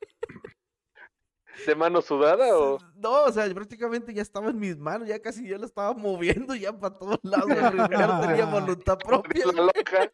¿De 1.65 1.75
mano 1.75 2.01
sudada 2.01 2.57
o...? 2.57 2.77
No, 2.95 3.23
o 3.23 3.31
sea, 3.31 3.51
prácticamente 3.53 4.13
ya 4.13 4.21
estaba 4.21 4.49
en 4.49 4.59
mis 4.59 4.77
manos, 4.77 5.07
ya 5.07 5.19
casi 5.21 5.47
yo 5.47 5.57
la 5.57 5.65
estaba 5.65 5.93
moviendo 5.93 6.53
ya 6.53 6.77
para 6.77 6.97
todos 6.97 7.19
lados, 7.23 7.47
güey, 7.47 7.89
ya 7.89 8.07
no 8.07 8.21
tenía 8.27 8.45
voluntad 8.45 8.97
propia. 8.97 9.45
La 9.47 9.63
loca. 9.63 10.11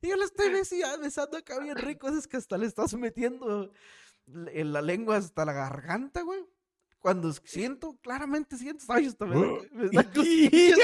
Y 0.00 0.08
yo 0.08 0.16
la 0.16 0.24
estoy 0.24 0.50
besando 0.50 1.36
acá 1.36 1.58
bien 1.58 1.76
rico, 1.76 2.08
es 2.08 2.28
que 2.28 2.36
hasta 2.36 2.56
le 2.56 2.66
estás 2.66 2.94
metiendo 2.94 3.72
en 4.26 4.72
la 4.72 4.82
lengua 4.82 5.16
hasta 5.16 5.44
la 5.44 5.52
garganta, 5.52 6.22
güey. 6.22 6.46
Cuando 7.00 7.32
siento, 7.32 7.96
claramente 8.02 8.56
siento, 8.56 8.84
ay, 8.88 9.06
hasta 9.06 9.24
me 9.24 9.36
me 9.72 9.88
güey. 9.88 10.74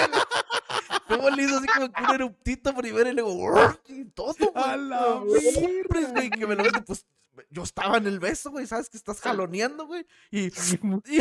Como 1.08 1.30
le 1.30 1.42
hizo 1.42 1.58
así 1.58 1.66
como 1.66 1.92
que 1.92 2.02
un 2.02 2.10
eruptito 2.14 2.74
primero 2.74 3.10
y 3.10 3.12
luego 3.12 3.78
y 3.88 4.04
todo, 4.06 4.34
güey. 4.38 4.50
A 4.64 4.76
la 4.76 5.16
hombres, 5.16 6.12
güey, 6.12 6.30
que 6.30 6.46
me 6.46 6.54
lo 6.54 6.62
meten, 6.62 6.84
pues 6.84 7.06
yo 7.50 7.62
estaba 7.62 7.98
en 7.98 8.06
el 8.06 8.20
beso, 8.20 8.50
güey, 8.50 8.66
sabes 8.66 8.88
que 8.88 8.96
estás 8.96 9.20
jaloneando, 9.20 9.86
güey. 9.86 10.06
Y, 10.30 10.46
y 11.06 11.20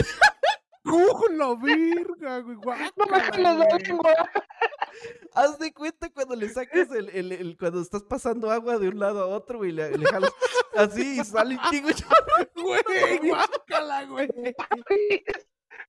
¡Uh, 0.85 1.31
la 1.31 1.55
verga, 1.55 2.39
güey! 2.39 2.57
No 2.97 3.05
me 3.05 3.37
la 3.41 3.53
güey. 3.55 3.83
lengua. 3.83 4.13
haz 5.33 5.57
de 5.57 5.73
cuenta 5.73 6.09
cuando 6.11 6.35
le 6.35 6.49
sacas 6.49 6.91
el, 6.91 7.09
el, 7.09 7.31
el- 7.31 7.57
cuando 7.57 7.81
estás 7.81 8.03
pasando 8.03 8.51
agua 8.51 8.77
de 8.77 8.89
un 8.89 8.99
lado 8.99 9.21
a 9.23 9.27
otro, 9.27 9.59
güey, 9.59 9.71
le, 9.71 9.97
le 9.97 10.05
jalas 10.05 10.31
así 10.75 11.19
y 11.19 11.23
sale 11.23 11.55
un 11.57 11.61
chingo. 11.69 11.89
Güey, 12.55 13.29
guácala, 13.29 14.05
güey. 14.05 14.29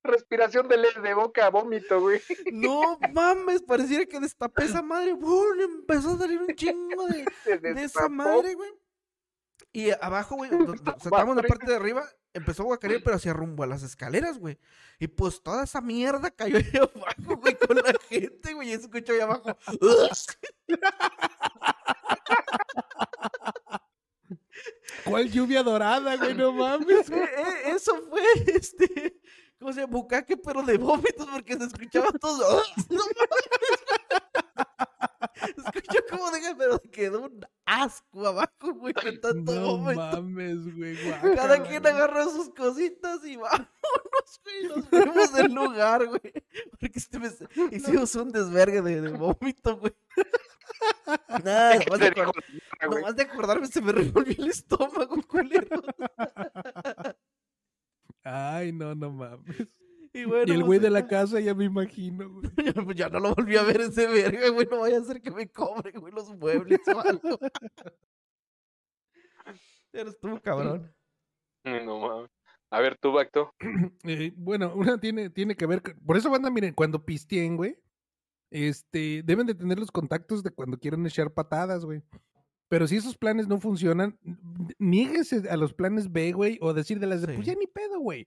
Respiración 0.03 0.69
de, 0.69 0.77
le- 0.79 1.01
de 1.03 1.15
boca 1.15 1.47
a 1.47 1.51
vómito, 1.51 2.01
güey. 2.01 2.21
No 2.53 2.99
mames, 3.13 3.63
pareciera 3.63 4.05
que 4.07 4.21
destapé 4.21 4.65
esa 4.65 4.83
madre, 4.83 5.13
¡bum! 5.13 5.61
empezó 5.61 6.11
a 6.11 6.19
salir 6.19 6.41
un 6.41 6.55
chingo 6.55 7.07
de, 7.07 7.25
de 7.73 7.83
esa 7.85 8.09
madre, 8.09 8.55
güey. 8.55 8.71
Y 9.77 9.91
abajo, 9.91 10.37
güey, 10.37 10.53
o 10.53 10.55
en 10.55 10.69
la 11.37 11.43
parte 11.43 11.67
de 11.67 11.75
arriba, 11.75 12.09
empezó 12.33 12.63
a 12.63 12.67
guacarear, 12.67 13.03
pero 13.03 13.17
hacia 13.17 13.33
rumbo 13.33 13.65
a 13.65 13.67
las 13.67 13.83
escaleras, 13.83 14.39
güey. 14.39 14.57
Y 15.01 15.09
pues 15.09 15.43
toda 15.43 15.65
esa 15.65 15.81
mierda 15.81 16.31
cayó 16.31 16.59
ahí 16.59 16.71
abajo, 16.77 17.37
güey, 17.39 17.59
con 17.59 17.79
la 17.79 17.93
gente, 18.09 18.55
güey, 18.55 18.69
y 18.69 18.77
se 18.77 18.83
escuchó 18.83 19.13
ahí 19.13 19.19
abajo. 19.19 19.59
¿Cuál 25.05 25.29
lluvia 25.29 25.65
dorada, 25.65 26.17
güey? 26.19 26.35
No 26.35 26.53
mames. 26.53 27.11
Eh, 27.11 27.29
eh, 27.37 27.73
eso 27.75 28.01
fue, 28.09 28.23
este, 28.55 29.21
¿cómo 29.59 29.73
se 29.73 29.81
llama? 29.81 29.93
Bucaque, 29.93 30.37
pero 30.37 30.63
de 30.63 30.79
vómitos, 30.79 31.27
porque 31.33 31.57
se 31.57 31.65
escuchaba 31.65 32.13
todo. 32.13 32.63
No 32.91 33.01
mames. 33.01 34.04
Escuchó 35.75 35.99
como 36.11 36.31
de 36.31 36.41
pero 36.57 36.79
quedó 36.93 37.23
un 37.23 37.41
asco 37.65 38.27
abajo, 38.27 38.75
güey, 38.75 38.95
de 39.05 39.19
tanto 39.19 39.53
No 39.55 39.79
mames, 39.79 40.75
güey. 40.77 40.97
Cada 41.23 41.57
guácala, 41.57 41.63
quien 41.69 41.83
güey. 41.83 41.93
agarra 41.95 42.25
sus 42.25 42.51
cositas 42.51 43.25
y 43.25 43.37
vámonos, 43.37 43.69
güey. 44.45 44.69
Nos 44.69 44.89
fuimos 44.89 45.33
del 45.33 45.53
lugar, 45.55 46.07
güey. 46.07 46.21
Porque 46.79 46.99
este 46.99 47.19
me- 47.19 47.31
hicimos 47.71 48.15
un 48.17 48.31
desvergue 48.33 48.83
de, 48.83 49.01
de 49.01 49.11
vómito, 49.11 49.77
güey. 49.79 49.95
Nada, 51.45 51.75
nomás 51.79 52.01
de, 52.01 52.11
Te 52.11 52.21
dijo 52.21 52.33
acor- 52.33 52.35
la 52.35 52.43
morra, 52.43 52.87
güey. 52.89 53.01
nomás 53.03 53.17
de 53.17 53.23
acordarme 53.23 53.67
se 53.67 53.81
me 53.81 53.93
revolvió 53.93 54.35
el 54.39 54.49
estómago, 54.49 55.23
culero. 55.27 55.83
Ay, 58.23 58.73
no, 58.73 58.95
no 58.95 59.11
mames. 59.11 59.69
Y, 60.25 60.27
bueno, 60.27 60.53
y 60.53 60.57
el 60.57 60.65
güey 60.65 60.79
de 60.79 60.91
la 60.91 61.07
casa 61.07 61.41
ya 61.41 61.55
me 61.55 61.65
imagino, 61.65 62.29
güey. 62.31 62.51
Pues 62.85 62.97
ya 62.97 63.09
no 63.09 63.21
lo 63.21 63.35
volví 63.35 63.57
a 63.57 63.63
ver 63.63 63.81
ese 63.83 64.07
verga, 64.07 64.49
güey. 64.51 64.67
No 64.71 64.81
vaya 64.81 64.99
a 64.99 65.05
ser 65.05 65.21
que 65.21 65.31
me 65.31 65.49
cobre, 65.49 65.93
güey, 65.93 66.13
los 66.13 66.31
muebles 66.37 66.81
o 66.89 67.01
algo. 67.01 67.39
Pero 69.91 70.11
estuvo 70.11 70.41
cabrón. 70.41 70.93
No 71.65 71.99
mames. 72.01 72.31
A 72.71 72.81
ver, 72.81 72.99
tú, 72.99 73.13
Bacto. 73.13 73.55
Eh, 74.05 74.33
bueno, 74.37 74.73
una 74.75 74.99
tiene, 74.99 75.31
tiene 75.31 75.55
que 75.55 75.67
ver. 75.67 75.83
con- 75.83 75.95
Por 76.05 76.17
eso, 76.17 76.31
banda, 76.31 76.51
miren, 76.51 76.75
cuando 76.75 77.05
pisteen, 77.05 77.57
güey, 77.57 77.79
este, 78.51 79.23
deben 79.25 79.47
de 79.47 79.55
tener 79.55 79.79
los 79.79 79.91
contactos 79.91 80.43
de 80.43 80.51
cuando 80.51 80.79
quieren 80.79 81.07
echar 81.07 81.33
patadas, 81.33 81.85
güey. 81.85 82.03
Pero 82.69 82.87
si 82.89 82.97
esos 82.97 83.17
planes 83.17 83.47
no 83.47 83.59
funcionan, 83.61 84.19
niéguese 84.79 85.49
a 85.49 85.57
los 85.57 85.73
planes 85.73 86.11
B, 86.11 86.33
güey, 86.33 86.59
o 86.61 86.73
decir 86.75 86.99
de 86.99 87.07
las 87.07 87.23
de, 87.23 87.35
pues 87.35 87.47
ya 87.47 87.55
ni 87.55 87.67
pedo, 87.67 88.01
güey. 88.01 88.27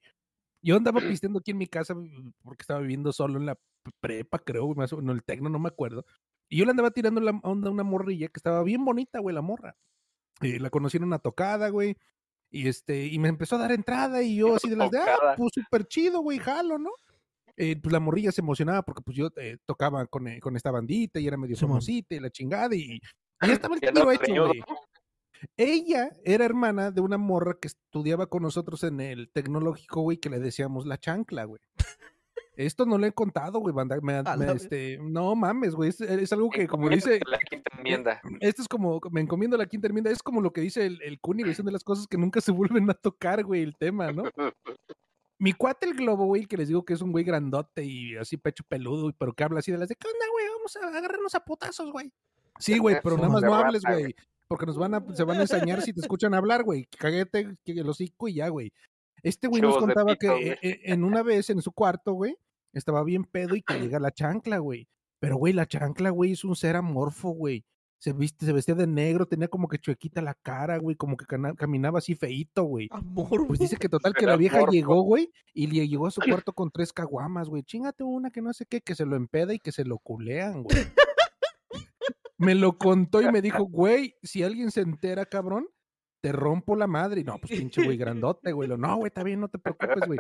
Yo 0.62 0.76
andaba 0.76 1.00
pisteando 1.22 1.40
aquí 1.40 1.52
en 1.52 1.58
mi 1.58 1.68
casa 1.68 1.96
porque 2.44 2.62
estaba 2.62 2.80
viviendo 2.80 3.12
solo 3.12 3.40
en 3.40 3.46
la 3.46 3.58
prepa, 4.00 4.40
creo, 4.40 4.74
más 4.76 4.94
o 4.94 5.02
no, 5.02 5.14
el 5.14 5.24
tecno, 5.24 5.50
no 5.50 5.60
me 5.60 5.70
acuerdo. 5.70 6.06
Y 6.50 6.58
yo 6.58 6.66
le 6.66 6.72
andaba 6.72 6.92
tirando 6.92 7.22
la 7.22 7.40
onda 7.44 7.70
a 7.70 7.72
una 7.72 7.84
morrilla 7.84 8.28
que 8.28 8.38
estaba 8.38 8.64
bien 8.64 8.84
bonita, 8.86 9.20
güey, 9.20 9.36
la 9.36 9.42
morra. 9.42 9.76
Eh, 10.42 10.60
la 10.60 10.70
conocí 10.70 10.98
en 10.98 11.04
una 11.04 11.20
tocada, 11.20 11.70
güey. 11.70 11.98
Y 12.50 12.68
este, 12.68 13.08
y 13.08 13.20
me 13.20 13.28
empezó 13.28 13.58
a 13.58 13.60
dar 13.60 13.72
entrada 13.72 14.24
y 14.24 14.38
yo 14.38 14.56
así 14.56 14.70
de 14.70 14.78
las 14.78 14.90
de, 14.90 15.00
ah, 15.00 15.34
pues 15.36 15.52
súper 15.54 15.86
chido, 15.86 16.22
güey, 16.22 16.40
jalo, 16.40 16.78
¿no? 16.78 16.92
Eh, 17.58 17.76
pues 17.82 17.92
la 17.92 18.00
morrilla 18.00 18.32
se 18.32 18.42
emocionaba 18.42 18.84
porque 18.84 19.02
pues 19.02 19.18
yo 19.18 19.30
eh, 19.36 19.58
tocaba 19.66 20.06
con, 20.06 20.28
eh, 20.28 20.40
con 20.40 20.56
esta 20.56 20.72
bandita 20.72 21.20
y 21.20 21.28
era 21.28 21.38
medio 21.38 21.58
famosita 21.58 22.16
y 22.16 22.20
la 22.20 22.30
chingada 22.30 22.76
y, 22.76 22.82
y 22.82 23.00
ya 23.42 23.50
estaba 23.70 23.76
el 23.76 23.82
tiro 23.82 24.12
hecho, 24.12 24.48
güey. 24.48 24.64
Ella 25.58 26.12
era 26.24 26.46
hermana 26.46 26.92
de 26.92 27.02
una 27.02 27.18
morra 27.18 27.58
que 27.60 27.68
estudiaba 27.68 28.28
con 28.28 28.44
nosotros 28.44 28.84
en 28.84 29.00
el 29.02 29.30
tecnológico, 29.30 30.02
güey, 30.02 30.18
que 30.18 30.30
le 30.30 30.40
decíamos 30.40 30.86
la 30.86 30.98
chancla, 30.98 31.46
güey. 31.46 31.62
Esto 32.56 32.88
no 32.88 32.98
lo 32.98 33.06
he 33.06 33.12
contado, 33.12 33.60
güey, 33.60 33.74
banda. 33.74 34.00
me- 34.02 34.20
este, 34.52 34.98
no 35.00 35.36
mames, 35.36 35.76
güey. 35.76 35.90
Es, 35.90 36.02
es 36.02 36.34
algo 36.34 36.50
que, 36.50 36.68
como 36.68 36.90
dice, 36.90 37.20
La 37.28 37.38
quinta 37.38 37.70
enmienda. 37.78 38.22
esto 38.42 38.64
es 38.64 38.68
como, 38.68 39.00
me 39.12 39.22
encomiendo 39.22 39.58
la 39.58 39.68
quinta 39.68 39.88
enmienda, 39.88 40.10
es 40.10 40.24
como 40.24 40.42
lo 40.42 40.52
que 40.52 40.62
dice 40.62 40.88
el, 40.88 41.00
el 41.04 41.20
Cuni, 41.20 41.44
güey, 41.44 41.54
son 41.54 41.68
de 41.68 41.72
las 41.72 41.84
cosas 41.84 42.08
que 42.08 42.18
nunca 42.18 42.42
se 42.42 42.52
vuelven 42.86 42.90
a 42.90 42.96
tocar, 42.96 43.44
güey, 43.44 43.62
el 43.62 43.76
tema, 43.78 44.12
¿no? 44.12 44.24
Mi 45.38 45.54
cuate 45.54 45.86
el 45.86 45.94
globo, 45.94 46.26
güey, 46.26 46.48
que 46.48 46.58
les 46.58 46.68
digo 46.68 46.84
que 46.84 46.94
es 46.94 47.02
un 47.04 47.12
güey 47.12 47.24
grandote 47.24 47.84
y 47.86 48.16
así 48.18 48.38
pecho 48.38 48.64
peludo, 48.68 49.14
pero 49.20 49.34
que 49.34 49.44
habla 49.44 49.60
así 49.60 49.72
de 49.72 49.78
las 49.78 49.90
de, 49.90 49.96
¿qué 49.96 50.08
onda, 50.08 50.26
güey? 50.32 50.46
Vamos 50.58 50.76
a 50.78 50.98
agarrarnos 50.98 51.36
a 51.36 51.46
putazos, 51.46 51.92
güey. 51.92 52.12
Sí, 52.58 52.80
güey, 52.80 52.96
pero 53.04 53.18
nada 53.18 53.30
más 53.30 53.44
no 53.44 53.54
hables, 53.54 53.84
güey. 53.84 54.16
Porque 54.48 54.66
nos 54.66 54.78
van 54.78 54.94
a, 54.94 55.06
se 55.14 55.24
van 55.24 55.38
a 55.38 55.42
ensañar 55.42 55.82
si 55.82 55.94
te 55.94 56.02
escuchan 56.02 56.34
hablar, 56.34 56.64
güey. 56.64 56.88
Cállate 56.98 57.58
que 57.66 57.74
el 57.74 57.90
hocico 57.90 58.28
y 58.28 58.36
ya, 58.36 58.48
güey. 58.50 58.72
Este 59.24 59.48
güey 59.48 59.62
nos 59.62 59.78
contaba 59.78 60.14
pito, 60.16 60.36
que 60.36 60.58
eh, 60.62 60.80
en 60.84 61.04
una 61.04 61.24
vez 61.24 61.50
en 61.50 61.62
su 61.62 61.72
cuarto, 61.72 62.14
güey, 62.14 62.38
estaba 62.72 63.04
bien 63.04 63.26
pedo 63.26 63.56
y 63.56 63.62
que 63.62 63.68
llega 63.92 64.00
la 64.00 64.12
chancla, 64.12 64.60
güey. 64.60 64.88
Pero, 65.20 65.38
güey, 65.38 65.54
la 65.54 65.66
chancla, 65.66 66.12
güey, 66.12 66.34
es 66.34 66.44
un 66.44 66.56
ser 66.56 66.76
amorfo, 66.76 67.30
güey. 67.32 67.66
Se, 68.00 68.14
viste, 68.14 68.46
se 68.46 68.54
vestía 68.54 68.76
de 68.76 68.86
negro, 68.86 69.26
tenía 69.26 69.48
como 69.48 69.68
que 69.68 69.80
chuequita 69.80 70.22
la 70.22 70.36
cara, 70.36 70.78
güey, 70.78 70.96
como 70.96 71.18
que 71.18 71.26
caminaba 71.26 71.98
así 71.98 72.14
feíto, 72.14 72.64
güey. 72.64 72.88
Amor, 72.92 73.48
Pues 73.48 73.60
dice 73.60 73.76
que 73.78 73.90
total 73.90 74.14
que 74.14 74.28
la 74.28 74.38
vieja 74.38 74.58
amorfo. 74.58 74.72
llegó, 74.72 75.02
güey, 75.02 75.32
y 75.52 75.66
le 75.66 75.88
llegó 75.88 76.06
a 76.06 76.12
su 76.12 76.22
cuarto 76.46 76.54
con 76.54 76.70
tres 76.70 76.94
caguamas, 76.94 77.50
güey. 77.50 77.64
Chingate 77.64 78.04
una 78.04 78.30
que 78.30 78.44
no 78.44 78.54
sé 78.54 78.68
qué, 78.68 78.82
que 78.82 78.94
se 78.94 79.08
lo 79.08 79.16
empeda 79.16 79.56
y 79.56 79.60
que 79.60 79.72
se 79.72 79.84
lo 79.84 79.98
culean, 79.98 80.62
güey. 80.62 80.78
Me 82.38 82.56
lo 82.56 82.78
contó 82.78 83.22
y 83.22 83.32
me 83.32 83.42
dijo, 83.42 83.64
güey, 83.66 84.16
si 84.24 84.44
alguien 84.44 84.72
se 84.72 84.82
entera, 84.82 85.26
cabrón, 85.26 85.68
te 86.22 86.32
rompo 86.32 86.76
la 86.76 86.88
madre. 86.88 87.22
Y 87.22 87.24
no, 87.24 87.38
pues 87.40 87.52
pinche 87.60 87.84
güey 87.84 87.98
grandote, 87.98 88.52
güey. 88.52 88.70
No, 88.70 88.96
güey, 88.98 89.08
está 89.08 89.24
bien, 89.24 89.40
no 89.40 89.48
te 89.50 89.58
preocupes, 89.60 90.06
güey. 90.06 90.20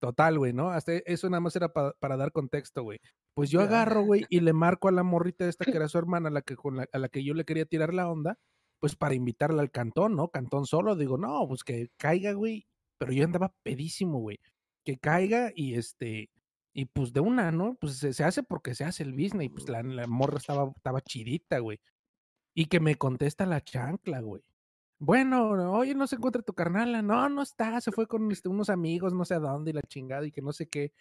Total, 0.00 0.38
güey, 0.38 0.52
¿no? 0.52 0.70
Hasta 0.70 0.92
eso 0.94 1.28
nada 1.28 1.40
más 1.40 1.56
era 1.56 1.72
pa- 1.72 1.92
para 1.98 2.16
dar 2.16 2.30
contexto, 2.32 2.82
güey. 2.84 3.00
Pues 3.34 3.50
yo 3.50 3.60
agarro, 3.60 4.02
güey, 4.04 4.24
y 4.30 4.40
le 4.40 4.52
marco 4.52 4.88
a 4.88 4.92
la 4.92 5.02
morrita 5.02 5.48
esta 5.48 5.64
que 5.64 5.76
era 5.76 5.88
su 5.88 5.98
hermana, 5.98 6.30
la 6.30 6.42
que, 6.42 6.54
con 6.56 6.76
la, 6.76 6.86
a 6.92 6.98
la 6.98 7.08
que 7.08 7.24
yo 7.24 7.34
le 7.34 7.44
quería 7.44 7.66
tirar 7.66 7.92
la 7.92 8.08
onda, 8.08 8.38
pues 8.80 8.94
para 8.94 9.14
invitarla 9.14 9.60
al 9.60 9.70
cantón, 9.72 10.14
¿no? 10.14 10.28
Cantón 10.28 10.66
solo. 10.66 10.94
Digo, 10.96 11.18
no, 11.18 11.46
pues 11.48 11.64
que 11.64 11.88
caiga, 11.98 12.32
güey. 12.32 12.66
Pero 12.98 13.12
yo 13.12 13.24
andaba 13.24 13.52
pedísimo, 13.64 14.20
güey. 14.20 14.38
Que 14.84 14.98
caiga 14.98 15.50
y 15.54 15.74
este, 15.74 16.30
y 16.78 16.84
pues 16.84 17.12
de 17.12 17.18
una, 17.18 17.50
¿no? 17.50 17.74
Pues 17.74 17.96
se, 17.96 18.12
se 18.12 18.22
hace 18.22 18.44
porque 18.44 18.72
se 18.72 18.84
hace 18.84 19.02
el 19.02 19.10
business. 19.10 19.46
Y 19.46 19.48
pues 19.48 19.68
la, 19.68 19.82
la 19.82 20.06
morra 20.06 20.38
estaba, 20.38 20.70
estaba 20.76 21.00
chidita, 21.00 21.58
güey. 21.58 21.80
Y 22.54 22.66
que 22.66 22.78
me 22.78 22.94
contesta 22.94 23.46
la 23.46 23.60
chancla, 23.60 24.20
güey. 24.20 24.44
Bueno, 25.00 25.72
oye, 25.72 25.96
no 25.96 26.06
se 26.06 26.14
encuentra 26.14 26.42
tu 26.42 26.54
carnala. 26.54 27.02
No, 27.02 27.28
no 27.30 27.42
está, 27.42 27.80
se 27.80 27.90
fue 27.90 28.06
con 28.06 28.30
este, 28.30 28.48
unos 28.48 28.70
amigos, 28.78 29.12
no 29.12 29.24
sé 29.24 29.34
a 29.34 29.40
dónde, 29.40 29.72
y 29.72 29.74
la 29.74 29.82
chingada, 29.82 30.24
y 30.24 30.30
que 30.30 30.40
no 30.40 30.52
sé 30.52 30.68
qué. 30.68 30.92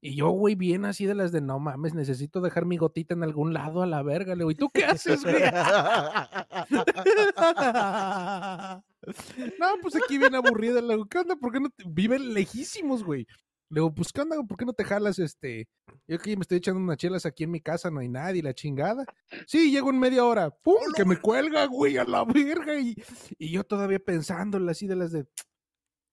Y 0.00 0.14
yo, 0.14 0.30
güey, 0.30 0.54
bien 0.54 0.84
así 0.84 1.04
de 1.04 1.16
las 1.16 1.32
de 1.32 1.40
no 1.40 1.58
mames, 1.58 1.94
necesito 1.94 2.40
dejar 2.40 2.64
mi 2.64 2.76
gotita 2.76 3.14
en 3.14 3.24
algún 3.24 3.54
lado 3.54 3.82
a 3.82 3.86
la 3.86 4.04
verga. 4.04 4.36
Le 4.36 4.40
digo, 4.40 4.52
¿y 4.52 4.54
tú 4.54 4.70
qué 4.72 4.84
haces, 4.84 5.24
güey? 5.24 5.34
no, 9.58 9.66
pues 9.82 9.96
aquí 9.96 10.16
viene 10.16 10.36
aburrida. 10.36 10.80
Le 10.80 10.94
digo, 10.94 11.06
¿qué 11.06 11.18
onda? 11.18 11.34
¿Por 11.34 11.50
qué 11.50 11.58
no 11.58 11.70
te... 11.70 11.82
Viven 11.88 12.34
lejísimos, 12.34 13.02
güey. 13.02 13.26
Le 13.70 13.80
digo, 13.80 13.94
pues, 13.94 14.12
¿qué 14.12 14.20
onda? 14.20 14.36
¿Por 14.46 14.56
qué 14.56 14.64
no 14.64 14.72
te 14.72 14.84
jalas 14.84 15.18
este? 15.18 15.68
Yo 16.06 16.16
aquí 16.16 16.36
me 16.36 16.42
estoy 16.42 16.58
echando 16.58 16.80
unas 16.80 16.96
chelas 16.96 17.26
aquí 17.26 17.44
en 17.44 17.50
mi 17.50 17.60
casa, 17.60 17.90
no 17.90 18.00
hay 18.00 18.08
nadie, 18.08 18.42
la 18.42 18.54
chingada. 18.54 19.04
Sí, 19.46 19.70
llego 19.70 19.90
en 19.90 19.98
media 19.98 20.24
hora. 20.24 20.50
¡Pum! 20.50 20.76
Que 20.94 21.04
me 21.04 21.16
cuelga, 21.18 21.66
güey, 21.66 21.96
a 21.96 22.04
la 22.04 22.24
verga. 22.24 22.78
Y, 22.78 22.94
y 23.38 23.50
yo 23.50 23.64
todavía 23.64 23.98
pensándole 23.98 24.70
así 24.70 24.86
de 24.86 24.96
las 24.96 25.12
de. 25.12 25.26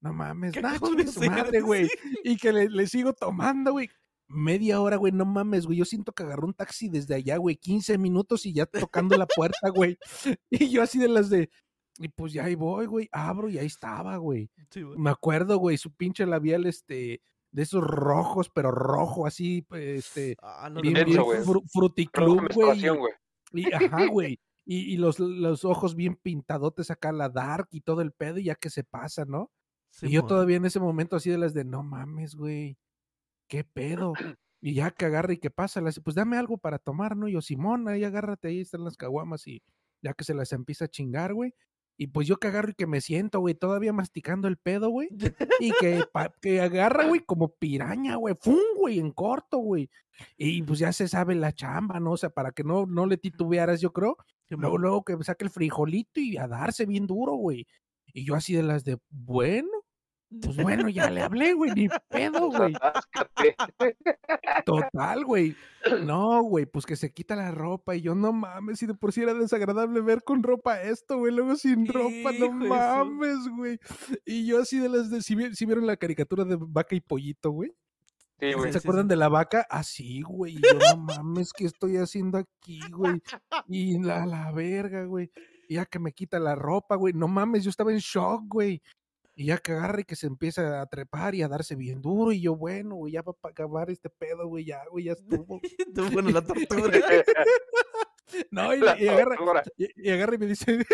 No 0.01 0.13
mames, 0.13 0.53
¿Qué 0.53 0.61
nah, 0.61 0.71
acabo 0.71 0.87
chingue 0.87 1.03
de 1.03 1.11
su 1.11 1.19
hacer? 1.19 1.31
madre, 1.31 1.61
güey. 1.61 1.87
Y 2.23 2.37
que 2.37 2.51
le, 2.51 2.69
le 2.69 2.87
sigo 2.87 3.13
tomando, 3.13 3.73
güey. 3.73 3.89
Media 4.27 4.79
hora, 4.79 4.95
güey, 4.95 5.11
no 5.11 5.25
mames, 5.25 5.65
güey. 5.65 5.77
Yo 5.77 5.85
siento 5.85 6.13
que 6.13 6.23
agarró 6.23 6.47
un 6.47 6.53
taxi 6.53 6.87
desde 6.89 7.15
allá, 7.15 7.37
güey. 7.37 7.57
15 7.57 7.97
minutos 7.97 8.45
y 8.45 8.53
ya 8.53 8.65
tocando 8.65 9.17
la 9.17 9.27
puerta, 9.27 9.69
güey. 9.69 9.97
Y 10.49 10.69
yo 10.69 10.81
así 10.81 10.97
de 10.97 11.09
las 11.09 11.29
de. 11.29 11.49
Y 11.99 12.07
pues 12.07 12.31
ya 12.33 12.45
ahí 12.45 12.55
voy, 12.55 12.85
güey. 12.85 13.09
Abro 13.11 13.49
y 13.49 13.59
ahí 13.59 13.67
estaba, 13.67 14.15
güey. 14.17 14.49
Sí, 14.71 14.81
güey. 14.81 14.97
Me 14.97 15.09
acuerdo, 15.09 15.57
güey, 15.57 15.77
su 15.77 15.93
pinche 15.93 16.25
labial, 16.25 16.65
este, 16.65 17.21
de 17.51 17.63
esos 17.63 17.83
rojos, 17.83 18.49
pero 18.53 18.71
rojo, 18.71 19.27
así, 19.27 19.65
este, 19.71 20.37
Ah, 20.41 20.69
no, 20.71 20.81
bien, 20.81 20.93
bien 21.05 21.17
fru- 21.45 21.63
fruticlub, 21.71 22.39
güey. 22.53 23.13
Y, 23.53 23.73
ajá, 23.73 24.05
güey. 24.07 24.39
Y, 24.65 24.93
y 24.93 24.97
los, 24.97 25.19
los 25.19 25.65
ojos 25.65 25.95
bien 25.95 26.15
pintadotes 26.15 26.91
acá, 26.91 27.11
la 27.11 27.29
dark 27.29 27.67
y 27.71 27.81
todo 27.81 28.01
el 28.01 28.11
pedo, 28.13 28.37
y 28.37 28.45
ya 28.45 28.55
que 28.55 28.69
se 28.69 28.83
pasa, 28.83 29.25
¿no? 29.25 29.51
y 30.07 30.11
yo 30.11 30.21
todavía 30.27 30.55
en 30.57 30.65
ese 30.65 30.79
momento 30.79 31.17
así 31.17 31.29
de 31.29 31.37
las 31.37 31.53
de, 31.53 31.65
no 31.65 31.83
mames, 31.83 32.35
güey, 32.35 32.77
qué 33.47 33.63
pedo. 33.65 34.13
Y 34.61 34.75
ya 34.75 34.91
que 34.91 35.05
agarra 35.05 35.33
y 35.33 35.37
que 35.37 35.49
pasa, 35.49 35.81
le 35.81 35.91
pues 36.03 36.15
dame 36.15 36.37
algo 36.37 36.57
para 36.57 36.77
tomar, 36.77 37.17
¿no? 37.17 37.27
Y 37.27 37.33
yo, 37.33 37.41
Simón, 37.41 37.87
ahí 37.89 38.03
agárrate, 38.05 38.47
ahí 38.47 38.61
están 38.61 38.83
las 38.85 38.95
caguamas 38.95 39.47
y 39.47 39.61
ya 40.01 40.13
que 40.13 40.23
se 40.23 40.33
las 40.35 40.53
empieza 40.53 40.85
a 40.85 40.87
chingar, 40.87 41.33
güey. 41.33 41.53
Y 41.97 42.07
pues 42.07 42.27
yo 42.27 42.37
que 42.37 42.47
agarro 42.47 42.71
y 42.71 42.73
que 42.73 42.87
me 42.87 42.99
siento, 43.01 43.39
güey, 43.39 43.53
todavía 43.53 43.93
masticando 43.93 44.47
el 44.47 44.57
pedo, 44.57 44.89
güey. 44.89 45.09
Y 45.59 45.71
que, 45.79 46.03
pa- 46.11 46.33
que 46.41 46.61
agarra, 46.61 47.05
güey, 47.05 47.21
como 47.21 47.49
piraña, 47.55 48.15
güey. 48.15 48.35
¡Fum, 48.39 48.57
güey! 48.77 48.99
En 48.99 49.11
corto, 49.11 49.57
güey. 49.59 49.89
Y 50.37 50.61
pues 50.63 50.79
ya 50.79 50.91
se 50.93 51.07
sabe 51.07 51.35
la 51.35 51.53
chamba, 51.53 51.99
¿no? 51.99 52.13
O 52.13 52.17
sea, 52.17 52.29
para 52.29 52.51
que 52.51 52.63
no, 52.63 52.85
no 52.85 53.05
le 53.05 53.17
titubearas, 53.17 53.81
yo 53.81 53.91
creo. 53.93 54.17
Luego, 54.49 54.77
luego 54.77 55.03
que 55.03 55.15
saque 55.23 55.45
el 55.45 55.49
frijolito 55.51 56.19
y 56.19 56.37
a 56.37 56.47
darse 56.47 56.85
bien 56.85 57.07
duro, 57.07 57.33
güey. 57.35 57.67
Y 58.13 58.25
yo 58.25 58.35
así 58.35 58.53
de 58.53 58.63
las 58.63 58.83
de, 58.83 58.97
bueno, 59.09 59.69
pues 60.39 60.55
bueno, 60.55 60.87
ya 60.87 61.09
le 61.09 61.21
hablé, 61.21 61.53
güey, 61.53 61.71
ni 61.71 61.89
pedo, 62.09 62.49
güey. 62.51 62.73
Total, 64.65 65.25
güey. 65.25 65.55
No, 66.03 66.41
güey, 66.43 66.65
pues 66.65 66.85
que 66.85 66.95
se 66.95 67.11
quita 67.11 67.35
la 67.35 67.51
ropa 67.51 67.95
y 67.95 68.01
yo 68.01 68.15
no 68.15 68.31
mames, 68.31 68.81
y 68.81 68.85
de 68.85 68.93
por 68.93 69.11
sí 69.11 69.21
era 69.21 69.33
desagradable 69.33 69.99
ver 69.99 70.23
con 70.23 70.41
ropa 70.41 70.81
esto, 70.81 71.17
güey, 71.17 71.33
luego 71.33 71.55
sin 71.55 71.85
ropa, 71.85 72.31
no 72.39 72.51
mames, 72.51 73.47
güey. 73.57 73.79
Y 74.25 74.45
yo 74.45 74.61
así 74.61 74.79
de 74.79 74.89
las 74.89 75.09
de, 75.09 75.21
si, 75.21 75.35
vieron 75.35 75.85
la 75.85 75.97
caricatura 75.97 76.45
de 76.45 76.57
vaca 76.59 76.95
y 76.95 77.01
pollito, 77.01 77.51
güey? 77.51 77.73
Sí, 78.39 78.53
güey. 78.53 78.71
¿Se 78.71 78.79
sí, 78.79 78.85
acuerdan 78.85 79.05
sí. 79.05 79.09
de 79.09 79.15
la 79.17 79.29
vaca? 79.29 79.67
Así, 79.69 80.21
güey. 80.21 80.55
y 80.55 80.61
Yo 80.61 80.79
no 80.95 80.97
mames, 80.97 81.51
¿qué 81.51 81.65
estoy 81.65 81.97
haciendo 81.97 82.37
aquí, 82.37 82.79
güey? 82.91 83.21
Y 83.67 83.99
la, 83.99 84.25
la 84.25 84.51
verga, 84.51 85.03
güey. 85.03 85.29
Y 85.67 85.75
ya 85.75 85.85
que 85.85 85.99
me 85.99 86.11
quita 86.11 86.39
la 86.39 86.55
ropa, 86.55 86.95
güey. 86.95 87.13
No 87.13 87.27
mames, 87.27 87.63
yo 87.63 87.69
estaba 87.69 87.91
en 87.91 87.99
shock, 87.99 88.43
güey. 88.47 88.81
Y 89.33 89.45
ya 89.45 89.57
que 89.57 89.71
agarra 89.71 90.01
y 90.01 90.03
que 90.03 90.15
se 90.15 90.27
empieza 90.27 90.81
a 90.81 90.85
trepar 90.87 91.35
y 91.35 91.41
a 91.41 91.47
darse 91.47 91.75
bien 91.75 92.01
duro. 92.01 92.31
Y 92.31 92.41
yo, 92.41 92.55
bueno, 92.55 92.95
güey, 92.95 93.13
ya 93.13 93.23
para 93.23 93.37
acabar 93.43 93.89
este 93.89 94.09
pedo, 94.09 94.47
güey, 94.47 94.65
ya, 94.65 94.81
güey, 94.91 95.05
ya 95.05 95.13
estuvo. 95.47 95.61
Tú, 95.95 96.03
bueno, 96.13 96.29
la 96.29 96.43
tortura. 96.43 96.99
No, 98.49 98.73
y, 98.73 98.77
agarra, 98.81 99.35
y, 99.75 99.87
y 99.93 100.09
agarra 100.09 100.35
y 100.35 100.37
me 100.37 100.45
dice, 100.45 100.85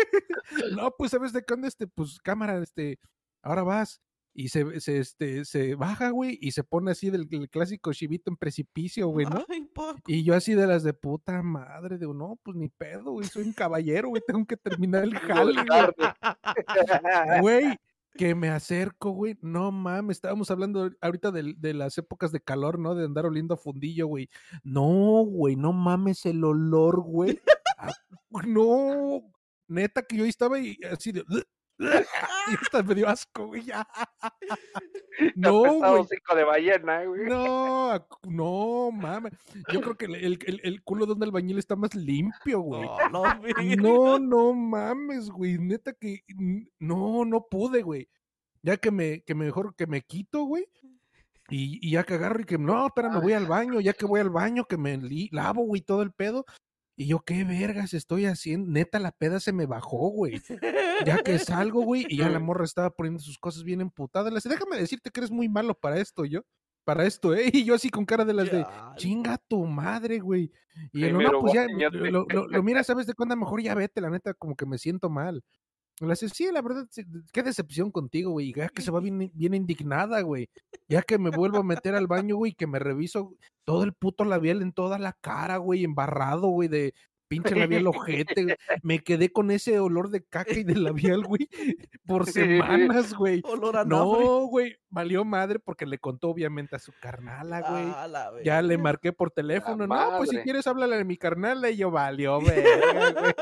no, 0.72 0.92
pues 0.98 1.12
sabes 1.12 1.32
de 1.32 1.44
qué 1.44 1.54
onda, 1.54 1.68
este, 1.68 1.86
pues 1.86 2.18
cámara, 2.20 2.60
este, 2.60 2.98
ahora 3.42 3.62
vas. 3.62 4.00
Y 4.34 4.50
se, 4.50 4.80
se, 4.80 4.98
este, 4.98 5.44
se 5.44 5.74
baja, 5.74 6.10
güey, 6.10 6.38
y 6.40 6.52
se 6.52 6.62
pone 6.62 6.92
así 6.92 7.10
del, 7.10 7.28
del 7.28 7.48
clásico 7.48 7.92
chivito 7.92 8.30
en 8.30 8.36
precipicio, 8.36 9.08
güey, 9.08 9.26
¿no? 9.26 9.44
Ay. 9.48 9.68
Y 10.06 10.22
yo 10.22 10.34
así 10.34 10.54
de 10.54 10.66
las 10.66 10.84
de 10.84 10.92
puta 10.94 11.42
madre, 11.42 11.98
digo, 11.98 12.14
no, 12.14 12.38
pues 12.42 12.56
ni 12.56 12.68
pedo, 12.68 13.12
güey, 13.12 13.26
soy 13.26 13.44
un 13.44 13.52
caballero, 13.52 14.10
güey, 14.10 14.22
tengo 14.24 14.46
que 14.46 14.56
terminar 14.56 15.04
el 15.04 15.18
jale, 15.18 15.54
güey. 17.40 17.40
Güey, 17.40 17.76
que 18.18 18.34
me 18.34 18.50
acerco, 18.50 19.12
güey, 19.12 19.38
no 19.40 19.70
mames, 19.70 20.16
estábamos 20.16 20.50
hablando 20.50 20.90
ahorita 21.00 21.30
de, 21.30 21.54
de 21.56 21.72
las 21.72 21.96
épocas 21.96 22.32
de 22.32 22.40
calor, 22.40 22.78
¿no? 22.78 22.96
De 22.96 23.04
andar 23.04 23.24
oliendo 23.24 23.54
a 23.54 23.56
fundillo, 23.56 24.08
güey. 24.08 24.28
No, 24.64 25.24
güey, 25.24 25.54
no 25.56 25.72
mames 25.72 26.26
el 26.26 26.42
olor, 26.44 27.00
güey. 27.00 27.40
Ah, 27.78 27.92
No, 28.44 29.22
neta 29.68 30.02
que 30.02 30.16
yo 30.16 30.24
ahí 30.24 30.30
estaba 30.30 30.58
y 30.58 30.76
así 30.90 31.12
de... 31.12 31.24
Y 31.78 32.54
hasta 32.60 32.82
me 32.82 32.94
dio 32.94 33.08
asco, 33.08 33.46
güey. 33.48 33.64
ya. 33.64 33.86
No, 35.34 35.58
güey. 35.60 36.00
hocico 36.00 36.34
de 36.36 36.44
ballena, 36.44 37.04
güey. 37.04 37.26
No, 37.26 38.06
no, 38.28 38.90
mames. 38.92 39.32
Yo 39.72 39.80
creo 39.80 39.96
que 39.96 40.04
el, 40.06 40.14
el, 40.14 40.38
el- 40.46 40.60
el 40.62 40.82
culo 40.84 41.06
de 41.06 41.12
un 41.14 41.22
albañil 41.24 41.58
está 41.58 41.74
más 41.74 41.92
limpio, 41.94 42.60
güey. 42.60 42.82
No, 42.82 43.08
no, 43.10 43.22
güey. 43.40 43.76
No, 43.76 44.18
no 44.20 44.52
mames, 44.54 45.28
güey. 45.30 45.58
Neta 45.58 45.92
que 45.92 46.22
no, 46.78 47.24
no 47.24 47.46
pude, 47.50 47.82
güey. 47.82 48.08
Ya 48.62 48.76
que 48.76 48.90
me, 48.92 49.22
que 49.22 49.34
mejor 49.34 49.74
que 49.74 49.86
me 49.88 50.02
quito, 50.02 50.44
güey. 50.44 50.66
Y, 51.50 51.78
y 51.86 51.92
ya 51.92 52.04
que 52.04 52.14
agarro 52.14 52.40
y 52.40 52.44
que 52.44 52.58
no, 52.58 52.86
espérame, 52.86 53.20
voy 53.20 53.32
al 53.32 53.46
baño, 53.46 53.80
ya 53.80 53.94
que 53.94 54.04
voy 54.06 54.20
al 54.20 54.30
baño, 54.30 54.66
que 54.66 54.76
me 54.76 54.96
li- 54.98 55.30
lavo, 55.32 55.62
güey, 55.64 55.80
todo 55.80 56.02
el 56.02 56.12
pedo. 56.12 56.44
Y 57.00 57.06
yo, 57.06 57.20
qué 57.20 57.44
vergas 57.44 57.94
estoy 57.94 58.24
haciendo. 58.24 58.72
Neta, 58.72 58.98
la 58.98 59.12
peda 59.12 59.38
se 59.38 59.52
me 59.52 59.66
bajó, 59.66 60.08
güey. 60.08 60.42
Ya 61.06 61.22
que 61.22 61.38
salgo, 61.38 61.82
güey, 61.82 62.04
y 62.08 62.16
ya 62.16 62.28
la 62.28 62.40
morra 62.40 62.64
estaba 62.64 62.90
poniendo 62.90 63.20
sus 63.20 63.38
cosas 63.38 63.62
bien 63.62 63.80
emputadas. 63.80 64.32
Le 64.32 64.50
déjame 64.50 64.76
decirte 64.76 65.12
que 65.12 65.20
eres 65.20 65.30
muy 65.30 65.48
malo 65.48 65.74
para 65.74 66.00
esto, 66.00 66.24
yo. 66.24 66.40
Para 66.82 67.06
esto, 67.06 67.36
¿eh? 67.36 67.50
Y 67.52 67.64
yo 67.64 67.76
así 67.76 67.88
con 67.88 68.04
cara 68.04 68.24
de 68.24 68.34
las 68.34 68.50
de, 68.50 68.66
chinga 68.96 69.38
tu 69.46 69.64
madre, 69.64 70.18
güey. 70.18 70.50
Y 70.92 71.04
él, 71.04 71.16
no, 71.16 71.38
pues 71.38 71.52
ya, 71.52 71.68
lo, 71.68 72.26
lo 72.26 72.62
mira, 72.64 72.82
¿sabes 72.82 73.06
de 73.06 73.14
cuándo? 73.14 73.36
Mejor 73.36 73.62
ya 73.62 73.76
vete, 73.76 74.00
la 74.00 74.10
neta, 74.10 74.34
como 74.34 74.56
que 74.56 74.66
me 74.66 74.76
siento 74.76 75.08
mal. 75.08 75.44
Le 76.00 76.08
dice, 76.10 76.28
sí, 76.28 76.48
la 76.52 76.62
verdad, 76.62 76.86
sí, 76.90 77.02
qué 77.32 77.42
decepción 77.42 77.90
contigo, 77.90 78.30
güey. 78.30 78.52
Ya 78.52 78.68
que 78.68 78.82
se 78.82 78.90
va 78.90 79.00
bien, 79.00 79.30
bien 79.34 79.54
indignada, 79.54 80.20
güey. 80.20 80.48
Ya 80.88 81.02
que 81.02 81.18
me 81.18 81.30
vuelvo 81.30 81.58
a 81.58 81.64
meter 81.64 81.94
al 81.94 82.06
baño, 82.06 82.36
güey, 82.36 82.52
que 82.54 82.66
me 82.66 82.78
reviso 82.78 83.34
todo 83.64 83.84
el 83.84 83.92
puto 83.92 84.24
labial 84.24 84.62
en 84.62 84.72
toda 84.72 84.98
la 84.98 85.12
cara, 85.12 85.56
güey, 85.58 85.84
embarrado, 85.84 86.48
güey, 86.48 86.68
de 86.68 86.94
pinche 87.28 87.54
labial 87.54 87.86
ojete. 87.86 88.44
güey. 88.44 88.56
Me 88.82 88.98
quedé 89.00 89.30
con 89.30 89.50
ese 89.50 89.78
olor 89.78 90.10
de 90.10 90.24
caca 90.24 90.54
y 90.54 90.64
de 90.64 90.74
labial, 90.74 91.24
güey, 91.24 91.48
por 92.06 92.26
semanas, 92.26 93.14
güey. 93.14 93.42
Olor 93.44 93.76
a. 93.76 93.84
No, 93.84 94.46
güey, 94.46 94.76
valió 94.88 95.24
madre 95.24 95.58
porque 95.58 95.86
le 95.86 95.98
contó 95.98 96.30
obviamente 96.30 96.76
a 96.76 96.78
su 96.78 96.92
carnala, 97.00 97.60
güey. 97.60 97.92
Ah, 97.94 98.08
la 98.08 98.32
Ya 98.42 98.62
le 98.62 98.78
marqué 98.78 99.12
por 99.12 99.30
teléfono. 99.30 99.86
No, 99.86 100.16
pues 100.16 100.30
si 100.30 100.38
quieres 100.38 100.66
háblale 100.66 100.96
a 100.96 101.04
mi 101.04 101.16
carnal. 101.16 101.64
Y 101.70 101.76
yo, 101.76 101.90
valió, 101.90 102.40
güey. 102.40 102.64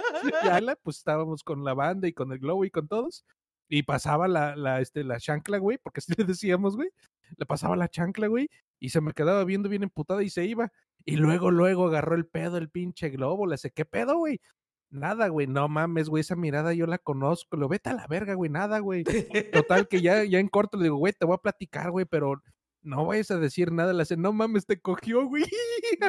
Ya 0.45 0.61
la, 0.61 0.77
pues 0.77 0.99
estábamos 0.99 1.43
con 1.43 1.65
la 1.65 1.75
banda 1.75 2.09
y 2.09 2.13
con 2.13 2.33
el 2.33 2.39
globo 2.39 2.65
y 2.65 2.71
con 2.71 2.89
todos. 2.89 3.25
Y 3.69 3.83
pasaba 3.83 4.29
la, 4.29 4.55
la, 4.57 4.81
este, 4.81 5.03
la 5.05 5.19
chancla, 5.19 5.59
güey, 5.59 5.79
porque 5.79 5.99
así 5.99 6.13
le 6.17 6.25
decíamos, 6.25 6.77
güey. 6.77 6.91
Le 7.37 7.47
pasaba 7.47 7.77
la 7.77 7.89
chancla, 7.89 8.29
güey, 8.29 8.49
y 8.79 8.91
se 8.91 9.01
me 9.01 9.13
quedaba 9.13 9.45
viendo 9.45 9.69
bien 9.69 9.83
emputada 9.83 10.23
y 10.23 10.31
se 10.31 10.45
iba. 10.45 10.73
Y 11.07 11.17
luego, 11.17 11.53
luego 11.53 11.87
agarró 11.87 12.17
el 12.17 12.27
pedo 12.27 12.59
el 12.59 12.69
pinche 12.69 13.11
globo. 13.11 13.47
Le 13.47 13.57
sé, 13.57 13.71
¿qué 13.71 13.85
pedo, 13.85 14.19
güey? 14.19 14.41
Nada, 14.91 15.29
güey, 15.29 15.47
no 15.47 15.69
mames, 15.69 16.09
güey, 16.09 16.21
esa 16.21 16.37
mirada 16.37 16.75
yo 16.75 16.87
la 16.87 16.99
conozco. 16.99 17.57
Lo 17.57 17.69
vete 17.69 17.91
a 17.91 17.95
la 17.95 18.07
verga, 18.09 18.35
güey, 18.35 18.51
nada, 18.51 18.81
güey. 18.81 19.05
Total, 19.53 19.87
que 19.89 20.03
ya, 20.03 20.25
ya 20.25 20.41
en 20.41 20.49
corto 20.49 20.77
le 20.77 20.85
digo, 20.85 20.97
güey, 20.97 21.13
te 21.13 21.25
voy 21.25 21.35
a 21.35 21.43
platicar, 21.43 21.93
güey, 21.93 22.07
pero 22.07 22.43
no 22.87 23.05
vayas 23.05 23.31
a 23.33 23.39
decir 23.39 23.73
nada. 23.73 23.93
Le 23.93 24.03
hace, 24.03 24.17
no 24.17 24.33
mames, 24.33 24.65
te 24.65 24.81
cogió, 24.81 25.27
güey. 25.27 25.45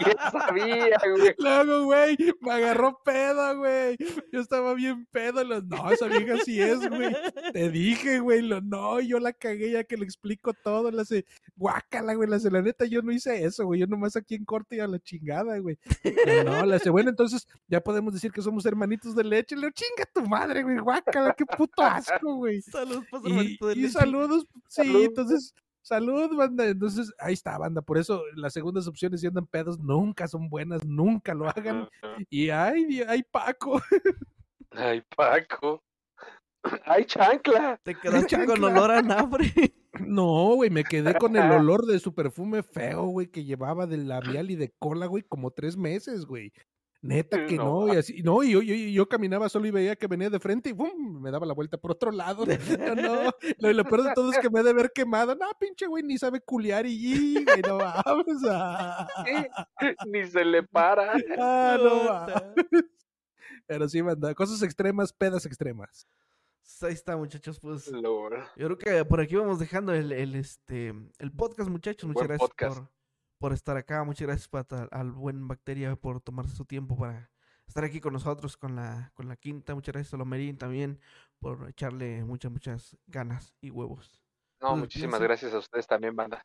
Ya 0.00 0.30
sabía, 0.30 0.98
güey. 1.16 1.34
Luego, 1.38 1.84
güey, 1.84 2.16
me 2.40 2.52
agarró 2.52 3.00
pedo, 3.04 3.58
güey. 3.58 3.96
Yo 4.32 4.40
estaba 4.40 4.74
bien 4.74 5.06
pedo. 5.10 5.44
Lo, 5.44 5.60
no, 5.62 5.90
esa 5.90 6.06
vieja 6.06 6.36
sí 6.44 6.60
es, 6.60 6.88
güey. 6.88 7.14
Te 7.52 7.70
dije, 7.70 8.20
güey. 8.20 8.42
Lo, 8.42 8.60
no, 8.60 9.00
yo 9.00 9.18
la 9.18 9.32
cagué 9.32 9.70
ya 9.72 9.84
que 9.84 9.96
le 9.96 10.04
explico 10.04 10.52
todo. 10.54 10.90
Le 10.90 11.02
hace, 11.02 11.24
guácala, 11.56 12.14
güey. 12.14 12.28
Le 12.28 12.36
hace, 12.36 12.50
la 12.50 12.62
neta, 12.62 12.84
yo 12.86 13.02
no 13.02 13.12
hice 13.12 13.44
eso, 13.44 13.64
güey. 13.66 13.80
Yo 13.80 13.86
nomás 13.86 14.16
aquí 14.16 14.34
en 14.34 14.44
corte 14.44 14.76
y 14.76 14.80
a 14.80 14.86
la 14.86 14.98
chingada, 14.98 15.58
güey. 15.58 15.78
Y 16.04 16.44
no, 16.44 16.64
le 16.66 16.76
hace, 16.76 16.90
bueno, 16.90 17.10
entonces 17.10 17.46
ya 17.68 17.80
podemos 17.80 18.12
decir 18.14 18.32
que 18.32 18.42
somos 18.42 18.64
hermanitos 18.66 19.14
de 19.14 19.24
leche. 19.24 19.56
Le 19.56 19.70
chinga 19.72 20.06
tu 20.12 20.22
madre, 20.22 20.62
güey. 20.62 20.78
Guácala, 20.78 21.34
qué 21.34 21.44
puto 21.44 21.82
asco, 21.82 22.34
güey. 22.36 22.62
Saludos, 22.62 23.04
pues, 23.10 23.22
Y, 23.24 23.30
hermanito 23.30 23.66
de 23.66 23.72
y 23.74 23.76
leche. 23.82 23.92
saludos, 23.92 24.46
sí, 24.70 24.82
Salud. 24.84 25.04
entonces, 25.04 25.54
salud, 25.82 26.36
banda. 26.36 26.66
Entonces, 26.68 27.12
ahí 27.18 27.34
está, 27.34 27.58
banda. 27.58 27.82
Por 27.82 27.98
eso 27.98 28.22
las 28.36 28.52
segundas 28.52 28.86
opciones 28.86 29.20
si 29.20 29.26
andan 29.26 29.46
pedos 29.46 29.78
nunca 29.78 30.28
son 30.28 30.48
buenas, 30.48 30.84
nunca 30.84 31.34
lo 31.34 31.48
hagan. 31.48 31.88
Y 32.30 32.50
ay, 32.50 33.02
ay, 33.06 33.22
Paco. 33.30 33.80
Ay, 34.72 35.02
Paco. 35.16 35.82
Ay, 36.84 37.04
chancla. 37.04 37.80
Te 37.82 37.94
quedaste 38.00 38.46
con 38.46 38.60
chancla. 38.60 38.66
olor 38.68 38.90
a 38.92 39.02
nafre. 39.02 39.52
No, 40.06 40.54
güey, 40.54 40.70
me 40.70 40.84
quedé 40.84 41.14
con 41.16 41.36
el 41.36 41.50
olor 41.50 41.84
de 41.84 41.98
su 41.98 42.14
perfume 42.14 42.62
feo, 42.62 43.06
güey, 43.06 43.26
que 43.26 43.44
llevaba 43.44 43.86
de 43.86 43.96
labial 43.98 44.50
y 44.52 44.54
de 44.54 44.72
cola, 44.78 45.06
güey, 45.06 45.24
como 45.24 45.50
tres 45.50 45.76
meses, 45.76 46.24
güey. 46.26 46.52
Neta 47.02 47.46
que 47.46 47.56
No 47.56 47.86
no, 47.86 47.94
y 47.94 47.96
así, 47.96 48.22
no, 48.22 48.42
y 48.42 48.52
yo, 48.52 48.60
yo, 48.60 48.74
yo 48.74 49.08
caminaba 49.08 49.48
solo 49.48 49.66
y 49.66 49.70
veía 49.70 49.96
que 49.96 50.06
venía 50.06 50.28
de 50.28 50.38
frente 50.38 50.68
y 50.68 50.72
¡bum! 50.72 51.22
me 51.22 51.30
daba 51.30 51.46
la 51.46 51.54
vuelta 51.54 51.78
por 51.78 51.92
otro 51.92 52.10
lado. 52.10 52.44
No, 52.44 52.94
no, 52.94 53.30
lo, 53.58 53.72
lo 53.72 53.84
peor 53.84 54.02
de 54.02 54.12
todo 54.14 54.30
es 54.30 54.38
que 54.38 54.50
me 54.50 54.60
ha 54.60 54.62
de 54.62 54.70
haber 54.70 54.92
quemado. 54.92 55.34
No, 55.34 55.46
pinche 55.58 55.86
güey, 55.86 56.02
ni 56.02 56.18
sabe 56.18 56.40
culiar 56.42 56.84
y, 56.84 56.92
y, 56.92 57.44
güey, 57.44 57.62
no 57.66 57.78
mames. 57.78 58.42
Ah, 58.46 59.08
Ni 60.06 60.26
se 60.26 60.44
le 60.44 60.62
para. 60.62 61.12
ah, 61.38 61.78
no 61.80 62.04
mames. 62.04 62.66
Pero 63.66 63.88
sí, 63.88 64.00
banda, 64.02 64.34
cosas 64.34 64.62
extremas, 64.62 65.12
pedas 65.12 65.46
extremas. 65.46 66.06
Pues 66.62 66.82
Ahí 66.82 66.92
está, 66.92 67.16
muchachos, 67.16 67.58
pues. 67.60 67.88
Lord. 67.88 68.44
Yo 68.56 68.66
creo 68.66 68.78
que 68.78 69.04
por 69.04 69.20
aquí 69.20 69.36
vamos 69.36 69.58
dejando 69.58 69.94
el, 69.94 70.12
el, 70.12 70.34
este, 70.34 70.94
el 71.18 71.32
podcast, 71.32 71.70
muchachos. 71.70 72.06
Muchas 72.06 72.26
Buen 72.26 72.28
gracias 72.28 72.48
podcast. 72.48 72.78
por, 72.78 72.90
por 73.40 73.52
estar 73.54 73.76
acá. 73.76 74.04
Muchas 74.04 74.26
gracias 74.28 74.48
para, 74.48 74.84
al 74.92 75.12
buen 75.12 75.48
Bacteria 75.48 75.96
por 75.96 76.20
tomarse 76.20 76.54
su 76.54 76.66
tiempo 76.66 76.96
para 76.96 77.30
estar 77.66 77.84
aquí 77.84 78.00
con 78.00 78.12
nosotros 78.12 78.56
con 78.56 78.76
la, 78.76 79.10
con 79.14 79.28
la 79.28 79.36
quinta. 79.36 79.74
Muchas 79.74 79.94
gracias 79.94 80.14
a 80.14 80.18
Lomerín 80.18 80.58
también 80.58 81.00
por 81.38 81.68
echarle 81.68 82.22
muchas, 82.24 82.52
muchas 82.52 82.96
ganas 83.06 83.54
y 83.60 83.70
huevos. 83.70 84.22
No, 84.60 84.68
Pues, 84.68 84.80
muchísimas 84.80 85.18
piensa. 85.18 85.24
gracias 85.24 85.54
a 85.54 85.58
ustedes 85.58 85.86
también, 85.86 86.14
banda. 86.14 86.44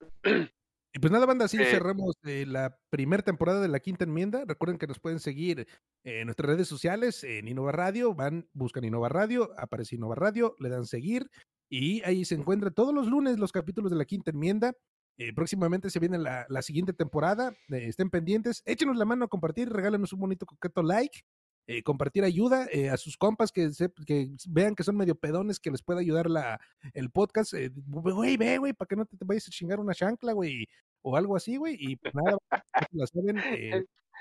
Y 0.96 1.00
pues 1.00 1.10
nada, 1.10 1.26
banda, 1.26 1.46
así 1.46 1.60
Eh, 1.60 1.64
cerramos 1.64 2.14
eh, 2.22 2.46
la 2.46 2.78
primera 2.88 3.20
temporada 3.24 3.60
de 3.60 3.66
la 3.66 3.80
quinta 3.80 4.04
enmienda. 4.04 4.44
Recuerden 4.46 4.78
que 4.78 4.86
nos 4.86 5.00
pueden 5.00 5.18
seguir 5.18 5.66
en 6.04 6.26
nuestras 6.26 6.48
redes 6.50 6.68
sociales, 6.68 7.24
en 7.24 7.48
Innova 7.48 7.72
Radio, 7.72 8.14
van, 8.14 8.48
buscan 8.52 8.84
Innova 8.84 9.08
Radio, 9.08 9.52
aparece 9.58 9.96
Innova 9.96 10.14
Radio, 10.14 10.54
le 10.60 10.68
dan 10.68 10.86
seguir 10.86 11.28
y 11.68 12.00
ahí 12.04 12.24
se 12.24 12.36
encuentran 12.36 12.72
todos 12.74 12.94
los 12.94 13.08
lunes 13.08 13.40
los 13.40 13.50
capítulos 13.50 13.90
de 13.90 13.96
la 13.96 14.04
quinta 14.04 14.30
enmienda. 14.30 14.76
Eh, 15.18 15.32
próximamente 15.32 15.90
se 15.90 16.00
viene 16.00 16.18
la, 16.18 16.44
la 16.48 16.62
siguiente 16.62 16.92
temporada, 16.92 17.50
eh, 17.70 17.86
estén 17.88 18.10
pendientes, 18.10 18.62
échenos 18.66 18.96
la 18.96 19.04
mano 19.04 19.24
a 19.26 19.28
compartir, 19.28 19.68
regálanos 19.70 20.12
un 20.12 20.20
bonito 20.20 20.44
coqueto 20.46 20.82
like. 20.82 21.20
eh, 21.66 21.82
compartir 21.82 22.24
ayuda 22.24 22.68
a 22.92 22.96
sus 22.98 23.16
compas 23.16 23.50
que, 23.50 23.72
se- 23.72 23.90
que 24.06 24.28
vean 24.48 24.74
que 24.74 24.82
son 24.84 24.96
medio 24.98 25.14
pedones, 25.14 25.58
que 25.60 25.70
les 25.70 25.82
pueda 25.82 26.00
ayudar 26.00 26.28
la, 26.28 26.60
el 26.92 27.10
podcast. 27.10 27.54
Güey, 27.86 28.36
ve, 28.36 28.58
güey, 28.58 28.72
para 28.74 28.86
que 28.88 28.96
no 28.96 29.06
te, 29.06 29.16
te 29.16 29.24
vayas 29.24 29.48
a 29.48 29.50
chingar 29.50 29.80
una 29.80 29.94
chancla, 29.94 30.32
güey, 30.34 30.66
o 31.02 31.16
algo 31.16 31.36
así, 31.36 31.56
güey. 31.56 31.76
Y 31.78 31.96
pues 31.96 32.14
nada, 32.14 32.36
la 32.92 33.06
saben, 33.06 33.38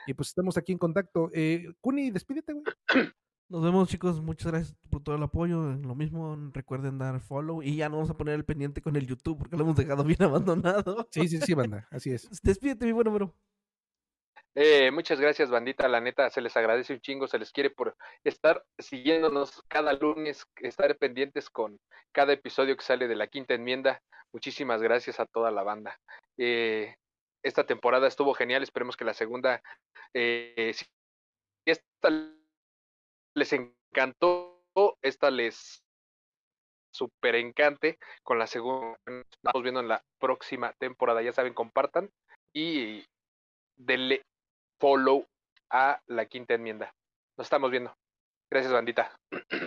y 0.07 0.13
pues 0.13 0.29
estamos 0.29 0.57
aquí 0.57 0.71
en 0.71 0.77
contacto. 0.77 1.29
Eh, 1.33 1.65
Kuni, 1.81 2.11
despídete, 2.11 2.53
güey. 2.53 2.63
Nos 3.53 3.63
vemos, 3.63 3.87
chicos. 3.87 4.19
Muchas 4.19 4.51
gracias 4.51 4.75
por 4.89 5.03
todo 5.03 5.15
el 5.15 5.21
apoyo. 5.21 5.73
Lo 5.73 5.93
mismo, 5.93 6.35
recuerden 6.53 6.97
dar 6.97 7.19
follow. 7.19 7.61
Y 7.61 7.75
ya 7.75 7.87
no 7.87 7.97
vamos 7.97 8.09
a 8.09 8.17
poner 8.17 8.33
el 8.33 8.45
pendiente 8.45 8.81
con 8.81 8.95
el 8.95 9.05
YouTube 9.05 9.37
porque 9.37 9.55
lo 9.55 9.61
hemos 9.61 9.75
dejado 9.75 10.03
bien 10.03 10.23
abandonado. 10.23 11.07
Sí, 11.11 11.27
sí, 11.27 11.39
sí, 11.39 11.53
banda, 11.53 11.87
así 11.91 12.09
es. 12.09 12.27
Despídete, 12.41 12.87
mi 12.87 12.93
buen 12.93 13.05
número. 13.05 13.31
Eh, 14.55 14.89
muchas 14.89 15.19
gracias, 15.19 15.51
bandita. 15.51 15.87
La 15.87 16.01
neta, 16.01 16.31
se 16.31 16.41
les 16.41 16.57
agradece 16.57 16.93
un 16.93 17.01
chingo, 17.01 17.27
se 17.27 17.37
les 17.37 17.51
quiere 17.51 17.69
por 17.69 17.95
estar 18.23 18.65
siguiéndonos 18.79 19.61
cada 19.67 19.93
lunes, 19.93 20.47
estar 20.55 20.97
pendientes 20.97 21.47
con 21.51 21.79
cada 22.11 22.33
episodio 22.33 22.75
que 22.75 22.83
sale 22.83 23.07
de 23.07 23.15
la 23.15 23.27
quinta 23.27 23.53
enmienda. 23.53 24.01
Muchísimas 24.31 24.81
gracias 24.81 25.19
a 25.19 25.27
toda 25.27 25.51
la 25.51 25.61
banda. 25.61 25.99
Eh, 26.39 26.95
esta 27.43 27.67
temporada 27.67 28.07
estuvo 28.07 28.33
genial, 28.33 28.63
esperemos 28.63 28.97
que 28.97 29.05
la 29.05 29.13
segunda, 29.13 29.61
eh, 30.15 30.71
si 30.73 30.85
esta 31.65 32.09
les 33.35 33.53
encantó, 33.53 34.59
esta 35.01 35.31
les 35.31 35.83
super 36.91 37.35
encante 37.35 37.97
con 38.23 38.39
la 38.39 38.47
segunda. 38.47 38.97
Estamos 39.05 39.63
viendo 39.63 39.79
en 39.79 39.87
la 39.87 40.03
próxima 40.19 40.73
temporada, 40.73 41.21
ya 41.21 41.33
saben, 41.33 41.53
compartan 41.53 42.09
y 42.53 43.05
denle 43.75 44.23
follow 44.79 45.25
a 45.69 45.99
la 46.07 46.25
quinta 46.25 46.53
enmienda. 46.53 46.93
Nos 47.37 47.47
estamos 47.47 47.71
viendo. 47.71 47.95
Gracias, 48.51 48.71
bandita. 48.71 49.19